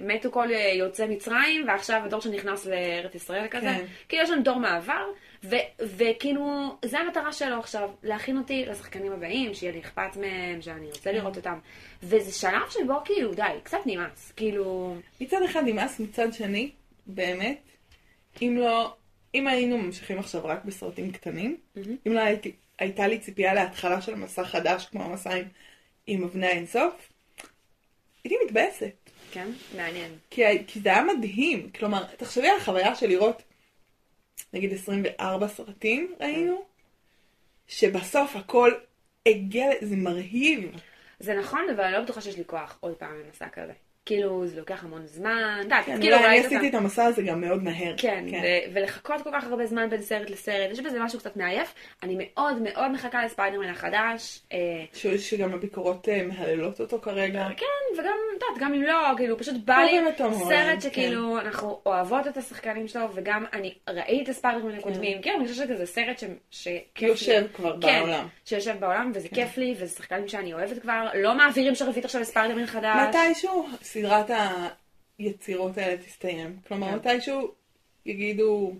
מתו 0.00 0.32
כל 0.32 0.48
יוצאי 0.74 1.06
מצרים 1.08 1.64
ועכשיו 1.68 2.02
הדור 2.04 2.20
שנכנס 2.20 2.66
לארץ 2.66 3.14
ישראל 3.14 3.48
כזה, 3.50 3.66
כן. 3.66 3.84
כאילו 4.08 4.22
יש 4.22 4.30
לנו 4.30 4.42
דור 4.42 4.58
מעבר 4.58 5.04
ו, 5.44 5.56
וכאילו 5.96 6.76
זה 6.84 6.98
המטרה 6.98 7.32
שלו 7.32 7.58
עכשיו, 7.58 7.90
להכין 8.02 8.38
אותי 8.38 8.66
לשחקנים 8.66 9.12
הבאים, 9.12 9.54
שיהיה 9.54 9.72
לי 9.72 9.80
אכפת 9.80 10.16
מהם, 10.16 10.62
שאני 10.62 10.86
כן. 10.86 10.86
ארצה 10.86 11.12
לראות 11.12 11.36
אותם 11.36 11.58
וזה 12.02 12.32
שלב 12.32 12.70
שבו 12.70 12.94
כאילו 13.04 13.34
די, 13.34 13.42
קצת 13.62 13.78
נמאס, 13.86 14.32
כאילו, 14.36 14.96
מצד 15.20 15.42
אחד 15.44 15.62
נמאס, 15.66 16.00
מצד 16.00 16.32
שני, 16.32 16.70
באמת, 17.06 17.58
אם 18.42 18.56
לא, 18.60 18.94
אם 19.34 19.46
היינו 19.46 19.78
ממשיכים 19.78 20.18
עכשיו 20.18 20.44
רק 20.44 20.64
בסרטים 20.64 21.12
קטנים, 21.12 21.56
אם 22.06 22.12
לא 22.12 22.20
הייתי, 22.20 22.52
הייתה 22.78 23.06
לי 23.06 23.18
ציפייה 23.18 23.54
להתחלה 23.54 24.00
של 24.00 24.14
מסע 24.14 24.44
חדש, 24.44 24.86
כמו 24.86 25.04
המסע 25.04 25.34
עם, 25.34 25.44
עם 26.06 26.24
אבני 26.24 26.46
האינסוף, 26.46 27.12
הייתי 28.24 28.36
מתבאסת. 28.44 29.10
כן, 29.32 29.48
מעניין. 29.76 30.12
כי, 30.30 30.42
כי 30.66 30.80
זה 30.80 30.88
היה 30.88 31.02
מדהים. 31.02 31.70
כלומר, 31.70 32.04
תחשבי 32.16 32.48
על 32.48 32.56
החוויה 32.56 32.94
של 32.94 33.06
לראות, 33.06 33.42
נגיד 34.52 34.72
24 34.72 35.48
סרטים 35.48 36.14
ראינו, 36.20 36.64
שבסוף 37.68 38.36
הכל 38.36 38.72
הגיע, 39.26 39.70
זה 39.80 39.96
מרהיב. 39.96 40.70
זה 41.20 41.34
נכון, 41.34 41.60
אבל 41.76 41.84
אני 41.84 41.92
לא 41.92 42.00
בטוחה 42.00 42.20
שיש 42.20 42.36
לי 42.36 42.44
כוח 42.46 42.78
עוד 42.80 42.94
פעם 42.94 43.20
למסע 43.20 43.48
כזה. 43.48 43.72
כאילו, 44.08 44.46
זה 44.46 44.56
לוקח 44.56 44.84
המון 44.84 45.06
זמן. 45.06 45.62
כן, 45.86 46.00
כאילו, 46.00 46.16
אולי 46.16 46.28
אני 46.28 46.46
עשיתי 46.46 46.68
את 46.68 46.74
המסע 46.74 47.04
הזה 47.04 47.22
גם 47.22 47.40
מאוד 47.40 47.62
מהר. 47.62 47.94
כן, 47.96 48.24
ו- 48.32 48.74
ולחכות 48.74 49.22
כל 49.22 49.30
כך 49.32 49.44
הרבה 49.44 49.66
זמן 49.66 49.90
בין 49.90 50.02
סרט 50.02 50.30
לסרט, 50.30 50.70
יש 50.70 50.80
בזה 50.80 50.98
משהו 51.00 51.18
קצת 51.18 51.36
מעייף. 51.36 51.74
אני 52.02 52.16
מאוד 52.18 52.62
מאוד 52.62 52.90
מחכה 52.90 53.24
לספיידרמן 53.24 53.68
החדש. 53.68 54.40
אה, 54.52 54.58
שגם 55.18 55.54
הביקורות 55.54 56.08
אה, 56.08 56.22
מהללות 56.26 56.80
אותו 56.80 57.00
כרגע. 57.00 57.48
כן, 57.56 57.66
וגם, 57.98 58.12
את 58.36 58.42
יודעת, 58.42 58.58
גם 58.60 58.74
אם 58.74 58.82
לא, 58.82 58.94
כאילו, 59.16 59.38
פשוט 59.38 59.54
בא 59.64 59.76
לי 59.78 59.98
סרט 60.48 60.80
שכאילו, 60.80 61.38
אנחנו 61.40 61.80
אוהבות 61.86 62.26
את 62.26 62.36
השחקנים 62.36 62.88
שלו, 62.88 63.04
וגם 63.14 63.44
אני 63.52 63.74
ראיתי 63.88 64.22
את 64.22 64.28
הספיידרמן 64.28 64.74
הקודמים, 64.78 65.22
כן, 65.22 65.34
אני 65.38 65.48
חושבת 65.48 65.68
שזה 65.68 65.86
סרט 65.86 66.22
שכיף. 66.50 67.02
יושב 67.08 67.46
כבר 67.54 67.80
כן, 67.80 67.98
בעולם. 68.00 68.26
שיושב 68.44 68.76
בעולם, 68.80 69.12
וזה 69.14 69.28
כיף 69.28 69.56
לי, 69.56 69.74
וזה 69.78 69.94
שחקנים 69.94 70.28
שאני 70.28 70.54
אוהבת 70.54 70.82
כבר, 70.82 71.06
לא 71.14 71.34
מעבירים 71.34 71.74
שרביט 71.74 72.04
עכשיו 72.04 72.20
לספיידרמן 72.20 72.66
חדש. 72.66 73.08
מתישהו 73.08 73.66
סדרת 73.82 74.30
היצירות 75.18 75.78
האלה 75.78 75.96
תסתיים. 75.96 76.56
כלומר, 76.68 76.88
כן. 76.90 76.94
מתישהו 76.94 77.52
יגידו 78.06 78.72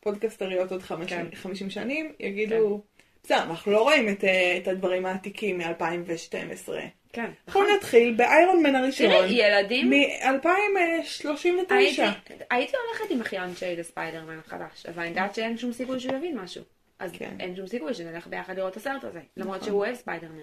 פודקסטריות 0.00 0.72
עוד 0.72 0.82
חמש- 0.82 1.10
כן. 1.12 1.26
50 1.34 1.70
שנים, 1.70 2.12
יגידו, 2.20 2.80
בסדר, 3.24 3.42
אנחנו 3.42 3.72
לא 3.72 3.82
רואים 3.82 4.08
את, 4.08 4.24
אה, 4.24 4.56
את 4.62 4.68
הדברים 4.68 5.06
העתיקים 5.06 5.58
מ-2012. 5.58 6.72
כן, 7.12 7.30
אנחנו 7.46 7.60
נכון. 7.60 7.74
נתחיל 7.76 8.14
באיירון 8.14 8.62
מן 8.62 8.76
הראשון. 8.76 9.06
תראי, 9.06 9.32
ילדים, 9.32 9.90
מ-2039. 9.90 11.74
הייתי, 11.74 12.02
הייתי 12.50 12.72
הולכת 12.86 13.10
עם 13.10 13.20
אחיין 13.20 13.56
שלי 13.56 13.76
לספיידרמן 13.76 14.38
החדש, 14.46 14.86
אבל 14.86 15.02
אני 15.02 15.08
יודעת 15.08 15.34
שאין 15.34 15.58
שום 15.58 15.72
סיכוי 15.72 16.00
שהוא 16.00 16.14
יבין 16.14 16.38
משהו. 16.38 16.62
אז 16.98 17.10
כן. 17.12 17.36
אין 17.40 17.56
שום 17.56 17.66
סיכוי 17.66 17.94
שנלך 17.94 18.26
ביחד 18.26 18.56
לראות 18.56 18.72
את 18.72 18.76
הסרט 18.76 19.04
הזה, 19.04 19.20
למרות 19.36 19.56
נכון. 19.56 19.68
שהוא 19.68 19.78
אוהב 19.78 19.94
ספיידרמן. 19.94 20.40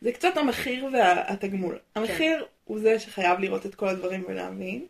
זה 0.00 0.12
קצת 0.12 0.36
המחיר 0.36 0.88
והתגמול. 0.92 1.78
המחיר 1.94 2.46
הוא 2.64 2.78
זה 2.80 2.98
שחייב 2.98 3.40
לראות 3.40 3.66
את 3.66 3.74
כל 3.74 3.88
הדברים 3.88 4.24
ולהבין. 4.28 4.86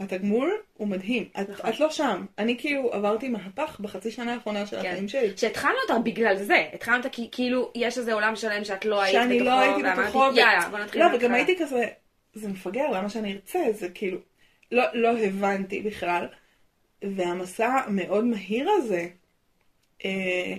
התגמול 0.00 0.52
הוא 0.74 0.88
מדהים. 0.88 1.28
את, 1.40 1.50
נכון. 1.50 1.70
את 1.70 1.80
לא 1.80 1.90
שם. 1.90 2.24
אני 2.38 2.58
כאילו 2.58 2.92
עברתי 2.92 3.28
מהפך 3.28 3.80
בחצי 3.80 4.10
שנה 4.10 4.34
האחרונה 4.34 4.66
של 4.66 4.82
כן. 4.82 4.88
החיים 4.88 5.08
שלי. 5.08 5.36
שהתחלנו 5.36 5.74
אותה 5.82 5.98
בגלל 5.98 6.36
זה, 6.36 6.66
התחלנו 6.72 6.96
אותה 6.96 7.08
כי 7.08 7.28
כאילו 7.32 7.72
יש 7.74 7.98
איזה 7.98 8.12
עולם 8.12 8.36
שלם 8.36 8.64
שאת 8.64 8.84
לא 8.84 9.02
היית 9.02 9.16
בתוכו, 9.16 9.28
שאני 9.28 9.40
לא 9.40 9.60
הייתי 9.60 9.82
ואמרתי, 9.82 10.02
בתוכו. 10.02 10.18
ו- 10.18 10.38
יאללה, 10.38 10.68
בוא 10.70 10.78
נתחיל 10.78 11.00
לא, 11.00 11.08
מההתחלה." 11.08 11.28
וגם 11.28 11.34
הייתי 11.34 11.56
כזה, 11.58 11.86
זה 12.34 12.48
מפגר, 12.48 12.90
למה 12.90 13.08
שאני 13.08 13.32
ארצה? 13.32 13.58
זה 13.72 13.88
כאילו, 13.88 14.18
לא, 14.72 14.84
לא 14.92 15.18
הבנתי 15.18 15.80
בכלל. 15.80 16.26
והמסע 17.02 17.68
המאוד 17.86 18.24
מהיר 18.24 18.70
הזה, 18.70 19.08
אה, 20.04 20.54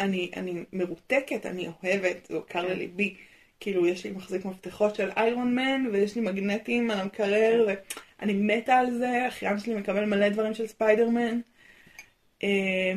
אני, 0.00 0.30
אני 0.36 0.64
מרותקת, 0.72 1.46
אני 1.46 1.68
אוהבת, 1.82 2.26
זה 2.26 2.38
קר 2.48 2.62
כן. 2.62 2.70
לליבי. 2.70 3.16
כאילו, 3.60 3.86
יש 3.86 4.04
לי 4.04 4.10
מחזיק 4.10 4.44
מפתחות 4.44 4.94
של 4.94 5.10
איירון 5.16 5.54
מן, 5.54 5.86
ויש 5.92 6.14
לי 6.16 6.20
מגנטים 6.20 6.90
על 6.90 7.00
המקרר, 7.00 7.66
ואני 8.20 8.32
מתה 8.32 8.74
על 8.76 8.90
זה, 8.98 9.28
אחיין 9.28 9.58
שלי 9.58 9.74
מקבל 9.74 10.04
מלא 10.04 10.28
דברים 10.28 10.54
של 10.54 10.66
ספיידרמן. 10.66 11.40
אה, 12.42 12.92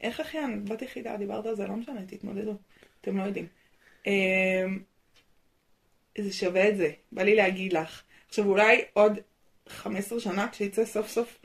איך 0.00 0.20
אחיין? 0.20 0.64
בת 0.64 0.82
יחידה, 0.82 1.16
דיברת 1.16 1.46
על 1.46 1.54
זה, 1.54 1.66
לא 1.66 1.74
משנה, 1.76 2.00
תתמודדו. 2.06 2.54
אתם 3.00 3.18
לא 3.18 3.22
יודעים. 3.22 3.46
אה, 4.06 4.64
זה 6.18 6.32
שווה 6.32 6.68
את 6.68 6.76
זה, 6.76 6.90
בא 7.12 7.22
לי 7.22 7.34
להגיד 7.36 7.72
לך. 7.72 8.02
עכשיו 8.28 8.44
אולי 8.46 8.82
עוד 8.92 9.18
15 9.68 10.20
שנה 10.20 10.48
כשיצא 10.48 10.84
סוף 10.84 11.08
סוף 11.08 11.38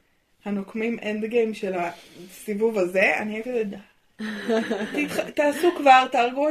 הנוקמים 0.46 0.98
Endgame 1.04 1.54
של 1.54 1.74
הסיבוב 1.74 2.78
הזה, 2.78 3.18
אני 3.18 3.42
תתח- 4.96 5.30
תעשו 5.30 5.68
כבר, 5.78 6.08
תהרגו 6.12 6.50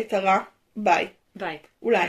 את 0.00 0.12
הרע, 0.12 0.38
ביי. 0.76 1.08
ביי. 1.36 1.58
אולי. 1.82 2.08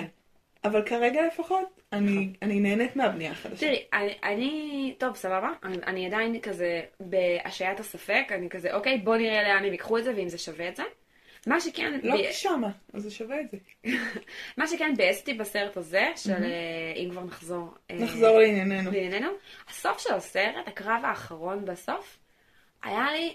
אבל 0.63 0.85
כרגע 0.85 1.27
לפחות, 1.27 1.81
אני 1.93 2.33
אני 2.41 2.59
נהנית 2.59 2.95
מהבנייה 2.95 3.31
החדשה. 3.31 3.65
תראי, 3.65 3.85
אני, 3.93 4.13
אני, 4.23 4.95
טוב, 4.97 5.15
סבבה, 5.15 5.49
אני, 5.63 5.77
אני 5.87 6.05
עדיין 6.05 6.39
כזה 6.39 6.81
בהשעיית 6.99 7.79
הספק, 7.79 8.25
אני 8.31 8.49
כזה, 8.49 8.73
אוקיי, 8.75 8.97
בוא 8.97 9.17
נראה 9.17 9.43
לאן 9.43 9.65
הם 9.65 9.71
ייקחו 9.71 9.97
את 9.97 10.03
זה 10.03 10.13
ואם 10.15 10.29
זה 10.29 10.37
שווה 10.37 10.69
את 10.69 10.75
זה. 10.75 10.83
מה 11.47 11.59
שכן, 11.59 11.99
לא 12.03 12.15
ב- 12.15 12.31
שמה, 12.31 12.69
אז 12.93 13.03
זה 13.03 13.11
שווה 13.11 13.41
את 13.41 13.51
זה. 13.51 13.57
מה 14.57 14.67
שכן 14.67 14.93
ביאסתי 14.97 15.33
בסרט 15.33 15.77
הזה, 15.77 16.11
של 16.15 16.43
אה, 16.43 16.93
אם 16.95 17.09
כבר 17.11 17.23
נחזור, 17.23 17.73
אה, 17.91 17.95
נחזור 17.95 18.39
לענייננו. 18.39 18.91
לענייננו, 18.91 19.29
הסוף 19.69 19.99
של 19.99 20.13
הסרט, 20.13 20.67
הקרב 20.67 21.01
האחרון 21.03 21.65
בסוף, 21.65 22.19
היה 22.83 23.11
לי 23.11 23.33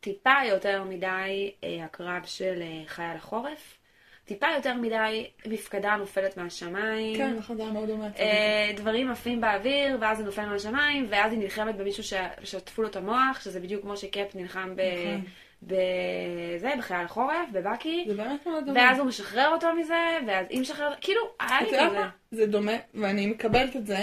טיפה 0.00 0.34
יותר 0.48 0.84
מדי 0.84 1.52
אה, 1.64 1.84
הקרב 1.84 2.22
של 2.24 2.62
חייל 2.86 3.16
החורף, 3.16 3.77
טיפה 4.28 4.46
יותר 4.56 4.74
מדי 4.74 5.26
מפקדה 5.46 5.96
נופלת 5.96 6.36
מהשמיים. 6.36 7.16
כן, 7.16 7.34
נכון, 7.38 7.56
זה 7.56 7.62
היה 7.62 7.72
מאוד 7.72 7.88
דומה. 7.88 8.08
אה, 8.18 8.70
דברים 8.76 9.10
עפים 9.10 9.40
באוויר, 9.40 9.96
ואז 10.00 10.18
זה 10.18 10.24
נופל 10.24 10.44
מהשמיים, 10.46 11.06
ואז 11.10 11.32
היא 11.32 11.40
נלחמת 11.40 11.76
במישהו 11.76 12.02
ש- 12.02 12.12
ששטפו 12.44 12.82
לו 12.82 12.88
את 12.88 12.96
המוח, 12.96 13.40
שזה 13.40 13.60
בדיוק 13.60 13.82
כמו 13.82 13.96
שקאפ 13.96 14.34
נלחם 14.34 14.76
ב... 14.76 14.80
נכון. 14.80 15.24
בזה, 15.62 16.70
בחייל 16.78 17.04
החורף, 17.04 17.48
בבאקי, 17.52 18.04
זה 18.08 18.14
באמת 18.14 18.46
מאוד 18.46 18.66
דומה. 18.66 18.80
ואז 18.80 18.98
הוא 18.98 19.06
משחרר 19.06 19.48
אותו 19.48 19.66
מזה, 19.74 19.94
ואז 20.26 20.46
היא 20.50 20.60
משחררת, 20.60 20.96
כאילו, 21.00 21.20
היה 21.40 21.60
לי 21.62 21.68
כזה. 21.68 21.98
זה 22.30 22.46
דומה, 22.46 22.72
ואני 22.94 23.26
מקבלת 23.26 23.76
את 23.76 23.86
זה. 23.86 23.98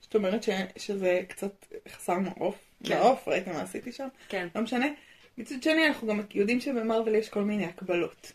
זאת 0.00 0.14
אומרת 0.14 0.42
ש- 0.42 0.48
שזה 0.76 1.20
קצת 1.28 1.52
חסר 1.88 2.14
מעוף. 2.18 2.56
כן. 2.84 2.98
מעוף, 2.98 3.28
ראיתם 3.28 3.52
מה 3.52 3.62
עשיתי 3.62 3.92
שם? 3.92 4.08
כן, 4.28 4.48
לא 4.54 4.62
משנה. 4.62 4.86
מצד 5.38 5.62
שני, 5.62 5.86
אנחנו 5.88 6.06
גם 6.08 6.20
יודעים 6.34 6.60
שבמרוויל 6.60 7.14
יש 7.14 7.28
כל 7.28 7.42
מיני 7.42 7.64
הקבלות. 7.64 8.32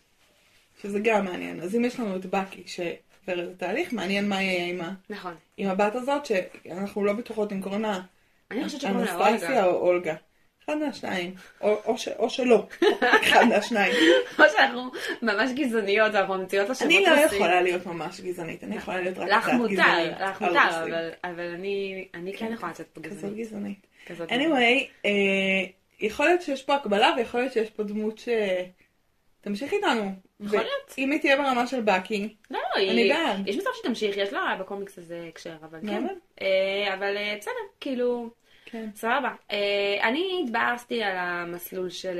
שזה 0.82 0.98
גם 1.02 1.24
מעניין. 1.24 1.60
אז 1.60 1.76
אם 1.76 1.84
יש 1.84 2.00
לנו 2.00 2.16
את 2.16 2.26
בקי 2.26 2.62
שעובר 2.66 3.40
איזה 3.40 3.54
תהליך, 3.56 3.92
מעניין 3.92 4.28
מה 4.28 4.42
יהיה 4.42 4.66
עם. 4.66 4.80
נכון. 5.10 5.34
עם 5.56 5.68
הבת 5.68 5.94
הזאת, 5.94 6.26
שאנחנו 6.26 7.04
לא 7.04 7.12
בטוחות 7.12 7.52
אם 7.52 7.62
קוראים 7.62 7.82
לה 7.82 8.00
אולגה. 8.52 9.64
או 9.64 9.70
אולגה. 9.86 10.14
אחד 10.64 10.76
מהשניים. 10.78 11.34
או, 11.60 11.80
או, 11.84 11.98
ש... 11.98 12.08
או 12.08 12.30
שלא. 12.30 12.66
אחד 13.22 13.44
מהשניים. 13.48 13.92
או 14.38 14.44
שאנחנו 14.56 14.90
ממש 15.22 15.50
גזעניות, 15.56 16.14
אנחנו 16.14 16.34
ממציאות 16.34 16.68
לה 16.68 16.74
שמות 16.74 16.90
אני 16.92 17.02
לא 17.04 17.10
רוסים. 17.10 17.26
יכולה 17.26 17.62
להיות 17.62 17.86
ממש 17.86 18.20
גזענית, 18.20 18.64
אני 18.64 18.76
יכולה 18.76 19.00
להיות 19.00 19.18
רק 19.18 19.28
לך 19.28 19.44
קצת 19.44 19.52
מותר, 19.52 19.72
גזענית 19.72 20.12
לך 20.20 20.42
מותר, 20.42 20.54
רוסים. 20.66 20.82
אבל- 20.94 21.10
אבל 21.24 21.54
אני 21.54 22.08
אני 22.14 22.36
כן 22.36 22.52
יכולה 22.52 22.72
לצאת 22.72 22.86
פה 22.92 23.00
כזאת 23.00 23.18
גזענית. 23.18 23.38
גזענית. 23.46 23.86
כזאת 24.06 24.30
anyway, 24.30 24.84
אה, 25.04 25.10
יכול 26.00 26.26
להיות 26.26 26.42
שיש 26.42 26.62
פה 26.62 26.74
הקבלה 26.74 27.14
ויכול 27.16 27.40
להיות 27.40 27.52
שיש 27.52 27.70
פה 27.70 27.82
דמות 27.82 28.18
ש... 28.18 28.28
תמשיך 29.40 29.72
איתנו. 29.72 30.12
יכול 30.40 30.58
להיות. 30.58 30.94
אם 30.98 31.10
היא 31.10 31.20
תהיה 31.20 31.36
ברמה 31.36 31.66
של 31.66 31.80
בקי, 31.80 32.34
לא, 32.50 32.58
אני 32.76 33.08
בעד. 33.08 33.48
יש 33.48 33.56
מצב 33.56 33.70
שתמשיך, 33.74 34.16
יש 34.16 34.32
לה 34.32 34.56
בקומיקס 34.60 34.98
הזה 34.98 35.26
הקשר, 35.28 35.56
אבל 35.62 35.80
כן. 35.86 36.06
אה, 36.40 36.94
אבל 36.94 37.16
אה, 37.16 37.36
בסדר, 37.40 37.52
כאילו, 37.80 38.30
כן. 38.64 38.88
סבבה. 38.94 39.34
אה, 39.50 40.08
אני 40.08 40.42
התבאסתי 40.44 41.02
על 41.02 41.16
המסלול 41.16 41.90
של... 41.90 42.18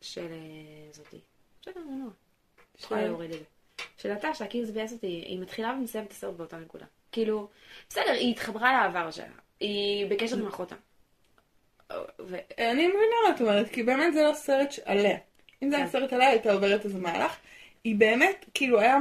של 0.00 0.28
זאתי. 0.92 1.20
בסדר, 1.62 1.80
לא 1.80 1.94
נורא. 1.96 2.10
יכולה 2.80 3.02
להוריד 3.02 3.30
את 3.30 3.38
זה. 3.38 3.44
של 3.96 4.12
נטשה, 4.12 4.46
כאילו 4.46 4.64
זה 4.64 4.72
ביאס 4.72 4.92
אותי, 4.92 5.06
היא 5.06 5.40
מתחילה 5.40 5.74
ומסיימת 5.78 6.06
את 6.06 6.12
הסרט 6.12 6.34
באותה 6.34 6.56
נקודה. 6.56 6.86
כאילו, 7.12 7.48
בסדר, 7.88 8.10
היא 8.12 8.30
התחברה 8.30 8.72
לעבר 8.72 9.10
שלה. 9.10 9.26
היא 9.60 10.06
בקשר 10.06 10.36
עם 10.36 10.46
אחותה. 10.46 10.74
אני 12.58 12.86
מבינה 12.86 13.16
מה 13.28 13.34
את 13.34 13.40
אומרת, 13.40 13.68
כי 13.68 13.82
באמת 13.82 14.14
זה 14.14 14.22
לא 14.22 14.34
סרט 14.34 14.74
עליה. 14.84 15.18
אם 15.62 15.70
זה 15.70 15.76
היה 15.76 15.86
כן. 15.86 15.92
סרט 15.92 16.12
עליה, 16.12 16.28
הייתה 16.28 16.52
עוברת 16.52 16.84
איזה 16.84 16.98
מהלך. 16.98 17.36
היא 17.84 17.96
באמת, 17.96 18.46
כאילו 18.54 18.80
היה... 18.80 18.96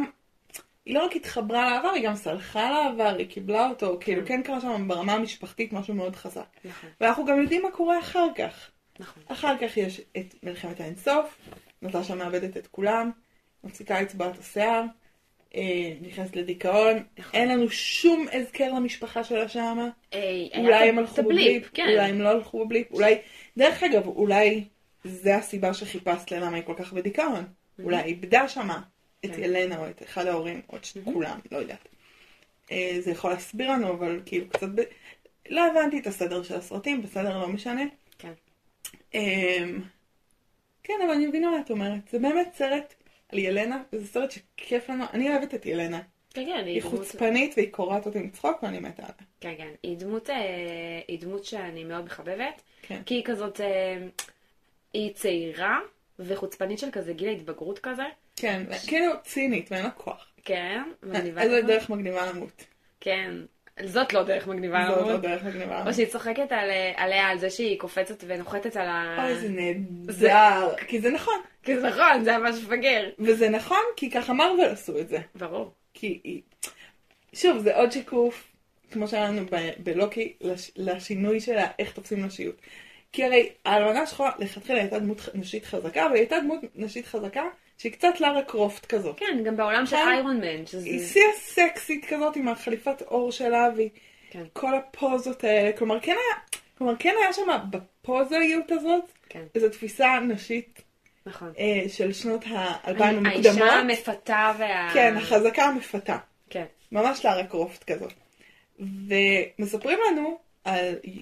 היא 0.86 0.95
לא 0.95 1.05
רק 1.05 1.16
התחברה 1.16 1.70
לעבר, 1.70 1.89
היא 1.89 2.03
גם 2.03 2.16
סלחה 2.16 2.72
לעבר, 2.72 3.16
היא 3.18 3.28
קיבלה 3.28 3.70
אותו, 3.70 3.97
כאילו 4.01 4.26
כן 4.26 4.41
קרה 4.43 4.62
שם 4.62 4.88
ברמה 4.88 5.14
המשפחתית 5.14 5.74
משהו 5.74 5.93
מאוד 5.93 6.16
חזק. 6.16 6.45
נכון, 6.66 6.89
ואנחנו 7.01 7.26
גם 7.26 7.41
יודעים 7.41 7.62
מה 7.62 7.72
קורה 7.72 7.99
אחר 7.99 8.28
כך. 8.36 8.72
נכון. 8.99 9.24
אחר 9.28 9.55
כך 9.62 9.78
יש 9.78 10.01
את 10.18 10.36
מלחמת 10.43 10.80
האינסוף, 10.80 11.38
נטשה 11.82 12.16
מאבדת 12.16 12.57
את 12.57 12.68
כולם, 12.68 13.12
מפסיקה 13.64 14.01
לצבוע 14.01 14.30
את 14.30 14.39
השיער, 14.39 14.84
אה, 15.55 15.93
נכנסת 16.01 16.36
לדיכאון, 16.36 17.03
נכון. 17.20 17.39
אין 17.39 17.49
לנו 17.49 17.70
שום 17.70 18.26
הזכר 18.34 18.74
למשפחה 18.74 19.24
שלה 19.24 19.47
שמה. 19.47 19.89
אה, 20.14 20.20
היה 20.53 20.66
אולי 20.66 20.89
הם 20.89 20.99
הלכו 20.99 21.24
בבליפ, 21.24 21.70
כן. 21.74 21.84
אולי 21.84 22.09
הם 22.09 22.22
לא 22.22 22.30
הלכו 22.30 22.66
בבליפ, 22.66 22.91
אולי... 22.91 23.18
דרך 23.57 23.84
אגב, 23.84 24.07
אולי 24.07 24.64
זה 25.04 25.36
הסיבה 25.36 25.74
שחיפשת 25.74 26.32
ללמה 26.32 26.56
היא 26.56 26.64
כל 26.64 26.74
כך 26.78 26.93
בדיכאון. 26.93 27.45
אולי 27.84 27.97
היא 27.97 28.06
איבדה 28.06 28.47
שמה 28.47 28.82
את 29.26 29.30
כן. 29.36 29.43
ילנה 29.43 29.78
או 29.78 29.89
את 29.89 30.04
אחד 30.04 30.26
ההורים, 30.28 30.62
או 30.70 30.78
את 30.78 30.86
ש- 30.86 30.97
כולם, 31.14 31.39
לא 31.52 31.58
יודעת. 31.58 31.88
אה, 32.72 32.97
זה 32.99 33.12
יכול 33.12 33.32
להסביר 33.32 33.72
לנו, 33.72 33.89
אבל 33.93 34.22
כאילו 34.26 34.49
קצת... 34.49 34.68
ב... 34.76 34.82
לא 35.49 35.68
הבנתי 35.68 35.99
את 35.99 36.08
הסדר 36.08 36.43
של 36.43 36.56
הסרטים, 36.56 37.02
בסדר, 37.02 37.38
לא 37.41 37.47
משנה. 37.47 37.82
כן. 38.20 38.32
אמ, 39.14 39.82
כן, 40.84 40.93
אבל 41.06 41.12
אני 41.14 41.28
מבינה 41.28 41.49
מה 41.52 41.60
את 41.66 41.72
אומרת. 41.72 41.99
זה 42.12 42.20
באמת 42.20 42.49
סרט 42.56 42.93
על 43.30 43.39
ילנה, 43.39 43.84
וזה 43.93 44.08
סרט 44.08 44.32
שכיף 44.32 44.89
לנו. 44.89 45.04
אני 45.14 45.30
אוהבת 45.30 45.54
את 45.54 45.66
ילנה. 45.66 46.02
כן, 46.34 46.45
כן, 46.45 46.64
היא 46.66 46.82
דמות- 46.82 46.93
חוצפנית 46.93 47.54
והיא 47.58 47.72
קורעת 47.72 48.06
אותי 48.06 48.20
מצחוק 48.20 48.64
ואני 48.64 48.80
מתה 48.80 49.02
עליה. 49.04 49.14
כן, 49.41 49.54
כן. 49.58 49.70
היא 49.84 49.97
דמות, 49.97 50.30
אה, 50.30 50.36
היא 51.08 51.20
דמות 51.20 51.45
שאני 51.45 51.84
מאוד 51.84 52.06
מחבבת. 52.06 52.62
כן. 52.82 53.02
כי 53.06 53.14
היא 53.14 53.24
כזאת, 53.26 53.62
אה, 53.62 53.97
היא 54.94 55.14
צעירה 55.14 55.80
וחוצפנית 56.20 56.80
של 56.80 56.88
כזה 56.92 57.14
גיל 57.14 57.28
ההתבגרות 57.30 57.80
כזה. 57.80 58.04
כן, 58.36 58.64
כאילו 58.88 59.12
צינית 59.24 59.72
ואין 59.72 59.84
לה 59.84 59.92
כוח. 59.92 60.28
כן, 60.46 60.82
מגניבה 61.04 61.42
איזה 61.42 61.58
כזאת. 61.58 61.66
דרך 61.70 61.89
מגניבה 61.89 62.26
למות. 62.32 62.66
כן. 63.02 63.32
זאת 63.86 64.14
לא 64.14 64.24
דרך 64.24 64.48
מגניבה 64.48 64.86
זאת 64.88 64.98
לא 64.98 65.08
למות. 65.10 65.22
דרך 65.22 65.44
מגניבה 65.44 65.76
או 65.76 65.82
למות. 65.82 65.94
שהיא 65.94 66.08
צוחקת 66.08 66.52
על, 66.52 66.70
אה, 66.70 66.94
עליה 66.96 67.28
על 67.28 67.38
זה 67.39 67.50
שהיא 67.50 67.80
קופצת 67.80 68.24
ונוחתת 68.28 68.76
על 68.76 68.88
ה... 68.88 69.26
אוי, 69.26 69.36
זה 69.36 69.50
נהדר. 69.50 70.76
כי 70.88 71.02
זה 71.02 71.12
נכון. 71.12 71.39
כי 71.64 71.80
זה 71.80 71.88
נכון, 71.88 72.24
זה 72.24 72.38
ממש 72.38 72.56
מפגר. 72.64 73.10
וזה 73.20 73.50
נכון, 73.50 73.78
כי 73.96 74.12
ככה 74.12 74.34
מרוויל 74.34 74.66
עשו 74.70 75.00
את 75.00 75.10
זה. 75.10 75.18
ברור. 75.36 75.72
כי 75.94 76.20
היא... 76.24 76.42
שוב, 77.34 77.58
זה 77.58 77.76
עוד 77.78 77.92
שיקוף, 77.92 78.48
כמו 78.92 79.08
שהיה 79.08 79.28
לנו 79.28 79.42
בלוקי, 79.78 80.34
לש- 80.42 80.72
לשינוי 80.76 81.39
של 81.39 81.58
איך 81.80 81.92
תופסים 81.92 82.26
נשיות. 82.26 82.56
כי 83.12 83.24
הרי 83.24 83.49
האלמנה 83.66 84.05
שחורה 84.05 84.32
לכתחילה 84.39 84.80
הייתה 84.80 84.99
דמות 84.99 85.30
נשית 85.34 85.66
חזקה, 85.66 86.07
והיא 86.09 86.20
הייתה 86.20 86.39
דמות 86.39 86.59
נשית 86.76 87.05
חזקה 87.05 87.43
שהיא 87.78 87.91
קצת 87.91 88.22
לארה 88.22 88.41
קרופט 88.41 88.86
כזאת. 88.86 89.20
כן, 89.20 89.43
גם 89.43 89.57
בעולם 89.57 89.86
של 89.86 89.95
נכון. 89.95 90.12
איירון 90.12 90.38
מן, 90.38 90.66
שזה... 90.66 90.86
היא 90.86 91.07
שיא 91.07 91.24
הסקסית 91.36 92.05
כזאת 92.05 92.36
עם 92.36 92.47
החליפת 92.47 93.01
עור 93.01 93.32
שלה, 93.32 93.70
והיא 93.76 93.89
כן. 94.30 94.43
כל 94.53 94.76
הפוזות 94.76 95.43
האלה. 95.43 95.72
כלומר, 95.78 95.99
כן 95.99 96.12
היה, 96.12 96.59
כלומר, 96.78 96.93
כן 96.99 97.14
היה 97.22 97.34
שם 97.34 97.47
בפוזאיות 97.70 98.72
הזאת 98.72 99.03
כן, 99.30 99.43
איזו 99.55 99.70
תפיסה 99.70 100.20
נשית 100.20 100.82
נכון. 101.26 101.53
אה, 101.59 101.84
של 101.88 102.14
שנות 102.14 102.43
האלפיים 102.47 103.26
האישה 103.26 103.49
המוקדמות. 103.49 103.74
המפתה 103.74 104.51
וה... 104.57 104.89
כן, 104.93 105.18
החזקה 105.18 105.64
המפתה. 105.64 106.18
כן. 106.49 106.66
ממש 106.91 107.26
לארה 107.26 107.43
קרופט 107.43 107.84
כזאת. 107.84 108.14
ומספרים 108.80 109.99
לנו 110.12 110.39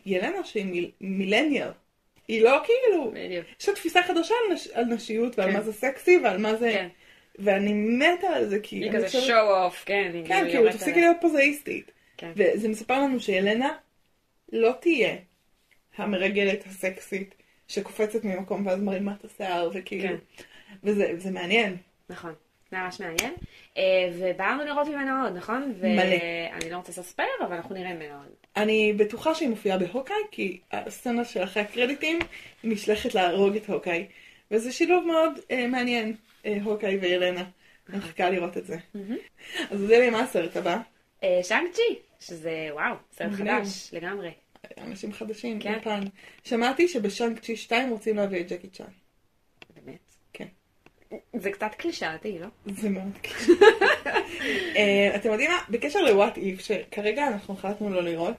ילנה 0.05 0.43
שהיא 0.43 0.65
מיל, 0.65 0.91
מילניאל. 1.01 1.69
היא 2.27 2.41
לא 2.41 2.61
כאילו, 2.65 3.11
בדיוק. 3.11 3.45
יש 3.59 3.69
לה 3.69 3.75
תפיסה 3.75 4.03
חדשה 4.03 4.33
על, 4.45 4.53
נש, 4.53 4.67
על 4.67 4.85
נשיות 4.85 5.39
ועל 5.39 5.51
כן. 5.51 5.57
מה 5.57 5.61
זה 5.61 5.73
סקסי 5.73 6.17
ועל 6.17 6.37
מה 6.37 6.55
זה, 6.55 6.71
כן. 6.71 6.87
ואני 7.39 7.73
מתה 7.73 8.27
על 8.27 8.49
זה 8.49 8.59
כי, 8.63 8.75
היא 8.75 8.91
כזה 8.91 9.07
show 9.07 9.71
off, 9.71 9.85
כן. 9.85 10.11
היא 10.13 10.25
כן, 10.25 10.45
כאילו 10.49 10.71
תפסיקי. 10.71 11.01
להיות 11.01 11.17
פוזאיסטית. 11.21 11.91
כן. 12.17 12.31
וזה 12.35 12.67
מספר 12.67 12.99
לנו 12.99 13.19
שילנה 13.19 13.77
לא 14.51 14.71
תהיה 14.79 15.15
המרגלת 15.97 16.65
הסקסית 16.65 17.35
שקופצת 17.67 18.23
ממקום 18.23 18.67
ואז 18.67 18.81
מרימה 18.81 19.13
את 19.19 19.25
השיער 19.25 19.69
וכאילו, 19.73 20.09
כן. 20.09 20.43
וזה 20.83 21.11
זה 21.17 21.31
מעניין. 21.31 21.77
נכון. 22.09 22.33
זה 22.72 22.78
ממש 22.78 22.99
מעניין. 22.99 23.34
אה, 23.78 23.84
ובאנו 24.20 24.63
לראות 24.63 24.88
ממנה 24.88 25.24
עוד, 25.24 25.38
נכון? 25.38 25.74
מלא. 25.82 25.93
ואני 25.93 26.70
לא 26.70 26.78
רוצה 26.78 26.89
לעשות 26.91 27.05
ספיילר, 27.05 27.32
אבל 27.47 27.55
אנחנו 27.55 27.76
נראה 27.76 27.93
ממנה 27.93 28.17
עוד. 28.17 28.28
אני 28.55 28.93
בטוחה 28.93 29.36
שהיא 29.36 29.49
מופיעה 29.49 29.78
בהוקאי, 29.78 30.15
כי 30.32 30.59
הסצנה 30.72 31.26
של 31.26 31.43
אחרי 31.43 31.63
הקרדיטים 31.63 32.20
נשלחת 32.63 33.15
להרוג 33.15 33.55
את 33.55 33.70
הוקאי. 33.70 34.07
וזה 34.51 34.72
שילוב 34.72 35.05
מאוד 35.05 35.39
אה, 35.51 35.67
מעניין, 35.67 36.15
אה, 36.45 36.57
הוקאי. 36.63 36.99
אני 37.89 37.97
מחכה 37.97 38.30
לראות 38.30 38.57
את 38.57 38.65
זה. 38.65 38.78
אז 39.72 39.80
זה 39.80 39.99
לי 39.99 40.09
מה 40.09 40.20
הסרט 40.20 40.57
הבא. 40.57 40.78
שאנג 41.43 41.67
צ'י, 41.72 41.99
שזה 42.20 42.70
וואו, 42.72 42.95
סרט. 43.11 43.32
חדש 43.32 43.89
לגמרי. 43.93 44.32
אנשים 44.78 45.13
חדשים, 45.13 45.59
כן. 45.59 45.78
יפן. 45.78 45.99
שמעתי 46.43 46.88
שבשאנק 46.88 47.39
צ'י 47.39 47.55
2 47.55 47.89
רוצים 47.89 48.15
להביא 48.15 48.41
את 48.41 48.51
ג'קי 48.51 48.70
צ'אן. 48.70 48.86
זה 51.34 51.51
קצת 51.51 51.76
קלישאתי, 51.78 52.39
לא? 52.39 52.47
זה 52.66 52.89
מאוד 52.89 53.18
קשה. 53.22 53.53
אה, 54.76 55.16
אתם 55.16 55.32
יודעים 55.32 55.51
מה? 55.51 55.57
בקשר 55.70 56.01
ל-What 56.01 56.36
If, 56.36 56.62
שכרגע 56.62 57.28
אנחנו 57.28 57.53
החלטנו 57.53 57.89
לא 57.89 58.03
לראות, 58.03 58.34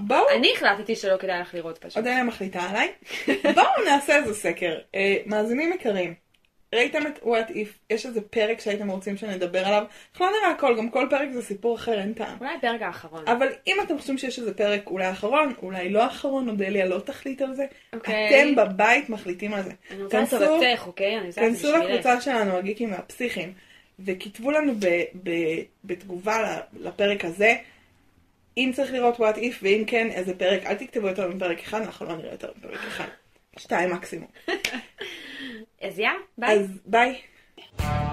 בואו, 0.00 0.24
אני 0.36 0.52
החלטתי 0.56 0.96
שלא 0.96 1.16
כדאי 1.16 1.40
לך 1.40 1.54
לראות 1.54 1.78
פשוט. 1.78 1.96
אודליה 1.96 2.24
מחליטה 2.24 2.62
עליי, 2.62 2.92
בואו 3.54 3.84
נעשה 3.84 4.16
איזה 4.16 4.34
סקר. 4.34 4.78
אה, 4.94 5.16
מאזינים 5.26 5.72
יקרים, 5.72 6.14
ראיתם 6.74 7.06
את 7.06 7.18
What 7.22 7.50
If? 7.50 7.68
יש 7.90 8.06
איזה 8.06 8.20
פרק 8.20 8.60
שהייתם 8.60 8.90
רוצים 8.90 9.16
שנדבר 9.16 9.66
עליו? 9.66 9.84
אנחנו 10.12 10.26
לא 10.26 10.32
נראה 10.40 10.50
הכל, 10.50 10.76
גם 10.78 10.90
כל 10.90 11.06
פרק 11.10 11.28
זה 11.32 11.42
סיפור 11.42 11.76
אחר, 11.76 12.00
אין 12.00 12.12
טעם. 12.12 12.36
אולי 12.40 12.54
הפרק 12.58 12.82
האחרון. 12.82 13.28
אבל 13.28 13.48
אם 13.66 13.76
אתם 13.84 13.98
חושבים 13.98 14.18
שיש 14.18 14.38
איזה 14.38 14.54
פרק 14.54 14.86
אולי 14.86 15.10
אחרון, 15.10 15.52
אולי 15.62 15.88
לא 15.88 16.06
אחרון, 16.06 16.48
אודליה 16.48 16.86
לא 16.86 16.98
תחליט 16.98 17.42
על 17.42 17.54
זה, 17.54 17.64
אוקיי. 17.92 18.28
אתם 18.42 18.54
בבית 18.56 19.08
מחליטים 19.08 19.54
על 19.54 19.62
זה. 19.62 19.70
אני 19.90 20.02
רוצה 20.02 20.18
כנסו- 20.18 20.36
לטובתך, 20.36 20.86
אוקיי? 20.86 21.18
אני 21.18 21.32
כנסו. 21.32 21.76
לקבוצה 21.76 22.20
שלנו, 22.20 22.56
הגיקים 22.56 22.92
והפסיכים, 22.92 23.52
וכתבו 24.04 24.50
לנו 24.50 24.72
ב- 24.78 25.04
ב- 25.22 25.62
בתגובה 25.84 26.58
לפרק 26.80 27.24
הזה, 27.24 27.54
אם 28.56 28.70
צריך 28.74 28.92
לראות 28.92 29.16
what 29.16 29.36
if, 29.36 29.54
ואם 29.62 29.84
כן, 29.86 30.10
איזה 30.10 30.34
פרק, 30.38 30.66
אל 30.66 30.74
תכתבו 30.74 31.06
יותר 31.08 31.28
מפרק 31.28 31.58
אחד, 31.60 31.80
אנחנו 31.82 32.06
לא 32.06 32.16
נראה 32.16 32.32
יותר 32.32 32.48
מפרק 32.58 32.80
אחד. 32.88 33.04
שתיים 33.58 33.90
מקסימום. 33.90 34.28
As 35.82 35.98
yeah, 35.98 36.18
bye. 36.38 36.52
As, 36.52 36.68
bye. 36.86 38.08